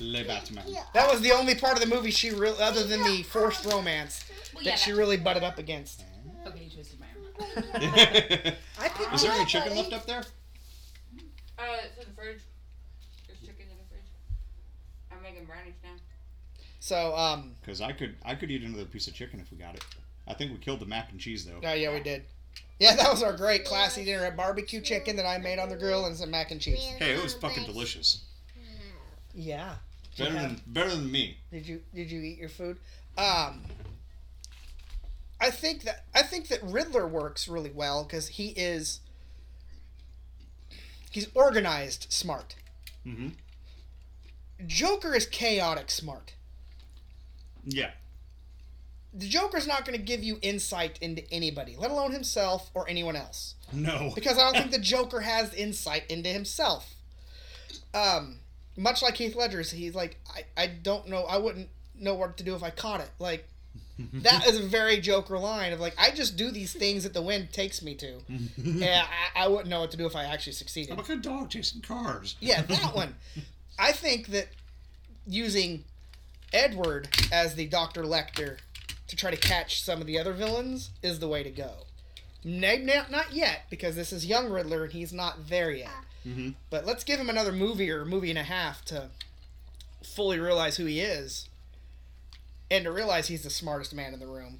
[0.00, 0.64] Le Batman.
[0.92, 4.24] That was the only part of the movie she really, other than the forced romance,
[4.56, 6.02] Well, that she really butted up against.
[6.48, 8.54] Okay, you twisted my arm.
[9.14, 10.24] Is there any chicken left up there?
[11.56, 12.40] Uh, it's in the fridge.
[13.28, 13.73] There's chicken in the fridge.
[15.16, 15.90] I'm making brownies now.
[16.80, 19.74] So, um, Because I could, I could eat another piece of chicken if we got
[19.74, 19.84] it.
[20.26, 21.60] I think we killed the mac and cheese though.
[21.62, 22.24] oh yeah, we did.
[22.78, 25.76] Yeah, that was our great classy dinner at barbecue chicken that I made on the
[25.76, 26.84] grill and some mac and cheese.
[26.98, 28.24] Hey, it was fucking delicious.
[29.34, 29.76] Yeah.
[30.18, 30.42] Better Yeah.
[30.42, 31.38] than, better than me.
[31.52, 32.78] Did you did you eat your food?
[33.18, 33.62] Um,
[35.40, 39.00] I think that I think that Riddler works really well because he is
[41.10, 42.54] he's organized, smart.
[43.06, 43.28] Mm-hmm.
[44.66, 46.34] Joker is chaotic, smart.
[47.64, 47.90] Yeah.
[49.12, 53.14] The Joker's not going to give you insight into anybody, let alone himself or anyone
[53.14, 54.10] else, No.
[54.14, 56.94] because I don't think the Joker has insight into himself.
[57.94, 58.38] Um,
[58.76, 62.44] much like Heath Ledger's, he's like, I, I don't know, I wouldn't know what to
[62.44, 63.10] do if I caught it.
[63.20, 63.48] Like,
[64.14, 67.22] that is a very Joker line of like, I just do these things that the
[67.22, 68.14] wind takes me to.
[68.56, 69.06] yeah,
[69.36, 70.90] I, I wouldn't know what to do if I actually succeeded.
[70.90, 72.34] I'm like a dog chasing cars.
[72.40, 73.14] Yeah, that one.
[73.78, 74.48] I think that
[75.26, 75.84] using
[76.52, 78.02] Edward as the Dr.
[78.02, 78.58] Lecter
[79.08, 81.72] to try to catch some of the other villains is the way to go.
[82.44, 85.90] Maybe not, not yet, because this is young Riddler and he's not there yet.
[86.26, 86.50] Mm-hmm.
[86.70, 89.08] But let's give him another movie or movie and a half to
[90.02, 91.48] fully realize who he is
[92.70, 94.58] and to realize he's the smartest man in the room.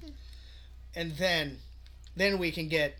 [0.95, 1.59] And then
[2.15, 2.95] then we can get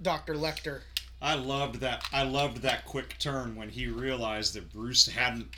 [0.00, 0.34] Dr.
[0.34, 0.82] Lecter
[1.20, 2.04] I loved that.
[2.12, 5.48] I loved that quick turn when he realized that Bruce hadn't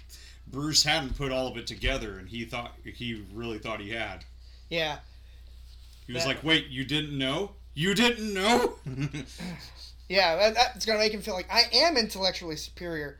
[0.46, 4.24] Bruce hadn't put all of it together, and he thought he really thought he had.
[4.70, 4.98] Yeah.
[6.06, 7.52] He was That- like, "Wait, you didn't know?
[7.74, 8.74] You didn't know?"
[10.08, 13.18] Yeah, that, that's gonna make him feel like I am intellectually superior.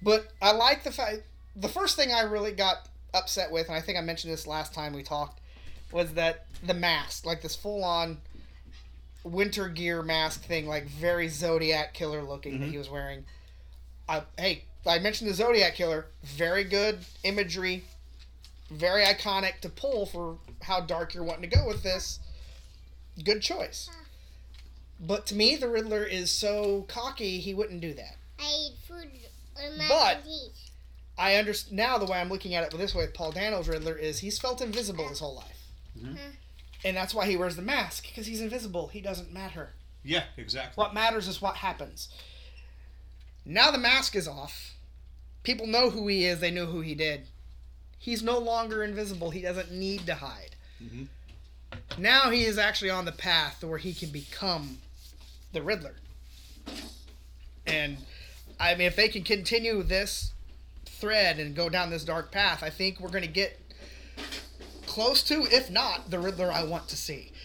[0.00, 1.22] But I like the fact.
[1.56, 4.72] The first thing I really got upset with, and I think I mentioned this last
[4.72, 5.40] time we talked,
[5.90, 8.18] was that the mask, like this full-on
[9.26, 13.24] winter gear mask thing, like very Zodiac killer looking that he was wearing.
[14.08, 16.06] I, hey, I mentioned the Zodiac killer.
[16.22, 17.84] Very good imagery,
[18.70, 22.20] very iconic to pull for how dark you're wanting to go with this.
[23.22, 23.90] Good choice.
[25.00, 28.16] But to me, the Riddler is so cocky, he wouldn't do that.
[28.38, 29.08] I eat food
[29.58, 30.70] on my But- teeth.
[31.18, 33.96] I understand now the way I'm looking at it this way with Paul Dano's Riddler
[33.96, 35.58] is he's felt invisible his whole life.
[35.98, 36.18] Mhm.
[36.84, 38.88] And that's why he wears the mask, because he's invisible.
[38.88, 39.70] He doesn't matter.
[40.04, 40.80] yeah, exactly.
[40.80, 42.08] What matters is what happens.
[43.44, 44.74] Now the mask is off.
[45.42, 47.26] People know who he is, they know who he did.
[47.98, 49.30] He's no longer invisible.
[49.30, 50.56] He doesn't need to hide.
[50.82, 51.06] Mhm.
[51.98, 54.78] Now he is actually on the path where he can become
[55.52, 55.96] the Riddler.
[57.66, 57.98] And
[58.60, 60.32] I mean, if they can continue this
[60.84, 63.60] thread and go down this dark path, I think we're going to get
[64.96, 67.30] close to, if not, the Riddler I want to see.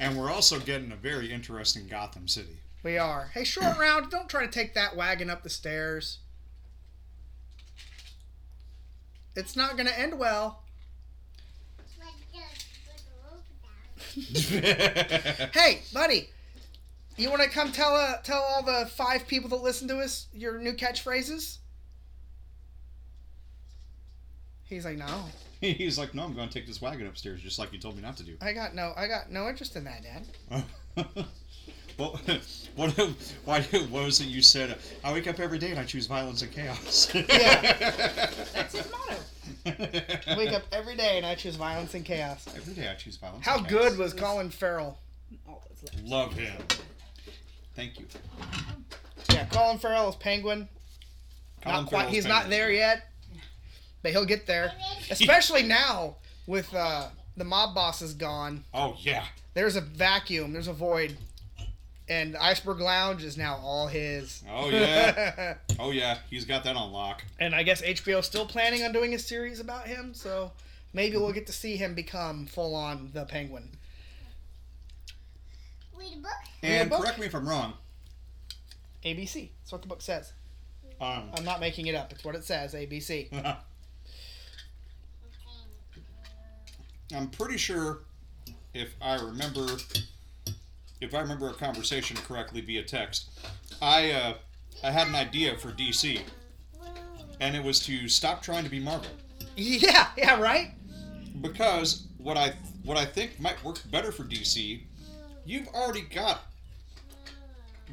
[0.00, 2.56] And we're also getting a very interesting Gotham City.
[2.82, 3.30] We are.
[3.32, 6.18] Hey, short round, don't try to take that wagon up the stairs.
[9.36, 10.62] It's not going to end well.
[15.54, 16.28] Hey, buddy,
[17.16, 20.26] you want to come tell uh, tell all the five people that listen to us
[20.32, 21.58] your new catchphrases?
[24.64, 25.24] He's like, no,
[25.78, 28.02] He's like, "No, I'm going to take this wagon upstairs, just like you told me
[28.02, 30.64] not to do." I got no, I got no interest in that, Dad.
[31.98, 32.20] well,
[32.76, 32.90] what,
[33.44, 34.78] why, what was it you said?
[35.02, 37.12] I wake up every day and I choose violence and chaos.
[37.14, 37.22] Yeah.
[38.52, 39.16] That's his motto.
[39.66, 42.46] I wake up every day and I choose violence and chaos.
[42.54, 43.46] Every day I choose violence.
[43.46, 43.98] How and good chaos.
[43.98, 44.98] was Colin Farrell?
[45.48, 46.10] All those letters.
[46.10, 46.56] Love him.
[47.74, 48.06] Thank you.
[49.32, 50.68] Yeah, Colin Farrell is Penguin.
[51.62, 51.98] Colin not quite.
[52.00, 53.08] Farrell's He's not there yet,
[54.04, 54.70] but he'll get there.
[55.10, 56.16] Especially now
[56.46, 58.64] with uh, the mob boss is gone.
[58.72, 59.24] Oh yeah.
[59.54, 60.52] There's a vacuum.
[60.52, 61.16] There's a void,
[62.08, 64.44] and Iceberg Lounge is now all his.
[64.48, 65.54] Oh yeah.
[65.80, 66.18] Oh yeah.
[66.30, 67.24] He's got that on lock.
[67.40, 70.52] and I guess HBO's still planning on doing a series about him, so
[70.92, 73.70] maybe we'll get to see him become full on the Penguin.
[75.98, 76.30] Read a book.
[76.62, 77.00] And book?
[77.00, 77.72] correct me if I'm wrong.
[79.04, 79.48] ABC.
[79.62, 80.32] That's what the book says.
[81.00, 82.12] Um, I'm not making it up.
[82.12, 82.74] It's what it says.
[82.74, 83.32] ABC.
[87.14, 88.00] I'm pretty sure
[88.72, 89.66] if I remember
[91.00, 93.30] if I remember a conversation correctly via text,
[93.82, 94.34] I uh,
[94.82, 96.20] I had an idea for DC,
[97.40, 99.10] and it was to stop trying to be Marvel
[99.56, 100.08] Yeah.
[100.16, 100.40] Yeah.
[100.40, 100.72] Right.
[101.42, 102.54] because what I
[102.84, 104.82] what I think might work better for DC,
[105.44, 106.42] you've already got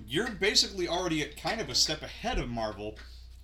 [0.07, 2.97] you're basically already at kind of a step ahead of Marvel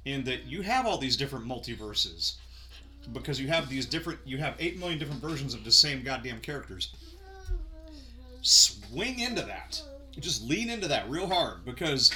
[0.05, 2.35] in that you have all these different multiverses
[3.13, 6.39] because you have these different you have 8 million different versions of the same goddamn
[6.39, 6.93] characters.
[8.41, 9.81] Swing into that.
[10.19, 12.11] Just lean into that real hard because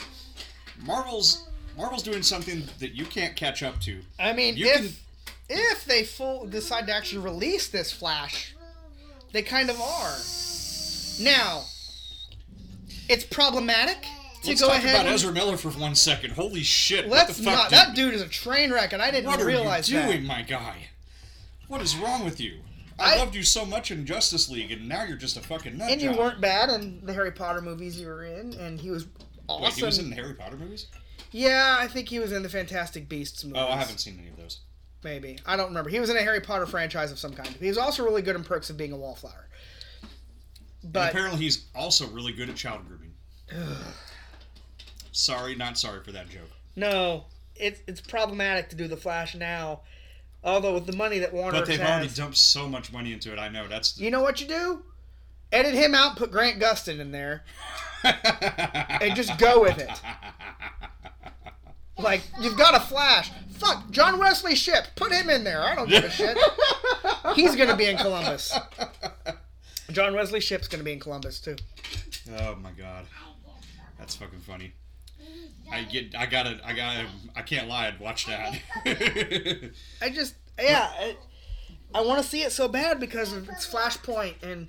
[0.83, 1.47] marvel's
[1.77, 3.99] marvel's doing something that you can't catch up to.
[4.19, 4.95] I mean, You if can-
[5.53, 8.53] if they full decide to actually release this Flash,
[9.33, 10.17] they kind of are.
[11.19, 11.65] Now,
[13.09, 13.97] it's problematic
[14.41, 14.95] to let's go talk ahead.
[14.95, 16.31] about and- Ezra Miller for one second.
[16.31, 17.07] Holy shit!
[17.07, 17.69] let's what the fuck, not.
[17.69, 17.77] dude?
[17.79, 20.07] That dude is a train wreck, and I didn't What are realize you that.
[20.11, 20.87] doing, my guy?
[21.67, 22.59] What is wrong with you?
[22.99, 25.77] I, I- loved you so much in Justice League, and now you're just a fucking
[25.77, 28.89] nut And you weren't bad in the Harry Potter movies you were in, and he
[28.91, 29.07] was
[29.47, 29.63] awesome.
[29.63, 30.87] Wait, he was in the Harry Potter movies?
[31.31, 33.61] Yeah, I think he was in the Fantastic Beasts movies.
[33.65, 34.59] Oh, I haven't seen any of those.
[35.03, 35.89] Maybe I don't remember.
[35.89, 37.47] He was in a Harry Potter franchise of some kind.
[37.59, 39.47] He was also really good in Perks of Being a Wallflower.
[40.83, 43.13] And But apparently, he's also really good at child grooming.
[45.11, 46.49] sorry, not sorry for that joke.
[46.75, 47.25] no,
[47.55, 49.81] it's it's problematic to do the Flash now.
[50.43, 53.31] Although with the money that Warner But they've has, already dumped so much money into
[53.31, 53.37] it.
[53.37, 53.99] I know that's.
[53.99, 54.81] you know what you do?
[55.51, 56.15] Edit him out.
[56.15, 57.43] Put Grant Gustin in there,
[58.03, 59.89] and just go with it.
[61.99, 63.31] Like you've got a Flash.
[63.51, 64.87] Fuck John Wesley Shipp.
[64.95, 65.61] Put him in there.
[65.61, 66.35] I don't give a shit.
[67.35, 68.57] He's gonna be in Columbus.
[69.91, 71.57] John Wesley Shipp's gonna be in Columbus too.
[72.39, 73.05] Oh my god,
[73.99, 74.73] that's fucking funny.
[75.71, 77.87] I get, I gotta, I gotta, I can't lie.
[77.87, 78.59] I'd watch that.
[80.01, 81.15] I just, yeah, I,
[81.93, 84.67] I want to see it so bad because it's Flashpoint, and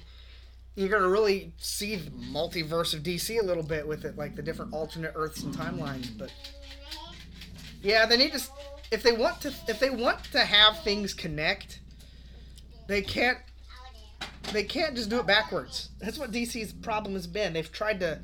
[0.75, 4.43] you're gonna really see the multiverse of DC a little bit with it, like the
[4.43, 6.17] different alternate Earths and timelines.
[6.17, 6.33] But
[7.83, 8.43] yeah, they need to.
[8.91, 11.81] If they want to, if they want to have things connect,
[12.87, 13.39] they can't.
[14.53, 15.91] They can't just do it backwards.
[16.01, 17.53] That's what DC's problem has been.
[17.53, 18.21] They've tried to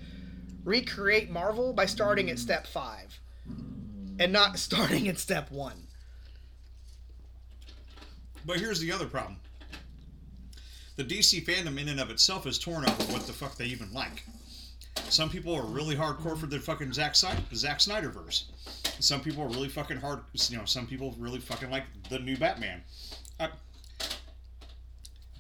[0.65, 3.19] recreate Marvel by starting at step five,
[4.19, 5.87] and not starting at step one.
[8.45, 9.37] But here's the other problem.
[10.97, 13.93] The DC fandom in and of itself is torn over what the fuck they even
[13.93, 14.25] like.
[15.11, 18.45] Some people are really hardcore for the fucking Zack, Snyder, Zack Snyderverse.
[19.01, 20.21] Some people are really fucking hard.
[20.49, 22.83] You know, some people really fucking like the new Batman.
[23.39, 23.49] Uh,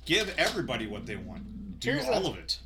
[0.06, 1.80] give everybody what they want.
[1.80, 2.60] Do Here's a- all of it.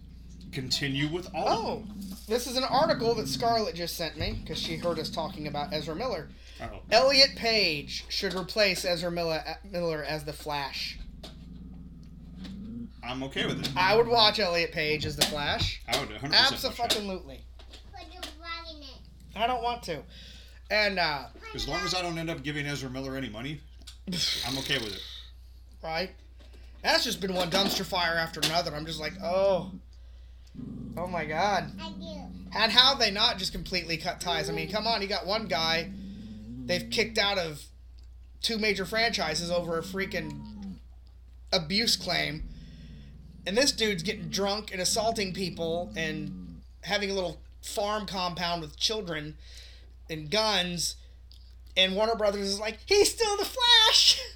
[0.52, 1.84] Continue with all Oh,
[2.28, 5.72] this is an article that Scarlett just sent me because she heard us talking about
[5.72, 6.28] Ezra Miller.
[6.60, 6.68] it.
[6.72, 10.98] Oh, Elliot Page should replace Ezra Miller, Miller as the Flash.
[13.02, 13.70] I'm okay with it.
[13.76, 15.82] I would watch Elliot Page as the Flash.
[15.88, 16.30] I would 100% watch
[16.62, 16.78] that.
[16.80, 17.40] Absolutely.
[17.92, 18.98] Put your body in it.
[19.34, 20.02] I don't want to.
[20.70, 21.24] And uh,
[21.54, 23.60] As long as I don't end up giving Ezra Miller any money,
[24.46, 25.02] I'm okay with it.
[25.82, 26.10] right,
[26.82, 28.74] that's just been one dumpster fire after another.
[28.74, 29.72] I'm just like, oh,
[30.96, 31.70] oh my god.
[31.80, 32.20] I do.
[32.54, 34.50] And how have they not just completely cut ties?
[34.50, 35.90] I mean, come on, you got one guy
[36.64, 37.62] they've kicked out of
[38.40, 40.76] two major franchises over a freaking
[41.52, 42.44] abuse claim.
[43.46, 48.76] And this dude's getting drunk and assaulting people and having a little farm compound with
[48.76, 49.36] children
[50.08, 50.96] and guns.
[51.76, 54.20] And Warner Brothers is like, he's still the Flash!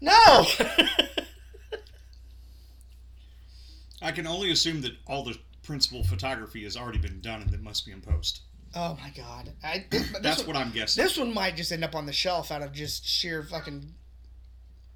[0.00, 0.44] No!
[4.04, 7.62] I can only assume that all the principal photography has already been done and that
[7.62, 8.42] must be in post.
[8.76, 9.50] oh my god.
[9.64, 11.02] I, this, but this That's one- what I'm guessing.
[11.02, 13.94] This one might just end up on the shelf out of just sheer fucking.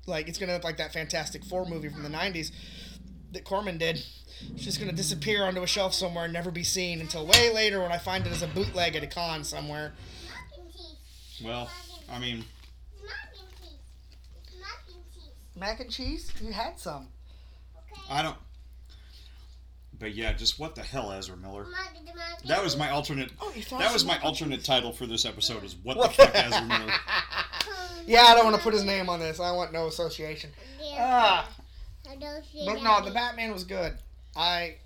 [0.06, 2.50] Like, it's gonna look like that Fantastic Four movie from the 90s
[3.32, 4.02] that Corman did.
[4.54, 7.80] It's just gonna disappear onto a shelf somewhere and never be seen until way later
[7.80, 9.92] when I find it as a bootleg at a con somewhere.
[10.28, 11.42] Mac and cheese.
[11.44, 11.70] well,
[12.10, 12.44] I mean,
[13.04, 14.60] Mac and cheese.
[14.60, 15.30] Mac and cheese.
[15.56, 16.32] Mac and cheese?
[16.42, 17.08] You had some.
[17.92, 18.02] Okay.
[18.10, 18.36] I don't.
[20.00, 21.64] But yeah, just what the hell, Ezra Miller?
[21.64, 23.32] Mac and mac and That was my alternate.
[23.40, 25.64] Oh, That was my alternate title for this episode.
[25.64, 26.92] Is what the fuck, Ezra Miller?
[28.06, 29.40] yeah, I don't want to put his name on this.
[29.40, 30.50] I want no association.
[30.98, 31.44] I
[32.18, 33.94] don't see But no, the Batman was good.
[34.36, 34.76] I.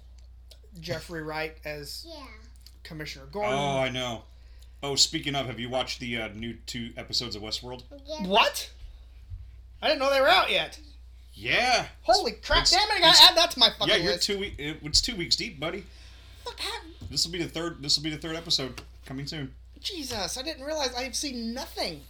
[0.81, 2.25] Jeffrey Wright as Yeah.
[2.83, 3.53] Commissioner Gordon.
[3.53, 4.23] Oh, I know.
[4.83, 7.83] Oh, speaking of, have you watched the uh, new two episodes of Westworld?
[8.07, 8.27] Yeah.
[8.27, 8.71] What?
[9.83, 10.79] I didn't know they were out yet.
[11.35, 11.87] Yeah.
[12.03, 12.67] Holy crap!
[12.67, 12.97] Damn it!
[12.97, 14.25] I gotta add that to my fucking Yeah, you're list.
[14.27, 14.55] two weeks.
[14.59, 15.85] It's two weeks deep, buddy.
[16.45, 16.61] Fuck,
[17.11, 17.83] This will be the third.
[17.83, 19.55] This will be the third episode coming soon.
[19.81, 22.03] Jesus, I didn't realize I've seen nothing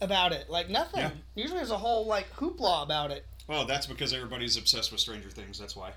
[0.00, 0.48] about it.
[0.48, 1.00] Like nothing.
[1.00, 1.10] Yeah.
[1.34, 3.26] Usually there's a whole like hoopla about it.
[3.48, 5.58] Well, that's because everybody's obsessed with Stranger Things.
[5.58, 5.92] That's why.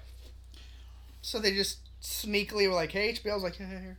[1.22, 3.98] So they just sneakily were like, "Hey, HBO's like, here, here.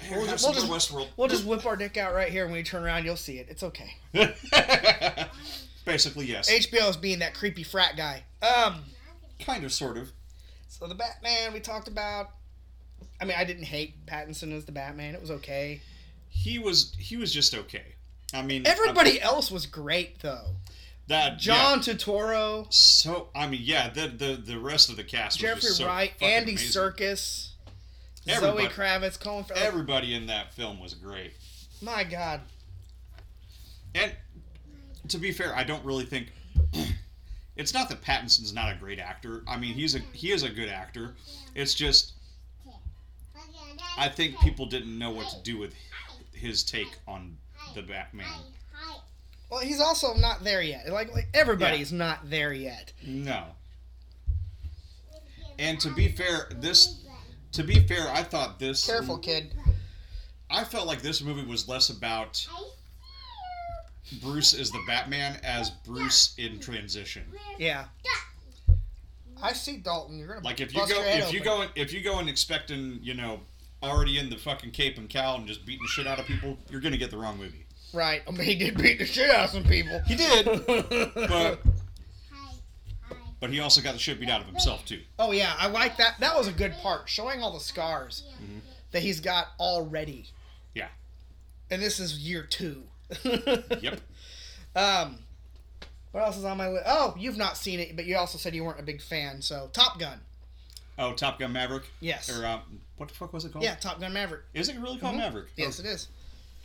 [0.00, 1.08] Here, We'll just- we'll more Westworld.
[1.16, 3.38] We'll just whip our dick out right here, and when you turn around, you'll see
[3.38, 3.46] it.
[3.50, 3.94] It's okay."
[5.84, 6.50] Basically, yes.
[6.50, 8.24] HBO is being that creepy frat guy.
[8.42, 8.82] Um.
[9.40, 10.10] kind of, sort of.
[10.68, 12.30] So the Batman we talked about.
[13.20, 15.14] I mean, I didn't hate Pattinson as the Batman.
[15.14, 15.80] It was okay.
[16.28, 16.94] He was.
[16.98, 17.94] He was just okay.
[18.34, 20.46] I mean, Everybody else was great though.
[21.08, 21.94] that John yeah.
[21.94, 25.36] Turturro, So I mean, yeah, the the the rest of the cast.
[25.36, 26.80] Was Jeffrey just so Wright, Andy amazing.
[26.82, 27.50] Serkis,
[28.24, 29.62] Zoe Everybody- Kravitz, Colin Farrell.
[29.62, 31.32] Everybody in that film was great.
[31.82, 32.40] My God.
[33.94, 34.12] And
[35.08, 36.32] to be fair, I don't really think
[37.56, 39.42] it's not that Pattinson's not a great actor.
[39.46, 41.14] I mean, he's a he is a good actor.
[41.54, 42.12] It's just
[43.96, 45.74] I think people didn't know what to do with
[46.32, 47.36] his take on
[47.74, 48.26] the Batman.
[49.50, 50.88] Well, he's also not there yet.
[50.88, 52.92] Like, like everybody's not there yet.
[53.06, 53.44] No.
[55.58, 57.04] And to be fair, this
[57.52, 59.54] to be fair, I thought this Careful, kid.
[60.50, 62.46] I felt like this movie was less about
[64.20, 67.24] Bruce is the Batman as Bruce in transition.
[67.58, 67.84] Yeah.
[69.42, 70.18] I see Dalton.
[70.18, 72.20] You're gonna Like if you bust go your head if you go if you go
[72.20, 73.40] in expecting you know
[73.82, 76.56] already in the fucking cape and cowl and just beating the shit out of people,
[76.70, 77.66] you're gonna get the wrong movie.
[77.92, 78.22] right.
[78.26, 80.00] I mean, he did beat the shit out of some people.
[80.06, 81.60] He did, but
[82.30, 82.52] Hi.
[83.08, 83.16] Hi.
[83.40, 85.00] but he also got the shit beat out of himself too.
[85.18, 86.20] oh yeah, I like that.
[86.20, 88.58] That was a good part, showing all the scars mm-hmm.
[88.92, 90.26] that he's got already.
[90.74, 90.88] Yeah.
[91.70, 92.84] And this is year two.
[93.82, 94.00] Yep.
[94.74, 95.18] Um,
[96.12, 96.84] what else is on my list?
[96.86, 99.42] Oh, you've not seen it, but you also said you weren't a big fan.
[99.42, 100.20] So Top Gun.
[100.98, 101.84] Oh, Top Gun Maverick.
[102.00, 102.28] Yes.
[102.30, 102.60] Or um,
[102.96, 103.64] what the fuck was it called?
[103.64, 104.42] Yeah, Top Gun Maverick.
[104.54, 105.18] Is it really called Mhm.
[105.18, 105.46] Maverick?
[105.56, 106.08] Yes, Oh, it is.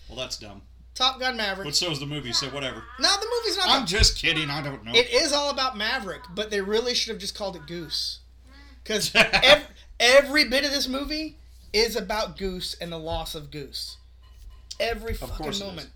[0.10, 0.61] Well, that's dumb.
[0.95, 1.68] Top Gun Maverick.
[1.68, 2.84] But so is the movie, so whatever.
[2.99, 3.69] no, the movie's not.
[3.69, 4.49] I'm just kidding.
[4.49, 4.94] I don't know.
[4.94, 8.19] it is all about Maverick, but they really should have just called it Goose,
[8.84, 9.65] because every,
[9.99, 11.38] every bit of this movie
[11.72, 13.98] is about Goose and the loss of Goose.
[14.80, 15.60] Every fucking it is.
[15.61, 15.90] moment.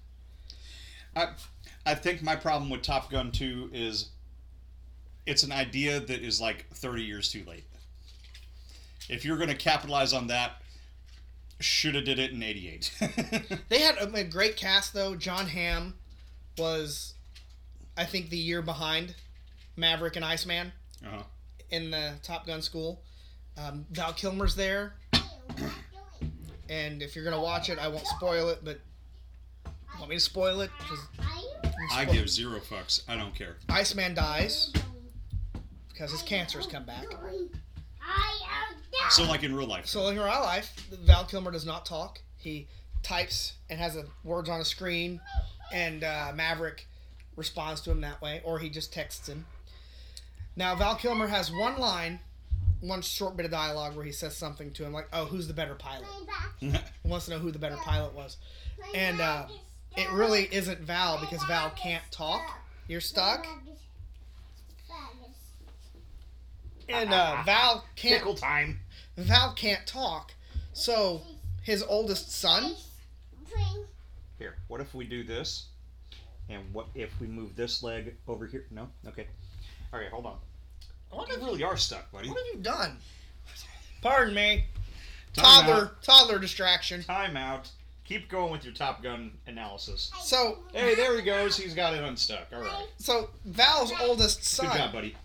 [1.15, 1.29] I,
[1.85, 4.09] I think my problem with Top Gun 2 is
[5.25, 7.65] it's an idea that is like 30 years too late.
[9.09, 10.61] If you're going to capitalize on that,
[11.59, 12.91] should have did it in 88.
[13.69, 15.15] They had a, a great cast though.
[15.15, 15.93] Jon Hamm
[16.57, 17.13] was,
[17.97, 19.15] I think, the year behind
[19.77, 20.71] Maverick and Iceman
[21.05, 21.23] uh-huh.
[21.69, 23.01] in the Top Gun school.
[23.57, 24.95] Um, Val Kilmer's there,
[26.69, 28.59] and if you're gonna watch it, I won't spoil it.
[28.63, 28.79] But
[29.99, 30.71] want me to spoil it?
[30.79, 30.99] 'Cause
[31.91, 33.01] I give zero fucks.
[33.07, 33.57] I don't care.
[33.69, 34.71] Iceman dies
[35.89, 37.05] because his cancer's come back.
[39.09, 39.87] So, like in real life.
[39.87, 40.73] So in real life,
[41.03, 42.21] Val Kilmer does not talk.
[42.37, 42.67] He
[43.03, 45.19] types and has a, words on a screen,
[45.73, 46.87] and uh, Maverick
[47.35, 49.45] responds to him that way, or he just texts him.
[50.55, 52.19] Now Val Kilmer has one line,
[52.79, 55.53] one short bit of dialogue where he says something to him like, "Oh, who's the
[55.53, 56.07] better pilot?"
[56.59, 56.71] He
[57.03, 58.37] wants to know who the better pilot was,
[58.93, 59.47] and uh,
[59.97, 62.59] it really isn't Val because Val can't talk.
[62.87, 63.45] You're stuck,
[66.89, 68.37] and uh, Val can't.
[68.37, 68.79] time.
[69.17, 70.33] Val can't talk,
[70.73, 71.21] so
[71.63, 72.75] his oldest son.
[74.39, 75.67] Here, what if we do this?
[76.49, 78.65] And what if we move this leg over here?
[78.71, 78.89] No?
[79.07, 79.27] Okay.
[79.93, 80.37] All right, hold on.
[81.11, 82.29] I wonder if you really are stuck, buddy.
[82.29, 82.97] What have you done?
[84.01, 84.65] Pardon me.
[85.33, 86.03] Time Toddler, out.
[86.03, 87.03] toddler distraction.
[87.03, 87.69] Time out.
[88.11, 90.11] Keep going with your Top Gun analysis.
[90.21, 91.55] So, Hey, there he goes.
[91.55, 92.47] He's got it unstuck.
[92.53, 92.85] All right.
[92.97, 94.67] so Val's oldest son.
[94.67, 95.15] Good job, buddy.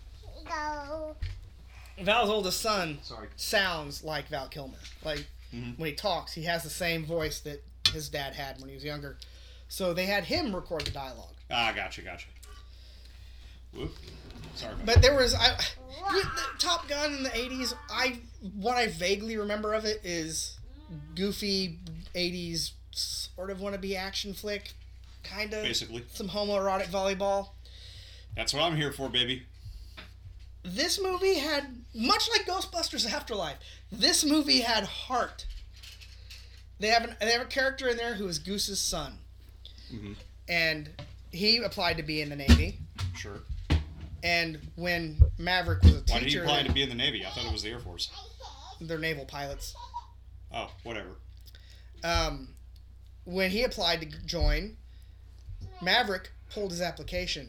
[1.99, 3.27] Val's oldest son Sorry.
[3.35, 4.77] sounds like Val Kilmer.
[5.03, 5.77] Like Mhm.
[5.77, 7.61] when he talks, he has the same voice that
[7.91, 9.17] his dad had when he was younger.
[9.67, 11.33] So they had him record the dialogue.
[11.51, 12.27] Ah, gotcha, gotcha.
[13.73, 13.93] Whoop.
[14.55, 14.75] Sorry.
[14.85, 15.59] But there was I,
[16.57, 17.73] Top Gun in the '80s.
[17.89, 18.21] I
[18.55, 20.57] what I vaguely remember of it is
[21.15, 21.79] goofy
[22.15, 24.73] '80s sort of wannabe action flick,
[25.23, 26.03] kind of Basically.
[26.13, 27.49] some homoerotic volleyball.
[28.35, 29.43] That's what I'm here for, baby.
[30.63, 33.55] this movie had much like Ghostbusters Afterlife.
[33.91, 35.45] This movie had heart.
[36.79, 39.17] They have an, they have a character in there who is Goose's son,
[39.91, 40.15] Mhm.
[40.49, 40.89] and
[41.31, 42.79] he applied to be in the Navy.
[43.15, 43.39] Sure.
[44.23, 46.11] And when Maverick was a teacher.
[46.13, 47.25] Why did he apply to be in the Navy?
[47.25, 48.09] I thought it was the Air Force.
[48.81, 49.73] they're naval pilots.
[50.53, 51.15] Oh, whatever.
[52.03, 52.49] Um,
[53.27, 54.77] when he applied to join,
[55.81, 57.47] Maverick pulled his application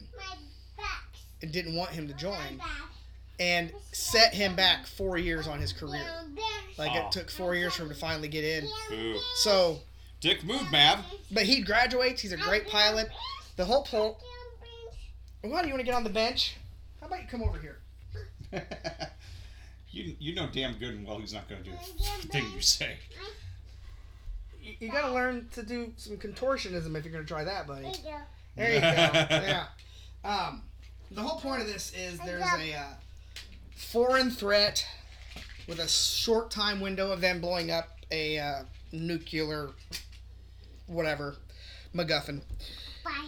[1.41, 2.59] and didn't want him to join,
[3.39, 6.05] and set him back four years on his career.
[6.77, 7.07] Like Aw.
[7.07, 8.69] it took four years for him to finally get in.
[8.91, 9.19] Ooh.
[9.35, 9.79] So
[10.19, 10.99] Dick move, Mav.
[11.31, 12.21] But he graduates.
[12.21, 13.09] He's a great pilot.
[13.55, 14.15] The whole point.
[15.41, 16.57] Why do you want to get on the bench?
[16.99, 17.77] How about you come over here?
[19.91, 21.75] you you know damn good and well he's not going to do
[22.21, 22.97] the thing you say.
[24.69, 27.67] You, you got to learn to do some contortionism if you're going to try that,
[27.67, 27.91] buddy.
[28.55, 28.87] There you go.
[28.87, 29.65] yeah.
[30.23, 30.63] Um,
[31.11, 32.93] the whole point of this is there's a uh,
[33.75, 34.85] foreign threat
[35.67, 39.69] with a short time window of them blowing up a uh, nuclear,
[40.87, 41.35] whatever,
[41.95, 42.41] MacGuffin,
[43.03, 43.27] Bye.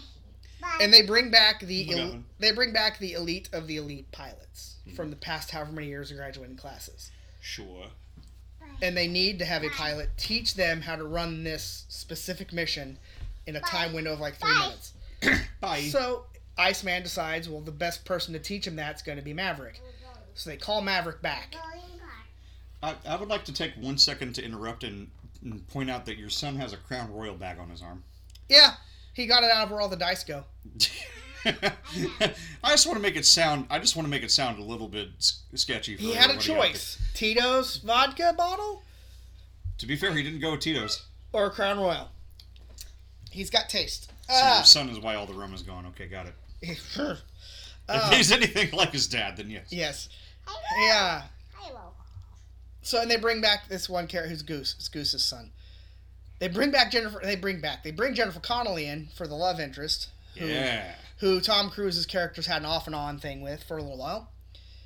[0.82, 4.76] and they bring back the el- they bring back the elite of the elite pilots
[4.96, 7.12] from the past however many years of graduating classes.
[7.40, 7.86] Sure.
[8.82, 12.98] And they need to have a pilot teach them how to run this specific mission
[13.48, 14.94] in a time window of like three minutes.
[15.62, 15.82] Bye.
[15.82, 16.26] So
[16.58, 19.80] Iceman decides, well, the best person to teach him that's going to be Maverick.
[20.34, 21.56] So they call Maverick back.
[22.84, 25.10] I, I would like to take one second to interrupt and,
[25.44, 28.04] and point out that your son has a Crown Royal bag on his arm.
[28.50, 28.74] Yeah,
[29.14, 30.44] he got it out of where all the dice go.
[32.64, 33.66] I just want to make it sound.
[33.70, 35.10] I just want to make it sound a little bit
[35.56, 35.96] sketchy.
[35.96, 38.84] For He had a choice: Tito's vodka bottle.
[39.80, 41.04] To be fair, he didn't go with Tito's.
[41.34, 42.10] or a Crown Royal.
[43.32, 44.12] He's got taste.
[44.28, 44.58] So Ah.
[44.58, 45.86] your son is why all the rum is gone.
[45.88, 46.34] Okay, got it.
[46.62, 46.98] if
[47.90, 49.68] If he's anything like his dad, then yes.
[49.70, 50.10] yes.
[50.82, 51.24] Yeah.
[52.84, 54.76] So and they bring back this one character who's Goose.
[54.78, 55.52] It's Goose's son.
[56.40, 57.20] They bring back Jennifer.
[57.24, 57.84] They bring back.
[57.84, 60.10] They bring Jennifer Connelly in for the love interest.
[60.38, 60.96] Who, Yeah.
[61.22, 64.32] Who Tom Cruise's characters had an off and on thing with for a little while.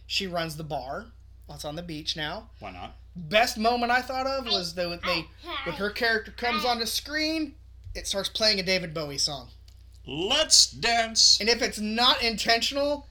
[0.06, 1.08] She runs the bar.
[1.50, 2.50] It's on the beach now.
[2.60, 2.96] Why not?
[3.16, 5.26] Best moment I thought of was the, when they
[5.64, 7.56] when her character comes on the screen,
[7.94, 9.48] it starts playing a David Bowie song.
[10.06, 11.40] Let's dance.
[11.40, 13.08] And if it's not intentional,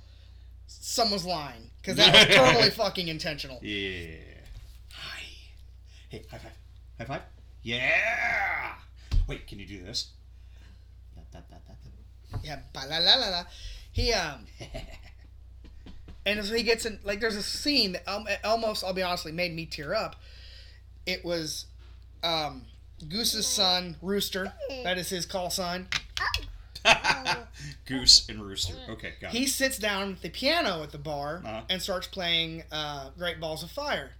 [0.67, 3.59] someone's lying because that was totally fucking intentional.
[3.63, 4.17] Yeah.
[4.93, 5.23] Hi.
[6.11, 6.53] Hey, high five.
[6.99, 7.23] High five.
[7.63, 8.75] Yeah.
[9.27, 10.11] Wait, can you do this?
[12.43, 13.45] Yeah, ba la la la la.
[13.93, 14.47] He um,
[16.27, 16.99] and so he gets in.
[17.05, 20.17] Like, there's a scene that um, almost, I'll be honestly, made me tear up.
[21.07, 21.67] It was
[22.23, 22.63] um,
[23.09, 24.53] Goose's son, Rooster.
[24.85, 25.89] That is his call sign.
[27.87, 28.75] Goose and rooster.
[28.89, 29.41] Okay, got He it.
[29.43, 31.63] He sits down at the piano at the bar Uh-huh.
[31.71, 34.13] and starts playing uh, Great Balls of Fire,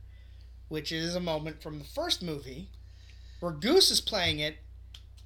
[0.69, 2.69] which is a moment from the first movie
[3.41, 4.57] where Goose is playing it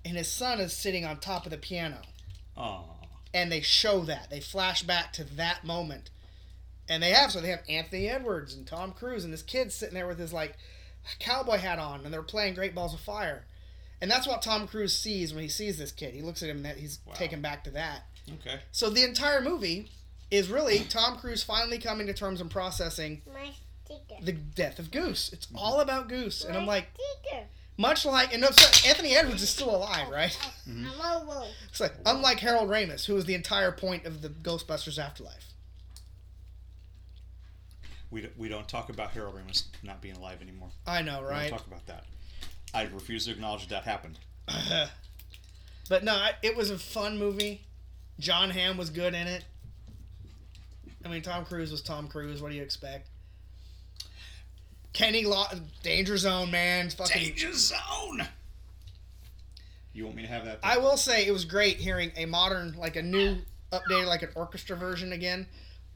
[0.04, 1.98] and his son is sitting on top of the piano.
[2.58, 2.82] Aw.
[3.32, 4.30] and they show that.
[4.30, 6.10] They flash back to that moment.
[6.88, 9.94] And they have so they have anthony edwards and tom cruise and this kid sitting
[9.94, 10.56] there with his like
[11.18, 13.44] cowboy hat on and they're playing great balls of fire.
[14.00, 16.14] And that's what tom cruise sees when he sees this kid.
[16.14, 17.14] He looks at him and he's Wow.
[17.14, 18.04] taken back to that.
[18.34, 18.60] Okay.
[18.72, 19.90] so the entire movie
[20.30, 23.52] is really tom cruise finally coming to terms and processing My
[24.22, 25.30] the death of goose.
[25.32, 25.56] It's mm-hmm.
[25.58, 26.44] all about goose.
[26.44, 27.44] And i'm like sticker.
[27.80, 30.36] Much like and no, so anthony edwards is still alive right
[30.66, 31.48] I'm a wolf.
[31.70, 35.46] it's like unlike harold ramis who was the entire point of the ghostbusters afterlife
[38.10, 40.70] We, don't- we don't talk about Harold Ramis not being alive anymore.
[40.86, 41.50] I know, We right?
[41.50, 42.04] don't talk about that.
[42.72, 44.18] I refuse to acknowledge that happened.
[45.90, 47.62] but no, I- it was a fun movie.
[48.18, 49.44] Jon Hamm was good in it.
[51.04, 52.40] I mean, Tom Cruise was Tom Cruise.
[52.40, 53.08] What do you expect?
[54.92, 55.48] Kenny Law,
[55.82, 57.22] Danger Zone, man, fucking.
[57.22, 58.26] Danger Zone.
[59.92, 60.60] You want me to have that?
[60.62, 63.38] I will say it was great hearing a modern, like a new,
[63.72, 65.46] updated, like an orchestra version again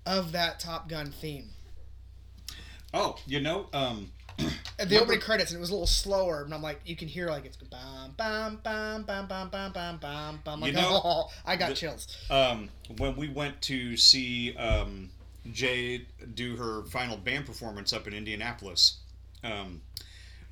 [0.06, 1.50] of that Top Gun theme.
[2.92, 4.10] oh, you know, um,
[4.78, 7.06] At the opening credits, and it was a little slower, and I'm like, you can
[7.06, 10.60] hear like it's bam, bam, bam, bam, bam, bam, bam, bam, bam.
[10.60, 12.16] Like, You know, oh, I got the- chills.
[12.30, 15.10] um, when we went to see um,
[15.50, 18.98] Jay do her final band performance up in Indianapolis,
[19.42, 19.82] um,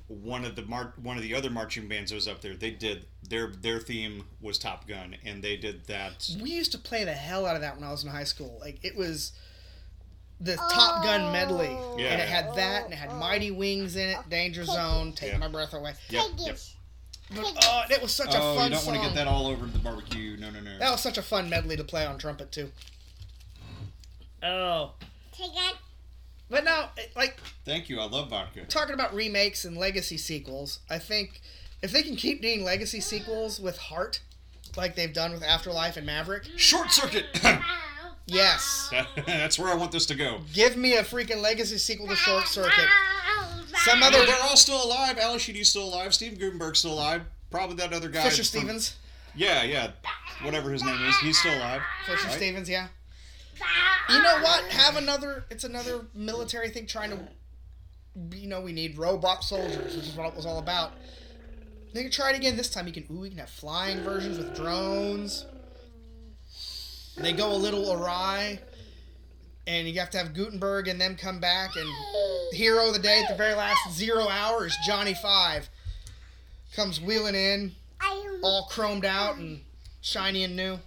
[0.07, 2.71] one of the mar- one of the other marching bands that was up there, they
[2.71, 6.29] did their their theme was Top Gun, and they did that.
[6.41, 8.57] We used to play the hell out of that when I was in high school.
[8.59, 9.31] Like it was
[10.41, 12.09] the Top Gun medley, Yeah.
[12.11, 15.37] and it had that, and it had Mighty Wings in it, Danger Zone, Take Yeah.
[15.37, 15.93] My Breath Away.
[16.09, 16.55] Yep, Take yep.
[16.55, 16.67] it.
[17.33, 18.95] But, oh, it was such a Oh, fun you don't song.
[18.95, 20.35] want to get that all over the barbecue.
[20.35, 20.77] No, no, no.
[20.79, 22.73] That was such a fun medley to play on trumpet too.
[24.43, 24.91] Oh,
[25.31, 25.75] Take it.
[26.49, 27.99] but no, it- like Thank you.
[27.99, 28.65] I love vodka.
[28.65, 31.41] talking about remakes and legacy sequels, I think
[31.81, 34.21] if they can keep doing legacy sequels with heart,
[34.77, 37.25] like they've done with Afterlife and Maverick, Short Circuit.
[38.25, 38.91] yes,
[39.25, 40.41] That's where I want this to go.
[40.53, 42.87] give me a freaking legacy sequel to Short Circuit.
[43.85, 45.17] Some other they're all still alive.
[45.17, 46.13] Ally Sheedy's still alive.
[46.13, 47.23] Steve Guttenberg's still alive.
[47.49, 48.23] Probably that other guy.
[48.23, 48.95] Fisher from- Stevens,
[49.35, 49.91] Yeah, yeah.
[50.43, 51.81] Whatever his name is, he's still alive.
[52.05, 52.35] Fisher Right.
[52.35, 52.87] Stevens, yeah.
[54.09, 54.63] You know what?
[54.71, 55.45] Have another.
[55.49, 57.19] It's another military thing trying to.
[58.37, 60.91] You know, we need robot soldiers, which is what it was all about.
[61.93, 62.57] They can try it again.
[62.57, 63.05] This time, you can.
[63.11, 65.45] Ooh, we can have flying versions with drones.
[67.17, 68.59] They go a little awry,
[69.67, 71.75] and you have to have Guttenberg and them come back.
[71.75, 71.89] And
[72.53, 75.69] hero of the day at the very last zero hour is Johnny Five.
[76.75, 77.73] Comes wheeling in,
[78.41, 79.61] all chromed out and
[80.01, 80.79] shiny and new.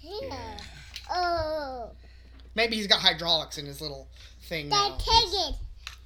[0.00, 0.58] Yeah.
[1.10, 1.90] Oh.
[2.54, 4.08] Maybe he's got hydraulics in his little
[4.42, 4.96] thing Dad, now.
[4.98, 5.54] take it.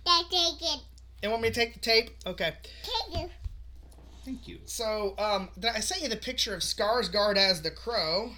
[0.04, 0.80] Dad, take it.
[1.22, 2.10] And want me to take the tape?
[2.26, 2.52] Okay.
[2.82, 3.30] Take it.
[4.24, 4.58] Thank you.
[4.64, 8.30] So, um, th- I sent you the picture of Skarsgård as the Crow.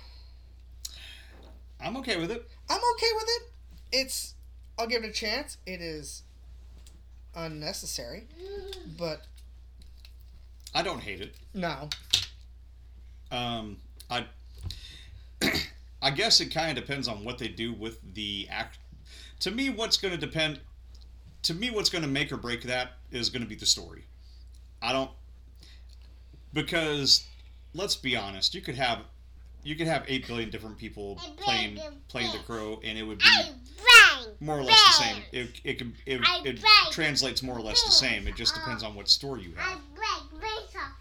[1.81, 2.49] I'm okay with it.
[2.69, 3.43] I'm okay with it.
[3.93, 4.35] It's,
[4.79, 5.57] I'll give it a chance.
[5.67, 6.23] It is
[7.35, 8.27] unnecessary,
[8.99, 9.23] but
[10.75, 11.35] I don't hate it.
[11.55, 11.89] no.
[13.31, 13.77] Um,
[14.11, 14.25] I,
[16.01, 18.79] I guess it kind of depends on what they do with the act.
[19.41, 20.61] To me, what's going to depend.
[21.45, 24.05] To me, what's going to make or break that is going to be the story.
[24.83, 25.11] I don't
[26.53, 27.27] because
[27.75, 29.01] let's be honest, you could have
[29.63, 33.31] you could have eight billion different people playing playing the crow, and it would be
[34.41, 35.23] more or less the same.
[35.33, 36.61] It, it can it, it
[36.91, 38.27] translates more or less the same.
[38.27, 39.79] It just depends on what story you have.
[39.95, 40.41] break.
[40.41, 40.93] Break off.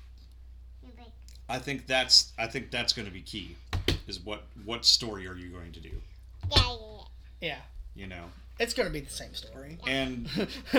[0.84, 1.08] You break.
[1.50, 3.56] I think that's I think that's going to be key.
[4.08, 5.90] Is what what story are you going to do?
[6.52, 7.04] Yeah, yeah, yeah.
[7.42, 7.58] Yeah.
[7.96, 8.26] You know,
[8.60, 9.78] It's going to be the same story.
[9.88, 10.28] and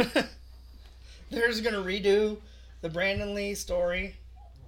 [1.30, 2.38] They're just going to redo
[2.80, 4.16] the Brandon Lee story.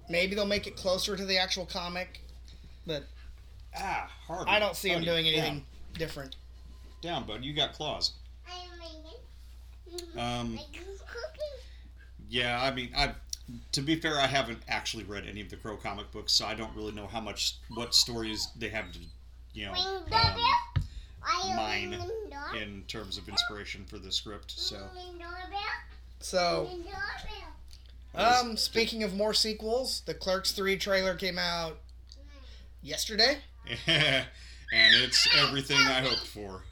[0.09, 2.19] Maybe they'll make it closer to the actual comic,
[2.85, 3.03] but
[3.77, 5.63] ah, Harvey, I don't see him doing anything
[5.93, 6.35] different.
[7.01, 7.43] Down, down, bud.
[7.43, 8.11] You got claws.
[8.47, 10.51] I am.
[10.51, 10.59] Um,
[12.29, 13.13] yeah, I mean, I.
[13.73, 16.53] To be fair, I haven't actually read any of the Crow comic books, so I
[16.53, 18.99] don't really know how much what stories they have to,
[19.53, 20.37] you know, um, doorbell.
[21.23, 21.95] Are you mine
[22.59, 24.51] in terms of inspiration for the script.
[24.51, 24.77] So
[26.19, 26.69] So,
[28.13, 31.77] um, speaking of more sequels, the Clerks 3 trailer came out.
[32.81, 33.37] yesterday.
[33.87, 34.25] and
[34.71, 36.63] it's everything I hoped for.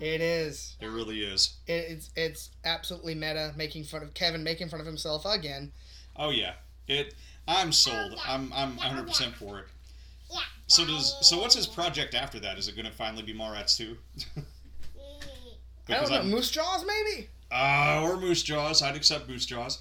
[0.00, 0.76] It is.
[0.80, 1.54] It really is.
[1.68, 5.70] It, it's it's absolutely meta, making fun of Kevin, making fun of himself again.
[6.16, 6.52] Oh yeah,
[6.88, 7.14] it.
[7.46, 8.18] I'm sold.
[8.26, 9.66] I'm I'm 100 percent for it.
[10.32, 10.38] Yeah.
[10.66, 12.58] So does so what's his project after that?
[12.58, 13.96] Is it going to finally be Mallrats 2?
[15.88, 17.28] I don't know, Moose Jaws maybe.
[17.52, 18.82] Uh, or Moose Jaws.
[18.82, 19.80] I'd accept Moose Jaws.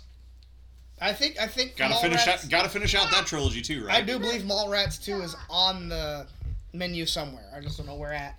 [1.02, 2.50] I think I think Gotta finish Mallrats- out.
[2.50, 3.96] Gotta finish out that trilogy too, right?
[3.96, 6.28] I do believe Mallrats 2 is on the
[6.74, 7.46] menu somewhere.
[7.56, 8.38] I just don't know where at.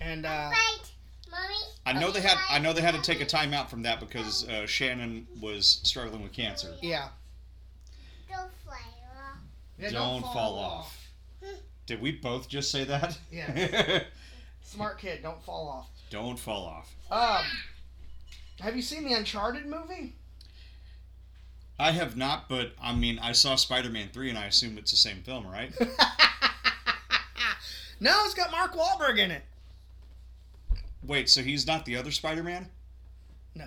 [0.00, 0.78] And uh, Right,
[1.30, 1.54] mommy.
[1.86, 2.36] I know they had.
[2.48, 5.80] I know they had to take a time out from that because uh, Shannon was
[5.82, 6.74] struggling with cancer.
[6.82, 7.08] yeah.
[8.28, 9.38] Don't fly off.
[9.78, 11.08] Yeah, Don't, fall, off.
[11.86, 13.18] Did we both just say that?
[13.32, 14.02] Yeah.
[14.62, 15.88] Smart kid, don't fall off.
[16.10, 16.94] Don't fall off.
[17.10, 17.44] Um,
[18.60, 20.14] have you seen the Uncharted movie?
[21.78, 24.96] I have not, but I mean, I saw Spider-Man three, and I assume it's the
[24.96, 25.72] same film, right?
[28.00, 29.42] no, it's got Mark Wahlberg in it.
[31.02, 32.68] Wait, so he's not the other Spider-Man?
[33.54, 33.66] No.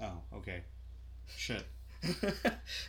[0.00, 0.62] Oh, okay.
[1.36, 1.64] Shit.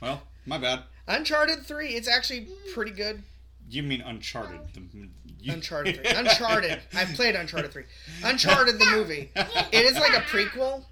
[0.02, 0.82] Well, my bad.
[1.08, 3.22] Uncharted 3, it's actually pretty good.
[3.70, 4.60] You mean Uncharted?
[4.74, 4.82] The,
[5.40, 6.06] you- Uncharted 3.
[6.16, 6.80] Uncharted.
[6.94, 7.84] I've played Uncharted 3.
[8.24, 9.30] Uncharted the movie.
[9.36, 10.84] It is like a prequel,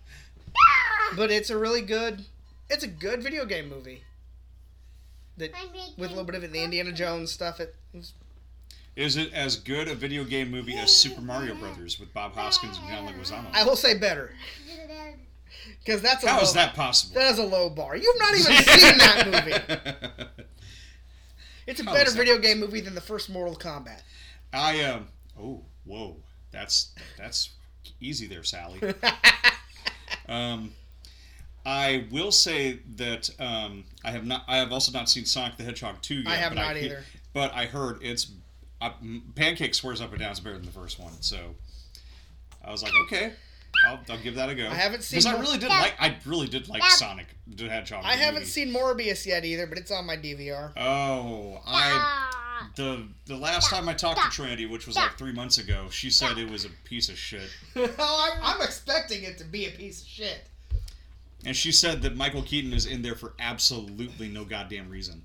[1.17, 2.25] but it's a really good
[2.69, 4.03] it's a good video game movie.
[5.37, 5.51] That
[5.97, 8.13] with a little bit of the Indiana Jones stuff it it's-
[8.95, 12.77] Is it as good a video game movie as Super Mario Brothers with Bob Hoskins
[12.77, 13.47] and John Leguizamo?
[13.53, 14.33] I will say better
[15.85, 17.15] cuz that's a How low, is that possible?
[17.15, 17.95] That is a low bar.
[17.95, 19.27] You've not even seen that
[20.07, 20.25] movie.
[21.67, 24.01] It's a How better video game movie than the first Mortal Kombat.
[24.51, 25.07] I um.
[25.39, 26.17] Oh, whoa.
[26.51, 27.51] That's that's
[27.99, 28.79] easy there, Sally.
[30.27, 30.73] Um,
[31.65, 34.43] I will say that um, I have not.
[34.47, 36.27] I have also not seen Sonic the Hedgehog two yet.
[36.27, 37.03] I have not he- either.
[37.33, 38.31] But I heard it's.
[38.81, 38.91] Uh,
[39.35, 41.13] Pancake swears up and down it's better than the first one.
[41.21, 41.37] So
[42.65, 43.33] I was like, okay,
[43.85, 44.67] I'll, I'll give that a go.
[44.67, 45.93] I haven't seen because I really did like.
[45.99, 48.03] I really did like Sonic the Hedgehog.
[48.03, 48.45] I haven't movie.
[48.45, 50.71] seen Morbius yet either, but it's on my DVR.
[50.77, 52.31] Oh, I
[52.75, 56.09] the the last time I talked to Trinity, which was like three months ago, she
[56.09, 57.49] said it was a piece of shit.
[57.75, 60.47] oh, I'm, I'm expecting it to be a piece of shit.
[61.45, 65.23] And she said that Michael Keaton is in there for absolutely no goddamn reason.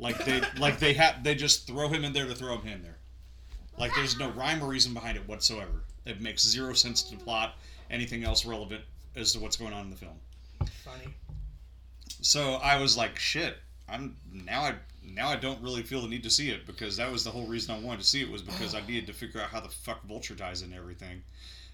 [0.00, 2.82] Like they like they have they just throw him in there to throw him in
[2.82, 2.96] there.
[3.78, 5.84] Like there's no rhyme or reason behind it whatsoever.
[6.06, 7.56] It makes zero sense to the plot,
[7.90, 8.82] anything else relevant
[9.14, 10.18] as to what's going on in the film.
[10.84, 11.14] Funny.
[12.22, 13.56] So I was like, shit.
[13.88, 14.74] I'm now I
[15.04, 17.46] now I don't really feel the need to see it because that was the whole
[17.46, 19.68] reason I wanted to see it was because I needed to figure out how the
[19.68, 21.22] fuck Vulture ties into everything.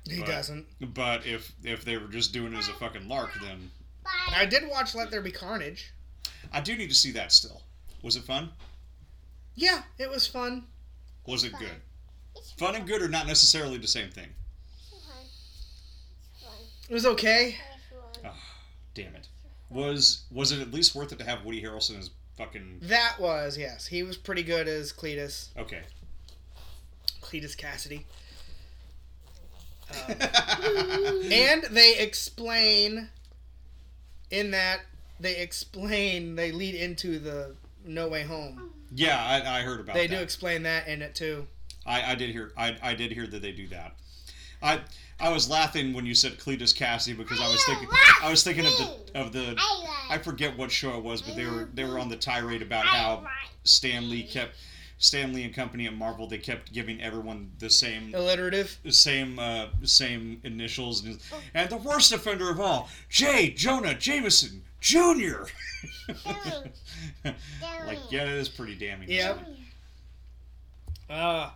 [0.08, 0.66] He But- doesn't.
[0.94, 3.70] But if if they were just doing it as a fucking lark, then
[4.34, 5.92] I did watch Let There Be Carnage.
[6.52, 7.62] I do need to see that still.
[8.02, 8.50] Was it fun?
[9.54, 10.64] Yeah, it was fun.
[11.26, 11.80] Was it good?
[12.58, 14.28] Fun and good are not necessarily the same thing.
[16.88, 17.56] It was okay.
[18.94, 19.28] Damn it.
[19.68, 23.58] Was was it at least worth it to have Woody Harrelson as fucking That was
[23.58, 23.86] yes.
[23.86, 25.48] He was pretty good as Cletus.
[25.58, 25.82] okay?
[27.20, 28.04] Cletus Kasady.
[29.90, 30.14] Uh,
[31.30, 33.08] and they explain
[34.30, 34.80] in that
[35.18, 37.54] they explain they lead into the
[37.86, 38.70] No Way Home.
[38.94, 40.00] yeah, I, I heard about that.
[40.00, 40.16] They that.
[40.16, 41.46] do explain that in it too.
[41.86, 43.94] I, I did hear I, I did hear that they do that.
[44.62, 44.80] I
[45.20, 47.88] I was laughing when you said Cletus Kasady because I was thinking
[48.22, 49.56] I was thinking of the of the
[50.10, 52.84] I forget what show it was, but they were they were on the tirade about
[52.84, 53.26] how
[53.64, 54.56] Stan Lee kept
[54.98, 58.78] Stan Lee and company at Marvel they kept giving everyone the same Alliterative.
[58.82, 61.18] the same uh, same initials and,
[61.54, 63.50] and the worst offender of all, J.
[63.50, 65.44] Jonah Jameson Jr.
[67.24, 69.08] like yeah, it is pretty damning.
[69.10, 69.38] isn't
[71.08, 71.50] Uh,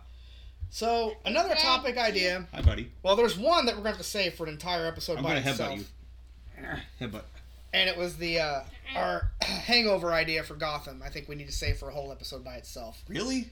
[0.69, 2.47] so another topic idea.
[2.53, 2.91] Hi, buddy.
[3.03, 5.23] Well, there's one that we're going to have to save for an entire episode I'm
[5.23, 5.71] by gonna itself.
[5.71, 7.07] headbutt you.
[7.07, 7.23] Headbutt.
[7.73, 8.61] And it was the uh,
[8.95, 11.01] our hangover idea for Gotham.
[11.03, 13.01] I think we need to save for a whole episode by itself.
[13.07, 13.49] Really?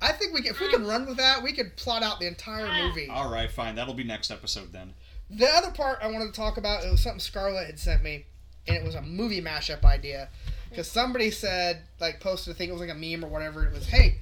[0.00, 2.26] I think we can, if we could run with that, we could plot out the
[2.26, 3.08] entire movie.
[3.08, 3.74] All right, fine.
[3.74, 4.92] That'll be next episode then.
[5.30, 8.26] The other part I wanted to talk about it was something Scarlett had sent me,
[8.68, 10.28] and it was a movie mashup idea.
[10.68, 13.64] Because somebody said, like, posted a thing, it was like a meme or whatever.
[13.64, 14.18] It was, hey,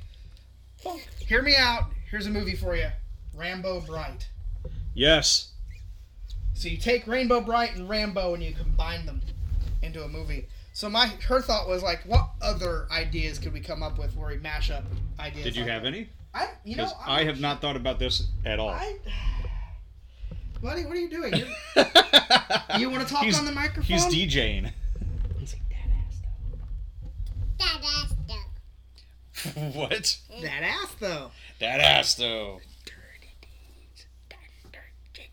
[1.19, 1.85] hear me out.
[2.11, 2.89] Here's a movie for you
[3.35, 4.29] Rambo Bright.
[4.95, 5.51] Yes.
[6.55, 9.21] So you take Rainbow Bright and Rambo and you combine them
[9.83, 10.49] into a movie.
[10.73, 14.29] So my her thought was like, what other ideas could we come up with where
[14.29, 14.85] we mash up
[15.21, 15.45] ideas?
[15.45, 15.89] Did you like have that?
[15.89, 16.09] any?
[16.33, 18.71] I you know I'm I have not thought about this at all.
[18.71, 18.97] I,
[20.61, 21.33] buddy, what are you doing?
[21.35, 21.47] You're,
[22.79, 23.85] you want to talk He's- on the microphone?
[23.85, 24.73] He's DJing.
[29.75, 30.17] what?
[30.43, 31.31] That ass though.
[31.61, 32.61] That ass though.
[32.87, 34.39] Dirty deeds, done
[34.73, 34.81] dirt
[35.13, 35.31] cheap.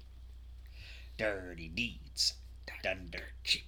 [1.22, 2.34] Dirty deeds,
[2.82, 3.64] done dirt cheap.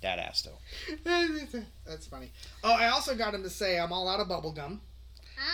[0.00, 0.58] That ass though.
[1.84, 2.30] That's funny.
[2.62, 4.80] Oh, I also got him to say I'm all out of bubble gum.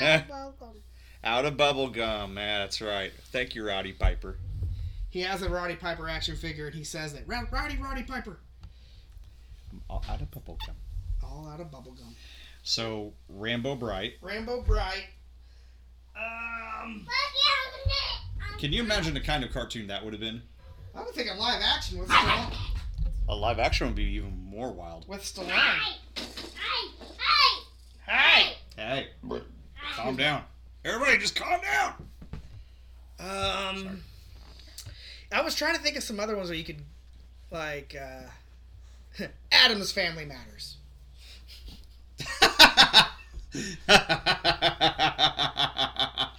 [0.01, 0.83] I'm welcome.
[1.23, 2.61] Out of bubble gum, man.
[2.61, 3.11] That's right.
[3.33, 4.37] Thank you, Roddy Piper.
[5.09, 7.25] He has a Roddy Piper action figure, and he says it.
[7.27, 8.39] Roddy, Roddy Piper.
[9.89, 10.77] All out of bubble gum.
[11.23, 12.15] All out of bubble gum.
[12.63, 14.15] So Rambo Bright.
[14.21, 15.07] Rainbow Bright.
[16.17, 17.07] Um,
[18.59, 20.43] Can you imagine the kind of cartoon that would have been?
[20.95, 22.55] I would think a live action with Stallone.
[23.29, 25.09] A live action would be even more wild.
[25.09, 25.51] With Stallone.
[25.51, 25.97] Hey!
[28.07, 28.55] Hey, Hey!
[28.77, 29.07] Hey!
[29.97, 30.43] calm down.
[30.85, 31.95] Everybody, just calm down.
[33.19, 33.89] Um, Sorry.
[35.33, 36.83] I was trying to think of some other ones where you could,
[37.51, 40.77] like, uh, Addams Family Matters.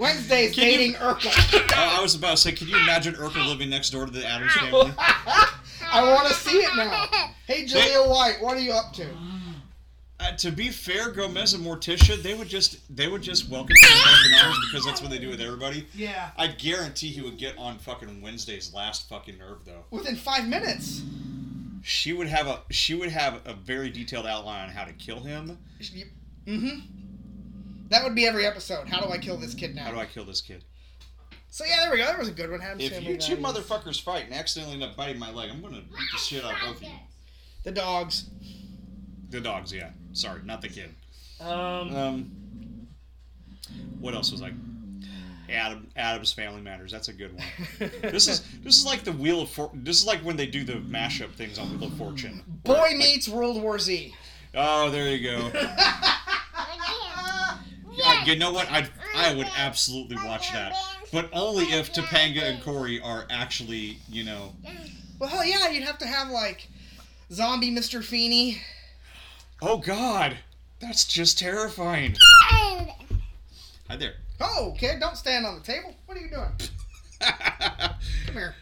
[0.00, 1.66] Wednesday's Can you- dating Urkel.
[1.76, 4.26] Oh, I was about to say, can you imagine Urkel living next door to the
[4.26, 4.92] Addams family?
[4.98, 7.06] I want to see it now.
[7.46, 9.06] Hey, Julia White, what are you up to?
[10.18, 13.88] Uh, to be fair, Gomez and Morticia, they would just they would just welcome him
[13.90, 15.86] with open because that's what they do with everybody.
[15.94, 16.30] Yeah.
[16.36, 19.84] I guarantee he would get on fucking Wednesday's last fucking nerve though.
[19.90, 21.02] Within five minutes.
[21.82, 25.20] She would have a she would have a very detailed outline on how to kill
[25.20, 25.56] him.
[25.80, 26.80] Mm-hmm.
[27.90, 28.88] That would be every episode.
[28.88, 29.84] How do I kill this kid now?
[29.84, 30.64] How do I kill this kid?
[31.48, 32.04] So yeah, there we go.
[32.06, 32.60] That was a good one.
[32.62, 33.64] Addams If Family you two Values.
[33.66, 36.52] motherfuckers fight and accidentally end up biting my leg, I'm gonna beat the shit out
[36.54, 36.88] of both of you.
[37.64, 38.30] the dogs.
[39.30, 39.90] The dogs, yeah.
[40.12, 40.94] Sorry, not the kid.
[41.40, 41.48] Um,
[41.96, 42.30] Um,
[43.98, 44.52] what else was like?
[45.48, 46.92] Adam Addams Family Matters.
[46.92, 47.44] That's a good one.
[48.02, 50.62] This is this is like the Wheel of For- This is like when they do
[50.62, 52.44] the mashup things on Wheel of Fortune.
[52.62, 54.14] Boy Like- meets World War Z.
[54.54, 55.50] Oh, there you go.
[58.30, 58.70] You know what?
[58.70, 58.86] I
[59.16, 60.72] I would absolutely watch that,
[61.12, 64.52] but only if Topanga and Cory are actually, you know.
[65.18, 66.68] Well, hell yeah, you'd have to have like
[67.32, 68.04] zombie Mr.
[68.04, 68.62] Feeney.
[69.60, 70.36] Oh God,
[70.80, 72.14] that's just terrifying.
[72.52, 74.14] Hi there.
[74.40, 75.92] Oh, kid, don't stand on the table.
[76.06, 76.52] What are you doing?
[77.20, 78.54] Come here.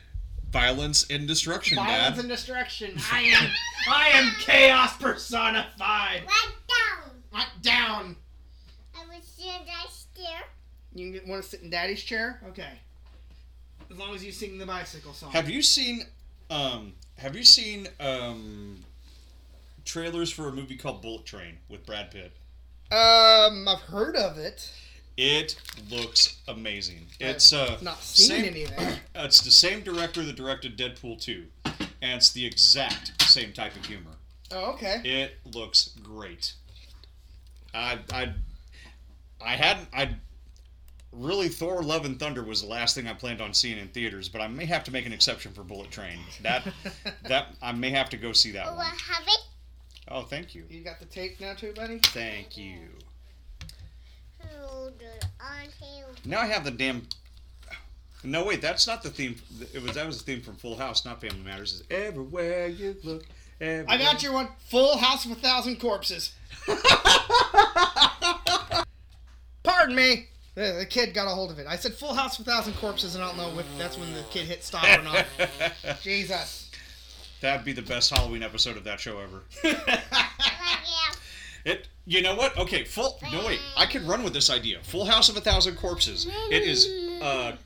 [0.50, 2.18] Violence and destruction, Violence Dad.
[2.20, 2.98] and destruction.
[3.12, 3.50] I am,
[3.86, 6.22] I am chaos personified.
[6.26, 7.10] Right down.
[7.34, 8.16] Right down.
[9.40, 10.42] I was sitting right
[10.94, 11.02] there.
[11.04, 12.40] You want to sit in Daddy's chair?
[12.48, 12.72] Okay.
[13.90, 15.30] As long as you sing the bicycle song.
[15.32, 16.02] Have you seen
[16.50, 18.78] um have you seen um
[19.84, 22.32] trailers for a movie called Bullet Train with Brad Pitt?
[22.90, 24.72] Um, I've heard of it.
[25.16, 25.56] It
[25.90, 27.06] looks amazing.
[27.20, 28.98] It's uh not seen same- anything.
[29.20, 31.44] It's the same director that directed Deadpool 2.
[32.00, 34.12] And it's the exact same type of humor.
[34.52, 35.00] Oh, okay.
[35.04, 36.52] It looks great.
[37.74, 38.34] I I
[39.44, 40.10] I hadn't I
[41.12, 44.28] really Thor Love and Thunder was the last thing I planned on seeing in theaters,
[44.28, 46.18] but I may have to make an exception for Bullet Train.
[46.42, 46.62] That
[47.24, 48.86] that I may have to go see that Oh, one.
[48.86, 49.40] I have it.
[50.10, 50.64] Oh, thank you.
[50.70, 51.98] You got the tape now too, buddy?
[51.98, 52.78] Thank you.
[54.60, 55.02] Hold
[55.40, 55.68] on.
[56.24, 57.06] Now I have the damn
[58.24, 59.36] No, wait, that's not the theme.
[59.72, 61.80] It was that was the theme from Full House, not Family Matters.
[61.80, 63.24] It's everywhere you look.
[63.60, 63.86] Everywhere.
[63.88, 64.48] I got your one.
[64.68, 66.32] Full House of a Thousand Corpses.
[69.68, 70.26] Pardon me.
[70.54, 71.66] The, the kid got a hold of it.
[71.68, 74.12] I said Full House of a Thousand Corpses, and I don't know if that's when
[74.14, 75.24] the kid hit stop or not.
[76.02, 76.70] Jesus.
[77.40, 79.42] That'd be the best Halloween episode of that show ever.
[81.64, 81.88] It.
[82.06, 82.56] You know what?
[82.56, 83.18] Okay, full.
[83.30, 84.78] No wait, I could run with this idea.
[84.84, 86.26] Full House of a Thousand Corpses.
[86.50, 86.88] It is.
[87.20, 87.56] Uh,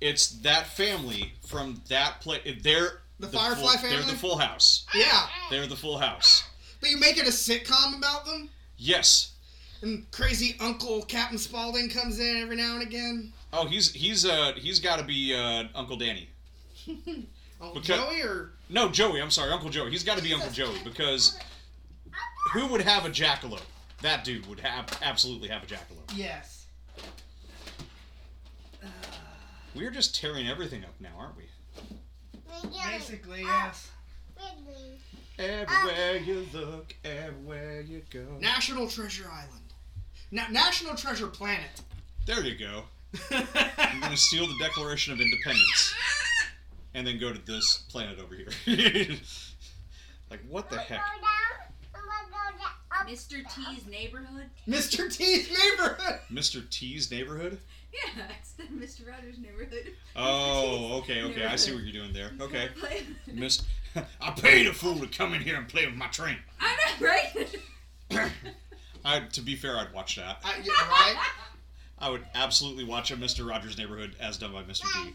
[0.00, 2.38] it's that family from that play.
[2.62, 4.86] They're The Firefly full, They're the Full House.
[4.94, 5.26] yeah.
[5.50, 6.44] They're the Full House.
[6.80, 8.48] But you make it a sitcom about them?
[8.78, 9.32] Yes.
[9.84, 13.30] And crazy Uncle Captain Spaulding comes in every now and again?
[13.52, 16.30] Oh, he's he's uh he's got to be uh, Uncle Danny.
[16.88, 18.50] Uncle Because- Joey or.
[18.70, 19.20] No, Joey.
[19.20, 19.90] I'm sorry, Uncle Joey.
[19.90, 21.38] He's got to be Uncle Joey because
[22.54, 23.60] who would have a jackalope?
[24.00, 26.16] That dude would have absolutely have a jackalope.
[26.16, 26.66] Yes.
[29.74, 31.44] We're just tearing everything up now, aren't we?
[32.90, 33.90] Basically, yes.
[35.38, 38.24] Everywhere you look, everywhere you go.
[38.40, 39.63] National Treasure Island.
[40.34, 41.80] Na- National Treasure Planet.
[42.26, 42.82] There you go.
[43.78, 45.94] I'm gonna steal the Declaration of Independence,
[46.94, 48.48] and then go to this planet over here.
[50.30, 51.00] like what the heck?
[53.06, 53.42] Mr.
[53.54, 54.46] T's neighborhood.
[54.66, 55.14] Mr.
[55.14, 56.20] T's neighborhood.
[56.32, 56.68] Mr.
[56.68, 57.58] T's neighborhood?
[57.92, 59.06] Yeah, it's the Mr.
[59.08, 59.92] Rogers neighborhood.
[60.16, 61.44] Oh, okay, okay.
[61.44, 62.32] I see what you're doing there.
[62.40, 62.70] Okay.
[63.32, 63.62] Miss,
[64.20, 66.38] I paid a fool to come in here and play with my train.
[66.60, 68.30] I know, right?
[69.04, 70.38] I, to be fair, I'd watch that.
[70.44, 71.16] I, yeah, right?
[71.98, 73.48] I would absolutely watch a Mr.
[73.48, 74.84] Rogers' Neighborhood as done by Mr.
[75.04, 75.14] D.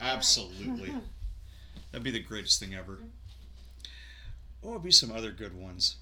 [0.00, 0.94] Absolutely.
[1.92, 2.98] That'd be the greatest thing ever.
[3.02, 3.86] Oh,
[4.60, 5.96] what would be some other good ones?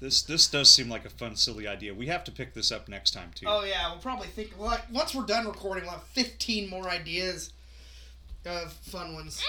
[0.00, 1.92] This this does seem like a fun, silly idea.
[1.92, 3.46] We have to pick this up next time too.
[3.48, 4.52] Oh yeah, we'll probably think.
[4.56, 7.52] Well, once we're done recording, we'll have 15 more ideas
[8.46, 9.42] of fun ones.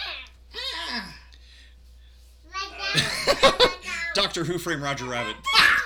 [0.56, 1.16] Ah.
[2.56, 3.76] ah.
[4.16, 5.36] Doctor Who frame Roger Rabbit.
[5.54, 5.79] Ah.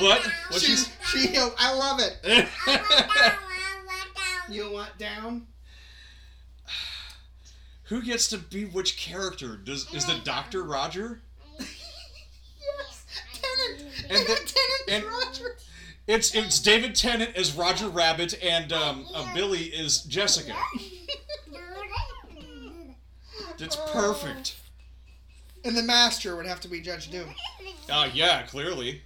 [0.00, 0.22] What?
[0.50, 2.48] What's She's, she, I love it.
[4.50, 5.46] You want down?
[7.84, 9.58] Who gets to be which character?
[9.58, 11.20] Does is the Doctor Roger?
[11.58, 13.04] yes,
[13.34, 13.84] Tennant.
[14.08, 15.58] And the- Tennant and- Roger.
[16.06, 20.54] It's it's David Tennant as Roger Rabbit and um, uh, Billie is Jessica.
[23.58, 24.56] That's perfect.
[25.64, 27.34] And the master would have to be Judge Doom.
[27.90, 29.02] Uh, yeah, clearly.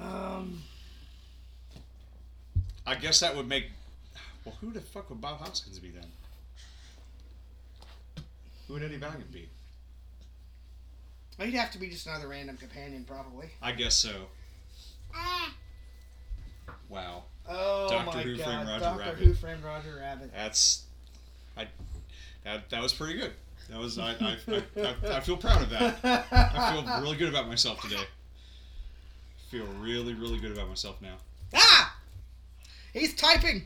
[0.00, 0.62] Um,
[2.86, 3.66] I guess that would make.
[4.44, 6.06] Well, who the fuck would Bob Hoskins be then?
[8.66, 9.48] Who would Eddie Valiant be?
[11.38, 13.48] he'd have to be just another random companion, probably.
[13.62, 14.26] I guess so.
[15.14, 15.54] Ah.
[16.88, 19.18] Wow, Oh Doctor my Who god, framed Roger Doctor Rabbit.
[19.18, 20.30] Who framed Roger Rabbit.
[20.34, 20.84] that's.
[21.56, 21.66] I.
[22.44, 23.32] That, that was pretty good.
[23.68, 25.98] That was I I, I, I, I feel proud of that.
[26.32, 28.02] I feel really good about myself today.
[29.50, 31.16] Feel really really good about myself now.
[31.54, 31.96] ah!
[32.92, 33.64] He's typing.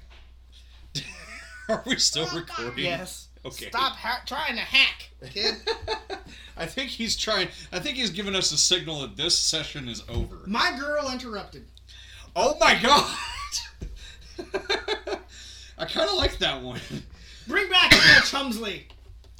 [1.69, 2.85] Are we still recording?
[2.85, 3.29] Yes.
[3.45, 3.69] Okay.
[3.69, 5.57] Stop ha- trying to hack, kid.
[6.57, 7.49] I think he's trying.
[7.71, 10.39] I think he's giving us a signal that this session is over.
[10.47, 11.67] My girl interrupted.
[12.35, 13.17] Oh my god!
[15.79, 16.81] I kind of like that one.
[17.47, 18.85] Bring back Bill Chumsley.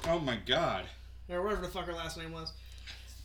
[0.07, 0.85] Oh my god!
[1.27, 2.53] Or whatever the fuck her last name was.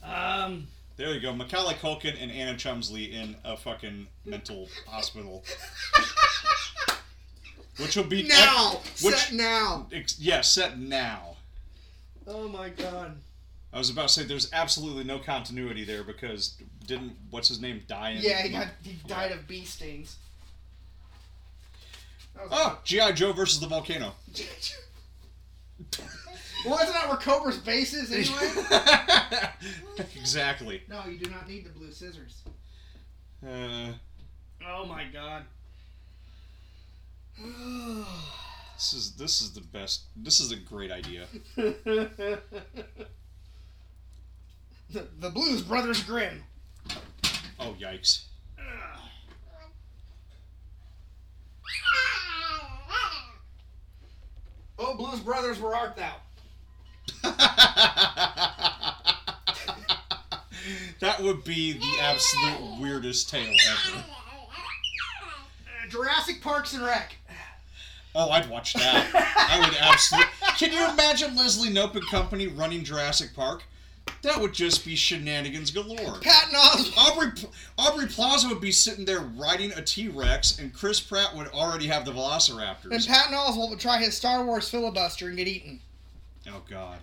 [0.03, 0.67] Um.
[1.01, 5.43] There you go, Macaulay Culkin and Anna Chumsley in a fucking mental hospital,
[7.79, 8.83] which will be Now!
[9.01, 9.87] Which- Set now!
[9.95, 11.37] Ex- yeah, set now.
[12.27, 13.17] Oh my god.
[13.73, 16.57] I was about to say there's absolutely no continuity there because
[16.87, 18.19] didn't what's his name die in?
[18.21, 20.19] Yeah, he got he died of bee stings.
[22.51, 24.13] Oh, GI Joe versus the volcano.
[26.67, 28.51] Well, isn't that where Cobra's base is anyway?
[30.17, 30.83] exactly.
[30.89, 32.43] no, you do not need the blue scissors.
[33.47, 33.93] Uh,
[34.67, 35.45] Oh my god.
[38.77, 40.03] this is this is the best.
[40.15, 41.25] This is a great idea.
[41.57, 42.39] the,
[44.91, 46.43] the Blues Brothers Grimm.
[47.59, 48.25] Oh yikes!
[54.79, 56.15] Oh, Blues Brothers, where art thou?
[61.01, 63.99] that would be the absolute weirdest tale ever.
[63.99, 67.17] Uh, Jurassic Parks and Rec.
[68.15, 69.07] Oh, I'd watch that.
[69.15, 70.31] I would absolutely.
[70.57, 73.63] Can you imagine Leslie Knope and Company running Jurassic Park?
[74.23, 76.19] That would just be shenanigans galore.
[76.21, 76.97] Patton Oswalt.
[76.97, 77.31] Aubrey
[77.79, 81.87] Aubrey Plaza would be sitting there riding a T Rex, and Chris Pratt would already
[81.87, 82.93] have the Velociraptors.
[82.93, 83.07] And.
[83.07, 85.81] Patton Oswalt would try his Star Wars filibuster and get eaten.
[86.49, 86.99] Oh God!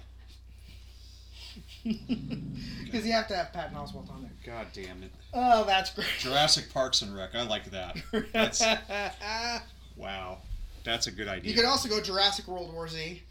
[1.83, 4.31] Because you have to have Patton Oswalt on there.
[4.55, 5.11] God damn it!
[5.33, 6.07] Oh, that's great.
[6.19, 7.35] Jurassic Parks and Rec.
[7.35, 7.97] I like that.
[8.33, 8.61] That's
[9.95, 10.39] wow.
[10.83, 11.51] That's a good idea.
[11.51, 13.21] you could also go Jurassic World War Z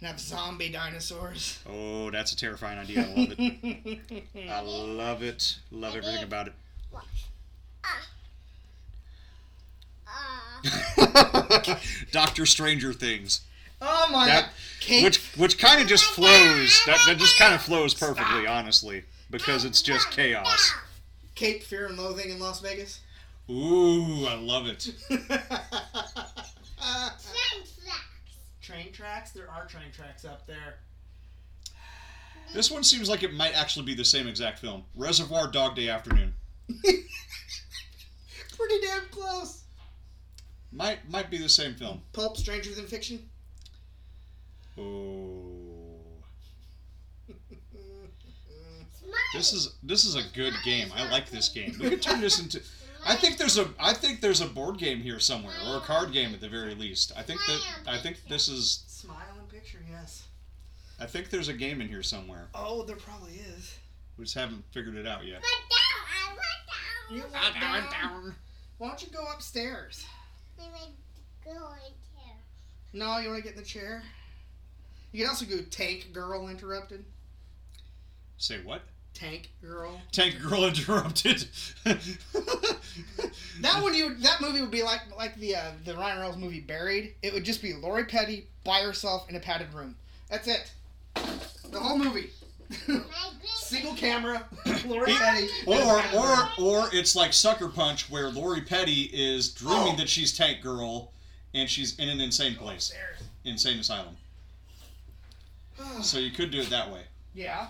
[0.00, 1.58] and have zombie dinosaurs.
[1.68, 3.02] Oh, that's a terrifying idea.
[3.02, 4.24] I love it.
[4.50, 5.58] I love it.
[5.70, 6.52] Love everything about it.
[7.84, 8.06] Ah.
[10.06, 11.80] Ah.
[12.12, 13.40] Doctor Stranger Things.
[13.80, 14.50] Oh my That- god.
[14.80, 16.80] Kate, which which kind of just flows.
[16.86, 20.72] That, that just kind of flows perfectly, honestly, because it's just chaos.
[21.34, 23.00] Cape Fear and Loathing in Las Vegas.
[23.50, 24.88] Ooh, I love it.
[25.10, 25.18] Uh,
[27.20, 28.04] train tracks.
[28.62, 29.30] Train tracks?
[29.32, 30.76] There are train tracks up there.
[32.54, 34.82] This one seems like it might actually be the same exact film.
[34.96, 36.32] Reservoir Dog Day Afternoon.
[36.82, 37.04] Pretty
[38.86, 39.62] damn close.
[40.72, 42.02] Might might be the same film.
[42.12, 43.28] Pulp Stranger Than Fiction.
[44.78, 45.60] Oh.
[49.34, 50.88] This is this is a good game.
[50.94, 51.76] I like this game.
[51.80, 52.60] We could turn this into.
[53.06, 56.12] I think there's a I think there's a board game here somewhere or a card
[56.12, 57.12] game at the very least.
[57.16, 60.26] I think that I think this is Smile and picture, yes.
[61.00, 62.48] I think there's a game in here somewhere.
[62.54, 63.78] Oh, there probably is.
[64.18, 65.42] We just haven't figured it out yet.
[67.10, 67.32] You went
[67.90, 68.34] down.
[68.76, 70.04] Why don't you go upstairs?
[72.92, 74.02] No, you want to get in the chair?
[75.12, 77.04] You can also go Tank Girl Interrupted.
[78.38, 78.82] Say what?
[79.12, 80.00] Tank Girl.
[80.12, 81.46] Tank Girl interrupted.
[83.60, 86.60] That one, you that movie would be like like the uh, the Ryan Reynolds movie
[86.60, 87.14] Buried.
[87.22, 89.96] It would just be Lori Petty by herself in a padded room.
[90.30, 90.72] That's it.
[91.14, 92.30] The whole movie.
[93.44, 94.44] Single camera,
[94.86, 95.48] Lori Petty.
[95.66, 99.96] Or, or, or it's like Sucker Punch, where Lori Petty is dreaming Oh.
[99.96, 101.12] that she's Tank Girl,
[101.52, 102.92] and she's in an insane place,
[103.44, 104.16] insane asylum.
[106.02, 107.02] So you could do it that way.
[107.34, 107.68] Yeah.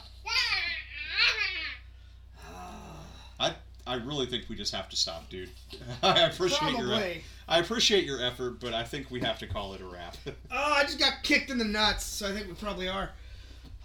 [3.38, 3.54] I,
[3.86, 5.48] I really think we just have to stop, dude.
[6.02, 7.22] I appreciate your, Probably.
[7.48, 10.16] I appreciate your effort, but I think we have to call it a wrap.
[10.26, 13.10] Oh, I just got kicked in the nuts, so I think we probably are.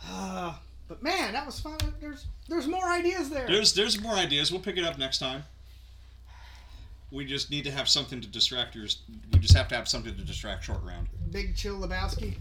[0.07, 0.53] Uh,
[0.87, 1.77] but man, that was fun.
[1.99, 3.47] There's there's more ideas there.
[3.47, 4.51] there's, there's more ideas.
[4.51, 5.43] We'll pick it up next time.
[7.11, 8.99] We just need to have something to distract yours.
[9.31, 11.07] We just have to have something to distract short round.
[11.31, 12.35] Big Chill Lebowski.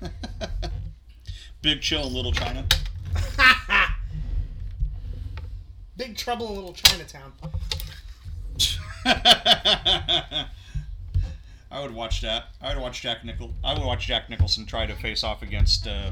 [1.62, 2.64] Big chill in Little China.
[5.96, 7.32] Big Trouble in Little Chinatown.
[11.70, 12.46] I would watch that.
[12.60, 13.52] I would watch Jack Nichol.
[13.64, 16.10] I would watch Jack Nicholson try to face off against uh,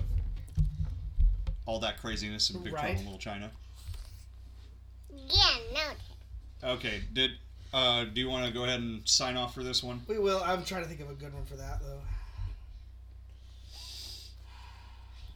[1.66, 2.80] all that craziness in Big Right.
[2.82, 3.50] Trouble in Little China.
[5.12, 6.70] Yeah, no.
[6.72, 7.32] Okay, did
[7.72, 10.02] uh, do you want to go ahead and sign off for this one?
[10.08, 10.42] We will.
[10.44, 12.00] I'm trying to think of a good one for that though.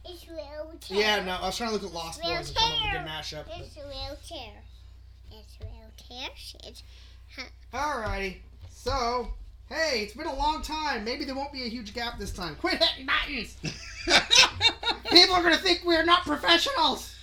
[0.07, 0.97] It's wheelchair.
[0.97, 2.97] Yeah, no, I was trying to look at Lost Boys and come up with a
[3.03, 3.45] good mashup.
[3.47, 4.53] but- It's wheelchair.
[5.31, 6.29] It's wheelchair.
[6.63, 6.83] It's
[7.73, 8.37] Alrighty.
[8.69, 9.27] So,
[9.67, 11.03] hey, it's been a long time.
[11.03, 12.55] Maybe there won't be a huge gap this time.
[12.55, 13.57] Quit hitting buttons.
[15.11, 17.13] People are gonna think we're not professionals.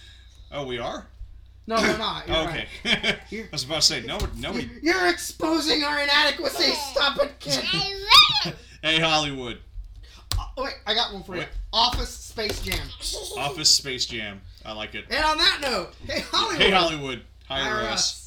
[0.51, 1.07] oh, we are.
[1.69, 2.27] No, we're not.
[2.27, 2.67] You're oh, okay.
[2.85, 3.19] right.
[3.33, 4.19] I was about to say no.
[4.37, 4.69] Nobody.
[4.83, 6.73] You're exposing our inadequacy.
[6.73, 7.65] Stop it, kid.
[8.83, 9.59] Hey, Hollywood.
[10.39, 11.45] Oh, wait, I got one for you.
[11.73, 12.87] Office Space Jam.
[13.37, 14.41] Office Space Jam.
[14.65, 15.05] I like it.
[15.11, 16.63] And on that note, hey Hollywood.
[16.63, 17.23] Hey, Hollywood.
[17.47, 17.93] Hire Hire us.
[17.93, 18.22] us.